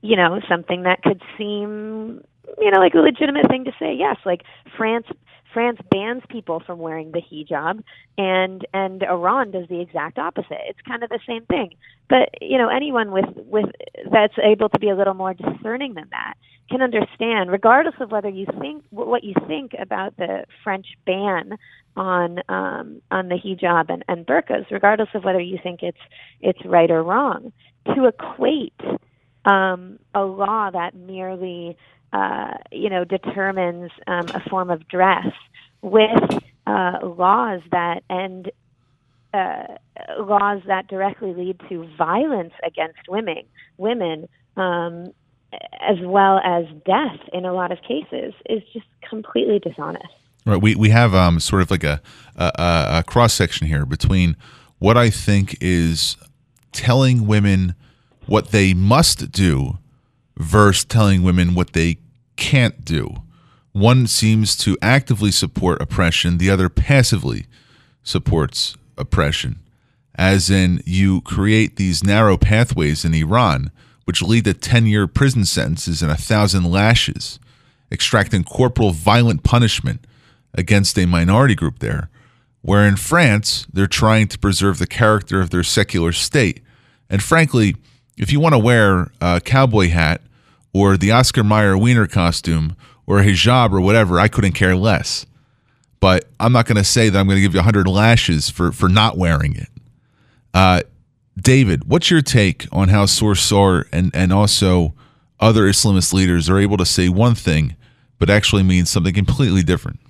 you 0.00 0.16
know, 0.16 0.40
something 0.48 0.82
that 0.82 1.02
could 1.02 1.22
seem, 1.38 2.22
you 2.58 2.70
know, 2.70 2.78
like 2.78 2.94
a 2.94 2.98
legitimate 2.98 3.48
thing 3.48 3.64
to 3.64 3.72
say. 3.78 3.94
Yes, 3.94 4.16
like 4.24 4.42
France 4.76 5.06
France 5.52 5.78
bans 5.90 6.22
people 6.28 6.60
from 6.64 6.78
wearing 6.78 7.12
the 7.12 7.20
hijab, 7.20 7.82
and 8.16 8.66
and 8.72 9.02
Iran 9.02 9.50
does 9.50 9.68
the 9.68 9.80
exact 9.80 10.18
opposite. 10.18 10.60
It's 10.66 10.80
kind 10.86 11.02
of 11.02 11.10
the 11.10 11.20
same 11.26 11.44
thing. 11.46 11.74
But 12.08 12.30
you 12.40 12.58
know, 12.58 12.68
anyone 12.68 13.12
with 13.12 13.26
with 13.36 13.66
that's 14.10 14.34
able 14.42 14.68
to 14.70 14.78
be 14.78 14.88
a 14.88 14.96
little 14.96 15.14
more 15.14 15.34
discerning 15.34 15.94
than 15.94 16.08
that 16.10 16.34
can 16.70 16.80
understand, 16.80 17.50
regardless 17.50 17.94
of 18.00 18.10
whether 18.10 18.28
you 18.28 18.46
think 18.58 18.84
what 18.90 19.24
you 19.24 19.34
think 19.46 19.72
about 19.78 20.16
the 20.16 20.44
French 20.64 20.86
ban 21.06 21.58
on 21.96 22.38
um, 22.48 23.02
on 23.10 23.28
the 23.28 23.36
hijab 23.36 23.90
and, 23.90 24.04
and 24.08 24.26
burqas, 24.26 24.70
regardless 24.70 25.08
of 25.14 25.24
whether 25.24 25.40
you 25.40 25.58
think 25.62 25.82
it's 25.82 25.98
it's 26.40 26.64
right 26.64 26.90
or 26.90 27.02
wrong, 27.02 27.52
to 27.94 28.06
equate 28.06 28.80
um, 29.44 29.98
a 30.14 30.22
law 30.22 30.70
that 30.70 30.94
merely 30.94 31.76
uh, 32.12 32.54
you 32.70 32.90
know, 32.90 33.04
determines 33.04 33.90
um, 34.06 34.26
a 34.34 34.40
form 34.50 34.70
of 34.70 34.86
dress 34.86 35.32
with 35.80 36.42
uh, 36.66 36.98
laws 37.02 37.62
that 37.70 38.02
end 38.10 38.50
uh, 39.32 39.64
laws 40.18 40.60
that 40.66 40.86
directly 40.88 41.32
lead 41.32 41.58
to 41.70 41.88
violence 41.96 42.52
against 42.66 43.08
women, 43.08 43.44
women, 43.78 44.28
um, 44.58 45.06
as 45.80 45.96
well 46.02 46.38
as 46.44 46.66
death 46.84 47.18
in 47.32 47.46
a 47.46 47.52
lot 47.54 47.72
of 47.72 47.78
cases, 47.80 48.34
is 48.48 48.62
just 48.74 48.86
completely 49.08 49.58
dishonest. 49.58 50.04
Right. 50.44 50.60
We 50.60 50.74
we 50.74 50.90
have 50.90 51.14
um, 51.14 51.38
sort 51.38 51.62
of 51.62 51.70
like 51.70 51.84
a 51.84 52.00
a, 52.36 52.52
a 52.98 53.04
cross 53.06 53.32
section 53.32 53.66
here 53.66 53.86
between 53.86 54.36
what 54.78 54.96
I 54.96 55.10
think 55.10 55.56
is 55.60 56.16
telling 56.72 57.26
women 57.26 57.74
what 58.26 58.48
they 58.48 58.74
must 58.74 59.30
do 59.30 59.78
versus 60.36 60.84
telling 60.84 61.22
women 61.22 61.54
what 61.54 61.72
they 61.72 61.98
can't 62.36 62.84
do. 62.84 63.22
One 63.72 64.06
seems 64.06 64.56
to 64.58 64.76
actively 64.82 65.30
support 65.30 65.80
oppression, 65.80 66.38
the 66.38 66.50
other 66.50 66.68
passively 66.68 67.46
supports 68.02 68.76
oppression. 68.98 69.60
As 70.14 70.50
in, 70.50 70.82
you 70.84 71.22
create 71.22 71.76
these 71.76 72.04
narrow 72.04 72.36
pathways 72.36 73.04
in 73.04 73.14
Iran, 73.14 73.70
which 74.04 74.20
lead 74.20 74.44
to 74.44 74.54
10 74.54 74.86
year 74.86 75.06
prison 75.06 75.44
sentences 75.44 76.02
and 76.02 76.10
a 76.10 76.16
thousand 76.16 76.70
lashes, 76.70 77.38
extracting 77.90 78.44
corporal 78.44 78.90
violent 78.90 79.42
punishment 79.42 80.04
against 80.54 80.98
a 80.98 81.06
minority 81.06 81.54
group 81.54 81.78
there. 81.78 82.08
Where 82.60 82.86
in 82.86 82.96
France, 82.96 83.66
they're 83.72 83.86
trying 83.86 84.28
to 84.28 84.38
preserve 84.38 84.78
the 84.78 84.86
character 84.86 85.40
of 85.40 85.50
their 85.50 85.64
secular 85.64 86.12
state. 86.12 86.62
And 87.10 87.22
frankly, 87.22 87.76
if 88.16 88.32
you 88.32 88.40
want 88.40 88.54
to 88.54 88.58
wear 88.58 89.10
a 89.20 89.40
cowboy 89.40 89.88
hat 89.88 90.20
or 90.72 90.96
the 90.96 91.10
Oscar 91.10 91.42
Mayer 91.42 91.76
Wiener 91.76 92.06
costume 92.06 92.76
or 93.06 93.18
a 93.18 93.24
hijab 93.24 93.72
or 93.72 93.80
whatever, 93.80 94.20
I 94.20 94.28
couldn't 94.28 94.52
care 94.52 94.76
less. 94.76 95.26
But 96.00 96.24
I'm 96.40 96.52
not 96.52 96.66
going 96.66 96.76
to 96.76 96.84
say 96.84 97.08
that 97.08 97.18
I'm 97.18 97.26
going 97.26 97.36
to 97.36 97.42
give 97.42 97.54
you 97.54 97.58
100 97.58 97.86
lashes 97.86 98.48
for, 98.48 98.72
for 98.72 98.88
not 98.88 99.16
wearing 99.16 99.56
it. 99.56 99.68
Uh, 100.54 100.82
David, 101.40 101.88
what's 101.88 102.10
your 102.10 102.22
take 102.22 102.66
on 102.72 102.88
how 102.88 103.06
Sarsour 103.06 103.84
and, 103.92 104.10
and 104.14 104.32
also 104.32 104.94
other 105.40 105.62
Islamist 105.62 106.12
leaders 106.12 106.48
are 106.48 106.58
able 106.58 106.76
to 106.76 106.86
say 106.86 107.08
one 107.08 107.34
thing 107.34 107.76
but 108.18 108.30
actually 108.30 108.62
mean 108.62 108.86
something 108.86 109.14
completely 109.14 109.62
different? 109.62 110.00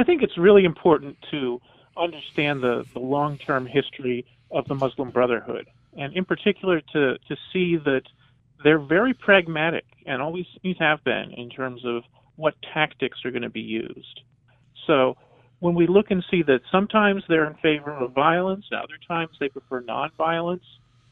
I 0.00 0.04
think 0.04 0.22
it's 0.22 0.38
really 0.38 0.64
important 0.64 1.18
to 1.30 1.60
understand 1.94 2.62
the, 2.62 2.86
the 2.94 3.00
long 3.00 3.36
term 3.36 3.66
history 3.66 4.24
of 4.50 4.66
the 4.66 4.74
Muslim 4.74 5.10
Brotherhood, 5.10 5.66
and 5.94 6.16
in 6.16 6.24
particular 6.24 6.80
to, 6.80 7.18
to 7.18 7.36
see 7.52 7.76
that 7.76 8.02
they're 8.64 8.78
very 8.78 9.12
pragmatic 9.12 9.84
and 10.06 10.22
always 10.22 10.46
have 10.78 11.04
been 11.04 11.32
in 11.32 11.50
terms 11.50 11.84
of 11.84 12.04
what 12.36 12.54
tactics 12.72 13.18
are 13.26 13.30
going 13.30 13.42
to 13.42 13.50
be 13.50 13.60
used. 13.60 14.22
So 14.86 15.18
when 15.58 15.74
we 15.74 15.86
look 15.86 16.10
and 16.10 16.24
see 16.30 16.42
that 16.44 16.60
sometimes 16.72 17.22
they're 17.28 17.46
in 17.46 17.54
favor 17.56 17.92
of 17.92 18.12
violence, 18.12 18.64
other 18.72 18.98
times 19.06 19.36
they 19.38 19.50
prefer 19.50 19.82
nonviolence, 19.82 20.64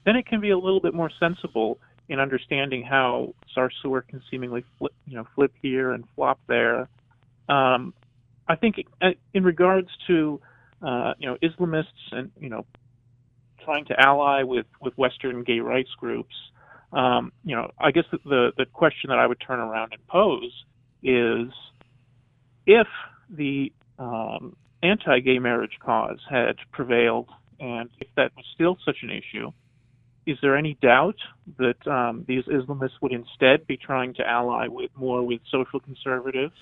then 0.07 0.17
it 0.17 0.27
can 0.27 0.41
be 0.41 0.51
a 0.51 0.59
little 0.59 0.81
bit 0.81 0.95
more 0.95 1.11
sensible 1.21 1.79
in 2.09 2.21
understanding 2.21 2.83
how 2.83 3.35
Sarsour 3.55 4.09
can 4.09 4.23
seemingly 4.31 4.65
flip, 4.79 4.95
you 5.07 5.17
know, 5.17 5.27
flip 5.35 5.53
here 5.61 5.93
and 5.93 6.05
flop 6.17 6.41
there. 6.47 6.89
Um, 7.51 7.93
I 8.49 8.57
think 8.57 8.77
uh, 9.03 9.11
in 9.35 9.45
regards 9.45 9.89
to 10.07 10.41
uh, 10.83 11.15
you 11.19 11.29
know 11.29 11.37
Islamists 11.43 12.13
and 12.13 12.31
you 12.41 12.49
know 12.49 12.65
trying 13.65 13.85
to 13.87 14.01
ally 14.01 14.43
with 14.43 14.67
with 14.81 14.97
Western 14.97 15.43
gay 15.45 15.61
rights 15.61 15.91
groups, 15.99 16.35
um, 16.93 17.33
you 17.45 17.55
know, 17.55 17.71
I 17.79 17.91
guess 17.91 18.05
the, 18.11 18.53
the 18.57 18.67
question 18.67 19.11
that 19.11 19.19
I 19.19 19.27
would 19.27 19.41
turn 19.47 19.59
around 19.59 19.93
and 19.93 20.07
pose 20.07 20.53
is 21.03 21.53
if 22.67 22.87
the 23.31 23.73
um, 23.99 24.57
anti-gay 24.83 25.39
marriage 25.39 25.79
cause 25.85 26.19
had 26.31 26.57
prevailed, 26.73 27.29
and 27.61 27.91
if 28.01 28.09
that 28.17 28.33
was 28.37 28.45
still 28.55 28.79
such 28.85 28.99
an 29.03 29.11
issue, 29.11 29.51
is 30.27 30.39
there 30.43 30.57
any 30.57 30.79
doubt 30.81 31.17
that 31.59 31.87
um, 31.87 32.25
these 32.27 32.45
Islamists 32.45 33.01
would 33.03 33.13
instead 33.13 33.67
be 33.67 33.77
trying 33.77 34.15
to 34.15 34.27
ally 34.27 34.67
with 34.69 34.91
more 34.97 35.23
with 35.27 35.41
social 35.51 35.81
conservatives? 35.81 36.55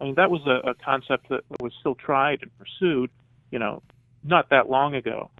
I 0.00 0.04
mean, 0.04 0.14
that 0.14 0.30
was 0.30 0.40
a, 0.46 0.70
a 0.70 0.74
concept 0.74 1.28
that 1.28 1.42
was 1.60 1.72
still 1.80 1.94
tried 1.94 2.40
and 2.42 2.50
pursued, 2.58 3.10
you 3.50 3.58
know, 3.58 3.82
not 4.24 4.48
that 4.50 4.70
long 4.70 4.94
ago. 4.94 5.30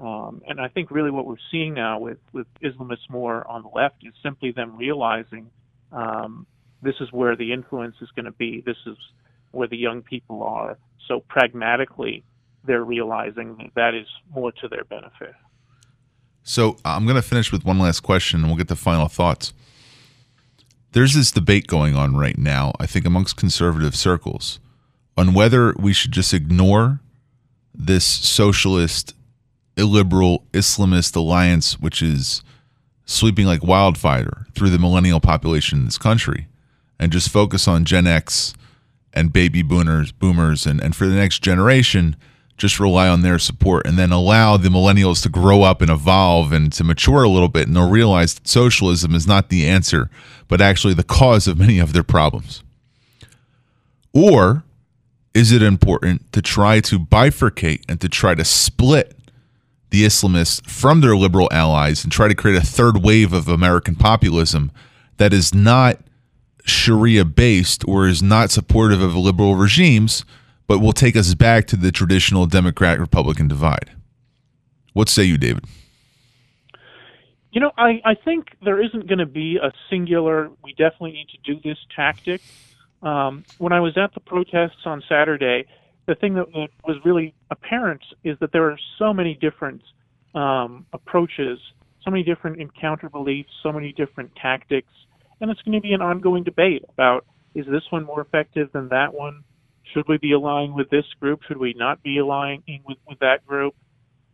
Um, 0.00 0.42
and 0.46 0.60
I 0.60 0.68
think 0.68 0.90
really 0.90 1.10
what 1.10 1.26
we're 1.26 1.36
seeing 1.50 1.74
now 1.74 1.98
with, 1.98 2.18
with 2.32 2.46
Islamists 2.62 3.08
more 3.08 3.46
on 3.48 3.62
the 3.62 3.68
left 3.68 3.96
is 4.04 4.14
simply 4.22 4.52
them 4.52 4.76
realizing 4.76 5.50
um, 5.92 6.46
this 6.82 6.94
is 7.00 7.12
where 7.12 7.34
the 7.36 7.52
influence 7.52 7.96
is 8.00 8.08
going 8.14 8.26
to 8.26 8.32
be. 8.32 8.62
This 8.64 8.76
is 8.86 8.96
where 9.50 9.66
the 9.66 9.76
young 9.76 10.02
people 10.02 10.42
are. 10.42 10.78
So 11.06 11.20
pragmatically, 11.20 12.24
they're 12.64 12.84
realizing 12.84 13.56
that 13.58 13.70
that 13.74 13.94
is 13.94 14.06
more 14.32 14.52
to 14.52 14.68
their 14.68 14.84
benefit. 14.84 15.34
So 16.42 16.76
I'm 16.84 17.04
going 17.04 17.16
to 17.16 17.22
finish 17.22 17.50
with 17.50 17.64
one 17.64 17.78
last 17.78 18.00
question, 18.00 18.40
and 18.40 18.48
we'll 18.48 18.56
get 18.56 18.68
to 18.68 18.76
final 18.76 19.08
thoughts. 19.08 19.52
There's 20.98 21.14
this 21.14 21.30
debate 21.30 21.68
going 21.68 21.94
on 21.94 22.16
right 22.16 22.36
now, 22.36 22.72
I 22.80 22.86
think, 22.86 23.06
amongst 23.06 23.36
conservative 23.36 23.94
circles 23.94 24.58
on 25.16 25.32
whether 25.32 25.72
we 25.78 25.92
should 25.92 26.10
just 26.10 26.34
ignore 26.34 26.98
this 27.72 28.04
socialist, 28.04 29.14
illiberal, 29.76 30.42
Islamist 30.52 31.14
alliance, 31.14 31.78
which 31.78 32.02
is 32.02 32.42
sweeping 33.04 33.46
like 33.46 33.62
wildfire 33.62 34.48
through 34.56 34.70
the 34.70 34.78
millennial 34.80 35.20
population 35.20 35.78
in 35.78 35.84
this 35.84 35.98
country, 35.98 36.48
and 36.98 37.12
just 37.12 37.28
focus 37.30 37.68
on 37.68 37.84
Gen 37.84 38.08
X 38.08 38.54
and 39.12 39.32
baby 39.32 39.62
boomers, 39.62 40.10
boomers, 40.10 40.66
and, 40.66 40.82
and 40.82 40.96
for 40.96 41.06
the 41.06 41.14
next 41.14 41.44
generation, 41.44 42.16
just 42.58 42.80
rely 42.80 43.08
on 43.08 43.22
their 43.22 43.38
support 43.38 43.86
and 43.86 43.96
then 43.96 44.12
allow 44.12 44.56
the 44.56 44.68
millennials 44.68 45.22
to 45.22 45.28
grow 45.28 45.62
up 45.62 45.80
and 45.80 45.90
evolve 45.90 46.52
and 46.52 46.72
to 46.72 46.84
mature 46.84 47.22
a 47.22 47.28
little 47.28 47.48
bit 47.48 47.66
and 47.66 47.76
they'll 47.76 47.88
realize 47.88 48.34
that 48.34 48.48
socialism 48.48 49.14
is 49.14 49.26
not 49.26 49.48
the 49.48 49.66
answer, 49.66 50.10
but 50.48 50.60
actually 50.60 50.94
the 50.94 51.04
cause 51.04 51.46
of 51.46 51.58
many 51.58 51.78
of 51.78 51.92
their 51.92 52.02
problems. 52.02 52.62
Or 54.12 54.64
is 55.34 55.52
it 55.52 55.62
important 55.62 56.32
to 56.32 56.42
try 56.42 56.80
to 56.80 56.98
bifurcate 56.98 57.84
and 57.88 58.00
to 58.00 58.08
try 58.08 58.34
to 58.34 58.44
split 58.44 59.14
the 59.90 60.04
Islamists 60.04 60.64
from 60.68 61.00
their 61.00 61.16
liberal 61.16 61.48
allies 61.52 62.02
and 62.02 62.12
try 62.12 62.28
to 62.28 62.34
create 62.34 62.60
a 62.60 62.66
third 62.66 63.02
wave 63.02 63.32
of 63.32 63.48
American 63.48 63.94
populism 63.94 64.70
that 65.16 65.32
is 65.32 65.54
not 65.54 65.98
Sharia 66.64 67.24
based 67.24 67.86
or 67.86 68.06
is 68.06 68.22
not 68.22 68.50
supportive 68.50 69.00
of 69.00 69.16
liberal 69.16 69.56
regimes, 69.56 70.24
but 70.68 70.78
will 70.78 70.92
take 70.92 71.16
us 71.16 71.34
back 71.34 71.66
to 71.66 71.76
the 71.76 71.90
traditional 71.90 72.46
Democrat 72.46 73.00
Republican 73.00 73.48
divide? 73.48 73.90
What 74.92 75.08
say 75.08 75.24
you, 75.24 75.38
David? 75.38 75.64
You 77.50 77.62
know, 77.62 77.72
I, 77.78 78.00
I 78.04 78.14
think 78.14 78.48
there 78.62 78.80
isn't 78.80 79.08
going 79.08 79.18
to 79.18 79.26
be 79.26 79.56
a 79.56 79.72
singular, 79.90 80.50
we 80.62 80.72
definitely 80.72 81.12
need 81.12 81.28
to 81.30 81.54
do 81.54 81.60
this 81.64 81.78
tactic. 81.96 82.42
Um, 83.02 83.44
when 83.56 83.72
I 83.72 83.80
was 83.80 83.96
at 83.96 84.12
the 84.12 84.20
protests 84.20 84.84
on 84.84 85.02
Saturday, 85.08 85.66
the 86.06 86.14
thing 86.14 86.34
that, 86.34 86.46
was 86.52 86.96
really 87.04 87.34
apparent 87.50 88.02
is 88.22 88.38
that 88.40 88.52
there 88.52 88.64
are 88.64 88.78
so 88.98 89.14
many 89.14 89.34
different 89.34 89.82
um, 90.34 90.84
approaches, 90.92 91.58
so 92.04 92.10
many 92.10 92.22
different 92.22 92.60
encounter 92.60 93.08
beliefs, 93.08 93.50
so 93.62 93.72
many 93.72 93.92
different 93.92 94.34
tactics, 94.36 94.92
and 95.40 95.50
it's 95.50 95.62
going 95.62 95.74
to 95.74 95.80
be 95.80 95.92
an 95.92 96.02
ongoing 96.02 96.44
debate 96.44 96.84
about 96.88 97.24
is 97.54 97.66
this 97.66 97.82
one 97.90 98.04
more 98.04 98.20
effective 98.20 98.70
than 98.72 98.88
that 98.88 99.14
one? 99.14 99.42
Should 99.92 100.08
we 100.08 100.18
be 100.18 100.32
aligning 100.32 100.74
with 100.74 100.90
this 100.90 101.04
group? 101.20 101.40
Should 101.46 101.58
we 101.58 101.74
not 101.76 102.02
be 102.02 102.18
aligning 102.18 102.82
with, 102.86 102.98
with 103.06 103.18
that 103.20 103.46
group? 103.46 103.74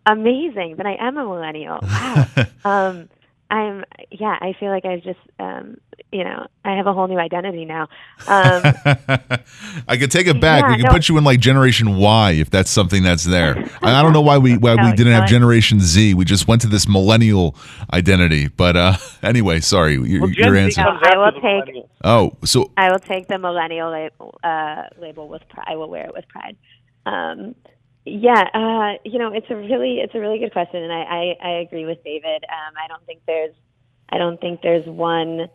Amazing. 0.05 0.75
Then 0.77 0.87
I 0.87 0.95
am 1.05 1.17
a 1.17 1.25
millennial. 1.25 1.79
Wow. 1.81 2.27
um, 2.63 3.09
I'm 3.51 3.83
yeah, 4.09 4.37
I 4.39 4.53
feel 4.57 4.69
like 4.69 4.85
I've 4.85 5.03
just 5.03 5.19
um 5.37 5.77
you 6.11 6.23
know, 6.23 6.47
I 6.65 6.75
have 6.75 6.87
a 6.87 6.93
whole 6.93 7.07
new 7.07 7.17
identity 7.17 7.65
now. 7.65 7.83
Um 8.25 8.61
I 9.87 9.97
could 9.99 10.09
take 10.09 10.27
it 10.27 10.39
back. 10.39 10.63
Yeah, 10.63 10.69
we 10.69 10.75
can 10.77 10.85
no, 10.85 10.91
put 10.91 11.09
you 11.09 11.17
in 11.17 11.25
like 11.25 11.41
generation 11.41 11.97
Y 11.97 12.31
if 12.31 12.49
that's 12.49 12.69
something 12.69 13.03
that's 13.03 13.25
there. 13.25 13.69
I 13.81 14.01
don't 14.01 14.13
know 14.13 14.21
why 14.21 14.37
we 14.37 14.57
why 14.57 14.75
no, 14.75 14.85
we 14.85 14.93
didn't 14.93 15.13
have 15.13 15.27
generation 15.27 15.81
Z. 15.81 16.13
We 16.13 16.23
just 16.23 16.47
went 16.47 16.61
to 16.61 16.67
this 16.67 16.87
millennial 16.87 17.57
identity. 17.91 18.47
But 18.47 18.77
uh 18.77 18.93
anyway, 19.21 19.59
sorry, 19.59 19.95
your, 19.95 20.21
well, 20.21 20.31
your 20.31 20.55
answer. 20.55 20.81
I 20.81 21.17
will 21.17 21.41
take 21.41 21.85
Oh, 22.05 22.37
so 22.45 22.71
I 22.77 22.89
will 22.89 22.99
take 22.99 23.27
the 23.27 23.37
millennial 23.37 23.91
label, 23.91 24.39
uh, 24.43 24.83
label 24.99 25.27
with 25.27 25.47
pride. 25.49 25.65
I 25.67 25.75
will 25.75 25.89
wear 25.89 26.05
it 26.05 26.13
with 26.13 26.27
pride. 26.29 26.55
Um 27.05 27.55
yeah, 28.05 28.43
uh, 28.53 28.97
you 29.05 29.19
know, 29.19 29.33
it's 29.33 29.47
a 29.49 29.55
really 29.55 29.99
it's 29.99 30.15
a 30.15 30.19
really 30.19 30.39
good 30.39 30.51
question, 30.53 30.83
and 30.83 30.91
I 30.91 31.35
I, 31.41 31.47
I 31.47 31.49
agree 31.59 31.85
with 31.85 32.03
David. 32.03 32.43
Um, 32.43 32.73
I 32.83 32.87
don't 32.87 33.05
think 33.05 33.21
there's 33.27 33.53
I 34.09 34.17
don't 34.17 34.39
think 34.41 34.61
there's 34.61 34.85
one 34.87 35.47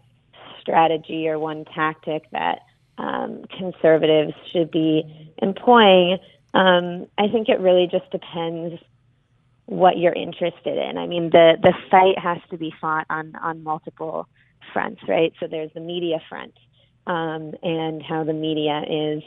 strategy 0.60 1.28
or 1.28 1.38
one 1.38 1.64
tactic 1.74 2.30
that 2.32 2.60
um, 2.98 3.44
conservatives 3.58 4.32
should 4.52 4.70
be 4.70 5.32
employing. 5.42 6.18
Um, 6.54 7.06
I 7.18 7.28
think 7.28 7.48
it 7.48 7.60
really 7.60 7.88
just 7.90 8.10
depends 8.10 8.80
what 9.66 9.98
you're 9.98 10.14
interested 10.14 10.78
in. 10.78 10.98
I 10.98 11.06
mean, 11.06 11.30
the 11.30 11.56
the 11.60 11.74
fight 11.90 12.18
has 12.18 12.38
to 12.50 12.56
be 12.56 12.72
fought 12.80 13.06
on 13.10 13.34
on 13.36 13.64
multiple 13.64 14.28
fronts, 14.72 15.00
right? 15.08 15.32
So 15.40 15.48
there's 15.48 15.72
the 15.74 15.80
media 15.80 16.20
front 16.28 16.54
um, 17.08 17.54
and 17.62 18.02
how 18.02 18.24
the 18.24 18.32
media 18.32 18.82
is. 18.88 19.22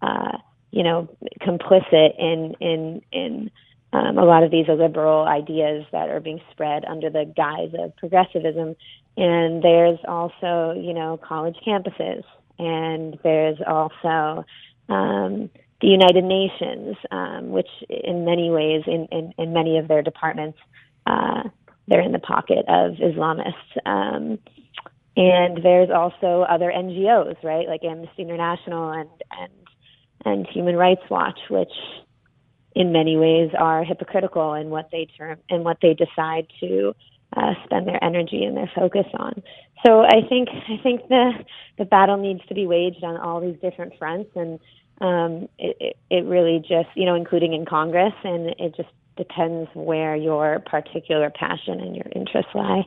Uh, 0.00 0.38
you 0.72 0.82
know, 0.82 1.08
complicit 1.40 2.18
in 2.18 2.54
in 2.60 3.02
in 3.12 3.50
um, 3.92 4.18
a 4.18 4.24
lot 4.24 4.42
of 4.42 4.50
these 4.50 4.66
liberal 4.68 5.24
ideas 5.24 5.84
that 5.92 6.08
are 6.08 6.20
being 6.20 6.40
spread 6.50 6.84
under 6.86 7.10
the 7.10 7.30
guise 7.36 7.72
of 7.78 7.94
progressivism. 7.96 8.74
And 9.16 9.62
there's 9.62 9.98
also, 10.08 10.72
you 10.74 10.94
know, 10.94 11.18
college 11.22 11.56
campuses, 11.66 12.24
and 12.58 13.18
there's 13.22 13.58
also 13.66 14.46
um, 14.88 15.50
the 15.82 15.88
United 15.88 16.24
Nations, 16.24 16.96
um, 17.10 17.50
which 17.50 17.68
in 17.90 18.24
many 18.24 18.50
ways, 18.50 18.84
in, 18.86 19.06
in, 19.12 19.34
in 19.36 19.52
many 19.52 19.76
of 19.76 19.88
their 19.88 20.00
departments, 20.00 20.58
uh, 21.06 21.42
they're 21.86 22.00
in 22.00 22.12
the 22.12 22.18
pocket 22.18 22.64
of 22.68 22.92
Islamists. 22.94 23.52
Um, 23.84 24.38
and 25.16 25.62
there's 25.62 25.90
also 25.90 26.46
other 26.48 26.72
NGOs, 26.74 27.42
right, 27.42 27.68
like 27.68 27.84
Amnesty 27.84 28.22
International 28.22 28.90
and, 28.92 29.10
and 29.38 29.52
and 30.24 30.46
Human 30.46 30.76
Rights 30.76 31.02
Watch, 31.10 31.38
which 31.50 31.72
in 32.74 32.92
many 32.92 33.16
ways 33.16 33.50
are 33.58 33.84
hypocritical 33.84 34.54
in 34.54 34.70
what 34.70 34.88
they 34.90 35.06
term 35.18 35.38
and 35.50 35.64
what 35.64 35.78
they 35.82 35.94
decide 35.94 36.46
to 36.60 36.94
uh, 37.36 37.54
spend 37.64 37.86
their 37.86 38.02
energy 38.02 38.44
and 38.44 38.56
their 38.56 38.70
focus 38.74 39.06
on. 39.14 39.42
So 39.84 40.02
I 40.02 40.26
think 40.28 40.48
I 40.50 40.80
think 40.82 41.08
the 41.08 41.32
the 41.78 41.84
battle 41.84 42.16
needs 42.16 42.40
to 42.48 42.54
be 42.54 42.66
waged 42.66 43.02
on 43.02 43.16
all 43.16 43.40
these 43.40 43.58
different 43.60 43.94
fronts, 43.98 44.30
and 44.36 44.60
um, 45.00 45.48
it, 45.58 45.96
it, 46.10 46.24
really 46.24 46.60
just 46.60 46.88
you 46.94 47.04
know 47.04 47.14
including 47.14 47.52
in 47.52 47.66
Congress, 47.66 48.14
and 48.22 48.54
it 48.58 48.76
just 48.76 48.90
depends 49.16 49.68
where 49.74 50.14
your 50.14 50.60
particular 50.60 51.30
passion 51.30 51.80
and 51.80 51.96
your 51.96 52.06
interests 52.14 52.52
lie. 52.54 52.84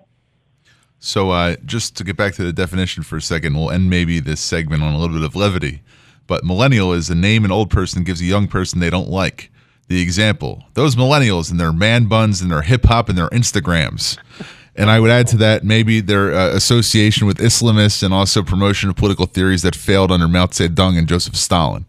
So, 0.99 1.31
uh, 1.31 1.57
just 1.65 1.97
to 1.97 2.03
get 2.03 2.15
back 2.15 2.33
to 2.35 2.43
the 2.43 2.53
definition 2.53 3.03
for 3.03 3.17
a 3.17 3.21
second, 3.21 3.55
we'll 3.55 3.69
end 3.69 3.89
maybe 3.89 4.19
this 4.19 4.39
segment 4.39 4.81
on 4.81 4.93
a 4.93 4.97
little 4.97 5.15
bit 5.15 5.25
of 5.25 5.35
levity. 5.35 5.81
But 6.27 6.43
millennial 6.43 6.93
is 6.93 7.09
a 7.09 7.15
name 7.15 7.45
an 7.45 7.51
old 7.51 7.69
person 7.69 8.03
gives 8.03 8.21
a 8.21 8.25
young 8.25 8.47
person 8.47 8.79
they 8.79 8.89
don't 8.89 9.09
like. 9.09 9.51
The 9.87 10.01
example, 10.01 10.63
those 10.73 10.95
millennials 10.95 11.51
and 11.51 11.59
their 11.59 11.71
man 11.71 12.07
buns 12.07 12.41
and 12.41 12.51
their 12.51 12.63
hip 12.63 12.85
hop 12.85 13.07
and 13.07 13.17
their 13.17 13.29
Instagrams. 13.29 14.17
And 14.75 14.89
I 14.89 14.99
would 14.99 15.11
add 15.11 15.27
to 15.27 15.37
that 15.37 15.63
maybe 15.63 16.01
their 16.01 16.33
uh, 16.33 16.55
association 16.55 17.27
with 17.27 17.37
Islamists 17.37 18.01
and 18.01 18.13
also 18.13 18.41
promotion 18.41 18.89
of 18.89 18.95
political 18.95 19.27
theories 19.27 19.61
that 19.61 19.75
failed 19.75 20.11
under 20.11 20.27
Mao 20.27 20.47
Zedong 20.47 20.97
and 20.97 21.07
Joseph 21.07 21.35
Stalin. 21.35 21.85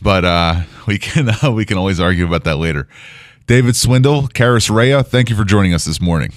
But 0.00 0.24
uh, 0.24 0.62
we 0.86 0.98
can 0.98 1.30
uh, 1.42 1.50
we 1.50 1.64
can 1.64 1.76
always 1.76 1.98
argue 1.98 2.26
about 2.26 2.44
that 2.44 2.56
later. 2.56 2.88
David 3.46 3.76
Swindle, 3.76 4.28
Karys 4.28 4.74
Rhea, 4.74 5.02
thank 5.02 5.28
you 5.28 5.36
for 5.36 5.44
joining 5.44 5.74
us 5.74 5.84
this 5.84 6.00
morning. 6.00 6.32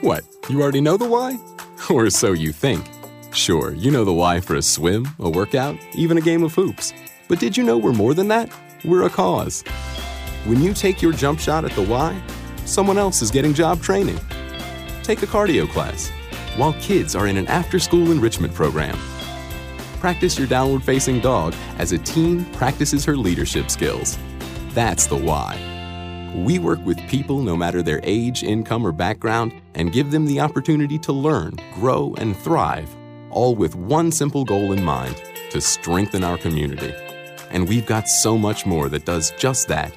What, 0.00 0.24
you 0.50 0.60
already 0.60 0.80
know 0.80 0.96
the 0.96 1.08
why? 1.08 1.38
Or 1.90 2.10
so 2.10 2.32
you 2.32 2.52
think. 2.52 2.84
Sure, 3.32 3.72
you 3.72 3.92
know 3.92 4.04
the 4.04 4.12
why 4.12 4.40
for 4.40 4.56
a 4.56 4.62
swim, 4.62 5.06
a 5.20 5.30
workout, 5.30 5.76
even 5.94 6.18
a 6.18 6.20
game 6.20 6.42
of 6.42 6.52
hoops. 6.52 6.92
But 7.28 7.38
did 7.38 7.56
you 7.56 7.62
know 7.62 7.78
we're 7.78 7.92
more 7.92 8.14
than 8.14 8.26
that? 8.28 8.50
We're 8.84 9.06
a 9.06 9.10
cause. 9.10 9.62
When 10.46 10.60
you 10.60 10.74
take 10.74 11.00
your 11.00 11.12
jump 11.12 11.38
shot 11.38 11.64
at 11.64 11.70
the 11.72 11.82
Y, 11.82 12.20
someone 12.64 12.98
else 12.98 13.22
is 13.22 13.30
getting 13.30 13.54
job 13.54 13.80
training. 13.80 14.18
Take 15.04 15.22
a 15.22 15.26
cardio 15.26 15.68
class, 15.68 16.10
while 16.56 16.72
kids 16.80 17.14
are 17.14 17.28
in 17.28 17.36
an 17.36 17.46
after 17.46 17.78
school 17.78 18.10
enrichment 18.10 18.54
program. 18.54 18.98
Practice 20.00 20.36
your 20.36 20.48
downward 20.48 20.82
facing 20.82 21.20
dog 21.20 21.54
as 21.78 21.92
a 21.92 21.98
teen 21.98 22.44
practices 22.54 23.04
her 23.04 23.16
leadership 23.16 23.70
skills. 23.70 24.18
That's 24.70 25.06
the 25.06 25.16
why. 25.16 25.75
We 26.36 26.58
work 26.58 26.84
with 26.84 27.00
people 27.08 27.40
no 27.40 27.56
matter 27.56 27.82
their 27.82 28.00
age, 28.02 28.42
income, 28.42 28.86
or 28.86 28.92
background 28.92 29.54
and 29.74 29.90
give 29.90 30.10
them 30.10 30.26
the 30.26 30.40
opportunity 30.40 30.98
to 30.98 31.10
learn, 31.10 31.56
grow, 31.72 32.14
and 32.18 32.36
thrive, 32.36 32.94
all 33.30 33.54
with 33.54 33.74
one 33.74 34.12
simple 34.12 34.44
goal 34.44 34.72
in 34.72 34.84
mind 34.84 35.16
to 35.50 35.62
strengthen 35.62 36.22
our 36.22 36.36
community. 36.36 36.92
And 37.50 37.66
we've 37.66 37.86
got 37.86 38.06
so 38.06 38.36
much 38.36 38.66
more 38.66 38.90
that 38.90 39.06
does 39.06 39.30
just 39.38 39.68
that. 39.68 39.94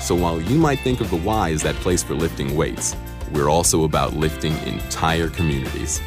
So 0.00 0.14
while 0.14 0.40
you 0.40 0.56
might 0.56 0.78
think 0.78 1.02
of 1.02 1.10
the 1.10 1.16
Y 1.16 1.52
as 1.52 1.62
that 1.64 1.74
place 1.76 2.02
for 2.02 2.14
lifting 2.14 2.56
weights, 2.56 2.96
we're 3.34 3.50
also 3.50 3.84
about 3.84 4.14
lifting 4.14 4.56
entire 4.66 5.28
communities. 5.28 6.00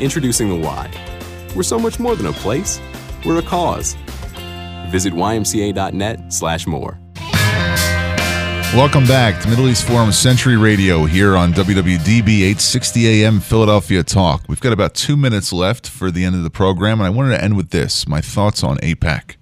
Introducing 0.00 0.50
the 0.50 0.56
Y. 0.56 0.90
We're 1.56 1.62
so 1.62 1.78
much 1.78 1.98
more 1.98 2.14
than 2.14 2.26
a 2.26 2.32
place, 2.32 2.78
we're 3.24 3.38
a 3.38 3.42
cause. 3.42 3.94
Visit 4.90 5.14
ymca.net 5.14 6.30
slash 6.30 6.66
more. 6.66 7.01
Welcome 8.74 9.06
back 9.06 9.38
to 9.42 9.50
Middle 9.50 9.68
East 9.68 9.86
Forum 9.86 10.12
Century 10.12 10.56
Radio 10.56 11.04
here 11.04 11.36
on 11.36 11.52
WWDB 11.52 12.38
860 12.38 13.06
AM 13.22 13.38
Philadelphia 13.38 14.02
Talk. 14.02 14.44
We've 14.48 14.62
got 14.62 14.72
about 14.72 14.94
two 14.94 15.14
minutes 15.14 15.52
left 15.52 15.86
for 15.86 16.10
the 16.10 16.24
end 16.24 16.36
of 16.36 16.42
the 16.42 16.48
program, 16.48 16.98
and 16.98 17.06
I 17.06 17.10
wanted 17.10 17.36
to 17.36 17.44
end 17.44 17.58
with 17.58 17.68
this 17.68 18.08
my 18.08 18.22
thoughts 18.22 18.64
on 18.64 18.78
AIPAC. 18.78 19.36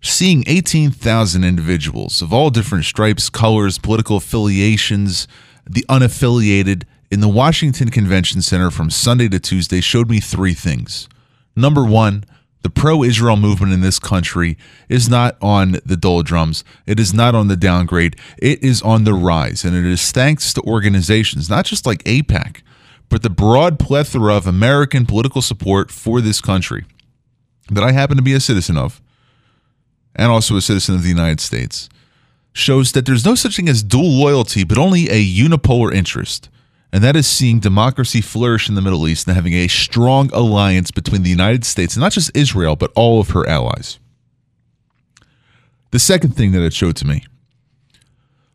Seeing 0.00 0.44
18,000 0.46 1.42
individuals 1.42 2.22
of 2.22 2.32
all 2.32 2.50
different 2.50 2.84
stripes, 2.84 3.28
colors, 3.28 3.78
political 3.78 4.18
affiliations, 4.18 5.26
the 5.68 5.84
unaffiliated, 5.88 6.84
in 7.10 7.18
the 7.18 7.26
Washington 7.26 7.90
Convention 7.90 8.42
Center 8.42 8.70
from 8.70 8.90
Sunday 8.90 9.28
to 9.28 9.40
Tuesday 9.40 9.80
showed 9.80 10.08
me 10.08 10.20
three 10.20 10.54
things. 10.54 11.08
Number 11.56 11.84
one, 11.84 12.26
the 12.66 12.70
pro 12.70 13.04
Israel 13.04 13.36
movement 13.36 13.72
in 13.72 13.80
this 13.80 14.00
country 14.00 14.58
is 14.88 15.08
not 15.08 15.36
on 15.40 15.78
the 15.84 15.96
doldrums. 15.96 16.64
It 16.84 16.98
is 16.98 17.14
not 17.14 17.32
on 17.32 17.46
the 17.46 17.56
downgrade. 17.56 18.16
It 18.38 18.60
is 18.60 18.82
on 18.82 19.04
the 19.04 19.14
rise. 19.14 19.64
And 19.64 19.76
it 19.76 19.84
is 19.84 20.10
thanks 20.10 20.52
to 20.54 20.60
organizations, 20.62 21.48
not 21.48 21.64
just 21.64 21.86
like 21.86 22.02
AIPAC, 22.02 22.62
but 23.08 23.22
the 23.22 23.30
broad 23.30 23.78
plethora 23.78 24.34
of 24.34 24.48
American 24.48 25.06
political 25.06 25.42
support 25.42 25.92
for 25.92 26.20
this 26.20 26.40
country 26.40 26.84
that 27.70 27.84
I 27.84 27.92
happen 27.92 28.16
to 28.16 28.22
be 28.24 28.32
a 28.32 28.40
citizen 28.40 28.76
of, 28.76 29.00
and 30.16 30.32
also 30.32 30.56
a 30.56 30.60
citizen 30.60 30.96
of 30.96 31.04
the 31.04 31.08
United 31.08 31.38
States, 31.38 31.88
shows 32.52 32.90
that 32.92 33.06
there's 33.06 33.24
no 33.24 33.36
such 33.36 33.54
thing 33.54 33.68
as 33.68 33.84
dual 33.84 34.10
loyalty, 34.10 34.64
but 34.64 34.76
only 34.76 35.08
a 35.08 35.24
unipolar 35.24 35.94
interest 35.94 36.48
and 36.96 37.04
that 37.04 37.14
is 37.14 37.26
seeing 37.26 37.60
democracy 37.60 38.22
flourish 38.22 38.70
in 38.70 38.74
the 38.74 38.80
Middle 38.80 39.06
East 39.06 39.26
and 39.26 39.36
having 39.36 39.52
a 39.52 39.68
strong 39.68 40.30
alliance 40.32 40.90
between 40.90 41.22
the 41.22 41.28
United 41.28 41.62
States 41.62 41.94
and 41.94 42.00
not 42.00 42.12
just 42.12 42.34
Israel, 42.34 42.74
but 42.74 42.90
all 42.96 43.20
of 43.20 43.28
her 43.32 43.46
allies. 43.46 43.98
The 45.90 45.98
second 45.98 46.34
thing 46.36 46.52
that 46.52 46.64
it 46.64 46.72
showed 46.72 46.96
to 46.96 47.06
me 47.06 47.26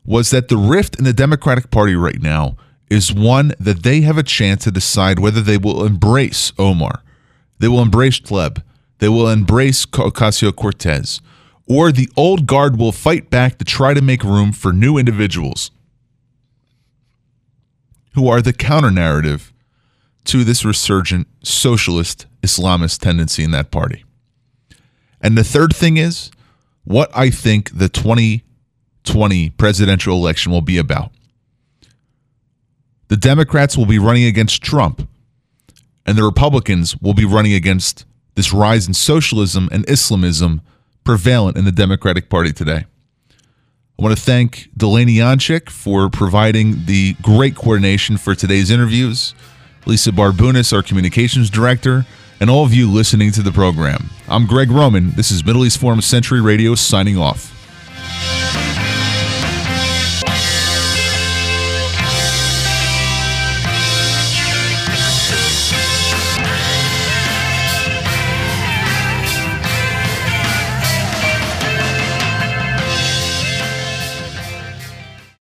was 0.04 0.30
that 0.30 0.48
the 0.48 0.56
rift 0.56 0.98
in 0.98 1.04
the 1.04 1.12
Democratic 1.12 1.70
Party 1.70 1.94
right 1.94 2.20
now 2.20 2.56
is 2.90 3.14
one 3.14 3.54
that 3.60 3.84
they 3.84 4.00
have 4.00 4.18
a 4.18 4.24
chance 4.24 4.64
to 4.64 4.72
decide 4.72 5.20
whether 5.20 5.40
they 5.40 5.56
will 5.56 5.86
embrace 5.86 6.52
Omar, 6.58 7.04
they 7.60 7.68
will 7.68 7.80
embrace 7.80 8.18
Tlaib, 8.18 8.60
they 8.98 9.08
will 9.08 9.28
embrace 9.28 9.86
Ocasio 9.86 10.52
Cortez, 10.52 11.20
or 11.68 11.92
the 11.92 12.10
old 12.16 12.48
guard 12.48 12.76
will 12.76 12.90
fight 12.90 13.30
back 13.30 13.58
to 13.58 13.64
try 13.64 13.94
to 13.94 14.02
make 14.02 14.24
room 14.24 14.50
for 14.50 14.72
new 14.72 14.98
individuals 14.98 15.70
who 18.14 18.28
are 18.28 18.42
the 18.42 18.52
counter 18.52 18.90
narrative 18.90 19.52
to 20.24 20.44
this 20.44 20.64
resurgent 20.64 21.26
socialist 21.42 22.26
Islamist 22.42 23.00
tendency 23.00 23.42
in 23.44 23.50
that 23.52 23.70
party. 23.70 24.04
And 25.20 25.36
the 25.38 25.44
third 25.44 25.74
thing 25.74 25.96
is 25.96 26.30
what 26.84 27.10
I 27.14 27.30
think 27.30 27.76
the 27.76 27.88
2020 27.88 29.50
presidential 29.50 30.16
election 30.16 30.52
will 30.52 30.60
be 30.60 30.78
about. 30.78 31.12
The 33.08 33.16
Democrats 33.16 33.76
will 33.76 33.86
be 33.86 33.98
running 33.98 34.24
against 34.24 34.62
Trump, 34.62 35.08
and 36.06 36.16
the 36.16 36.24
Republicans 36.24 36.96
will 37.00 37.14
be 37.14 37.24
running 37.24 37.52
against 37.52 38.04
this 38.34 38.52
rise 38.52 38.88
in 38.88 38.94
socialism 38.94 39.68
and 39.70 39.88
Islamism 39.88 40.62
prevalent 41.04 41.56
in 41.56 41.64
the 41.64 41.72
Democratic 41.72 42.28
Party 42.28 42.52
today. 42.52 42.86
I 43.98 44.02
want 44.02 44.16
to 44.16 44.22
thank 44.22 44.68
Delaney 44.76 45.16
Yanchik 45.16 45.70
for 45.70 46.08
providing 46.08 46.86
the 46.86 47.14
great 47.22 47.54
coordination 47.54 48.16
for 48.16 48.34
today's 48.34 48.70
interviews, 48.70 49.34
Lisa 49.86 50.10
Barbounis, 50.10 50.72
our 50.72 50.82
communications 50.82 51.50
director, 51.50 52.04
and 52.40 52.50
all 52.50 52.64
of 52.64 52.74
you 52.74 52.90
listening 52.90 53.30
to 53.32 53.42
the 53.42 53.52
program. 53.52 54.10
I'm 54.28 54.46
Greg 54.46 54.70
Roman. 54.70 55.12
This 55.12 55.30
is 55.30 55.44
Middle 55.44 55.64
East 55.64 55.78
Forum 55.78 56.00
Century 56.00 56.40
Radio 56.40 56.74
signing 56.74 57.16
off. 57.18 57.52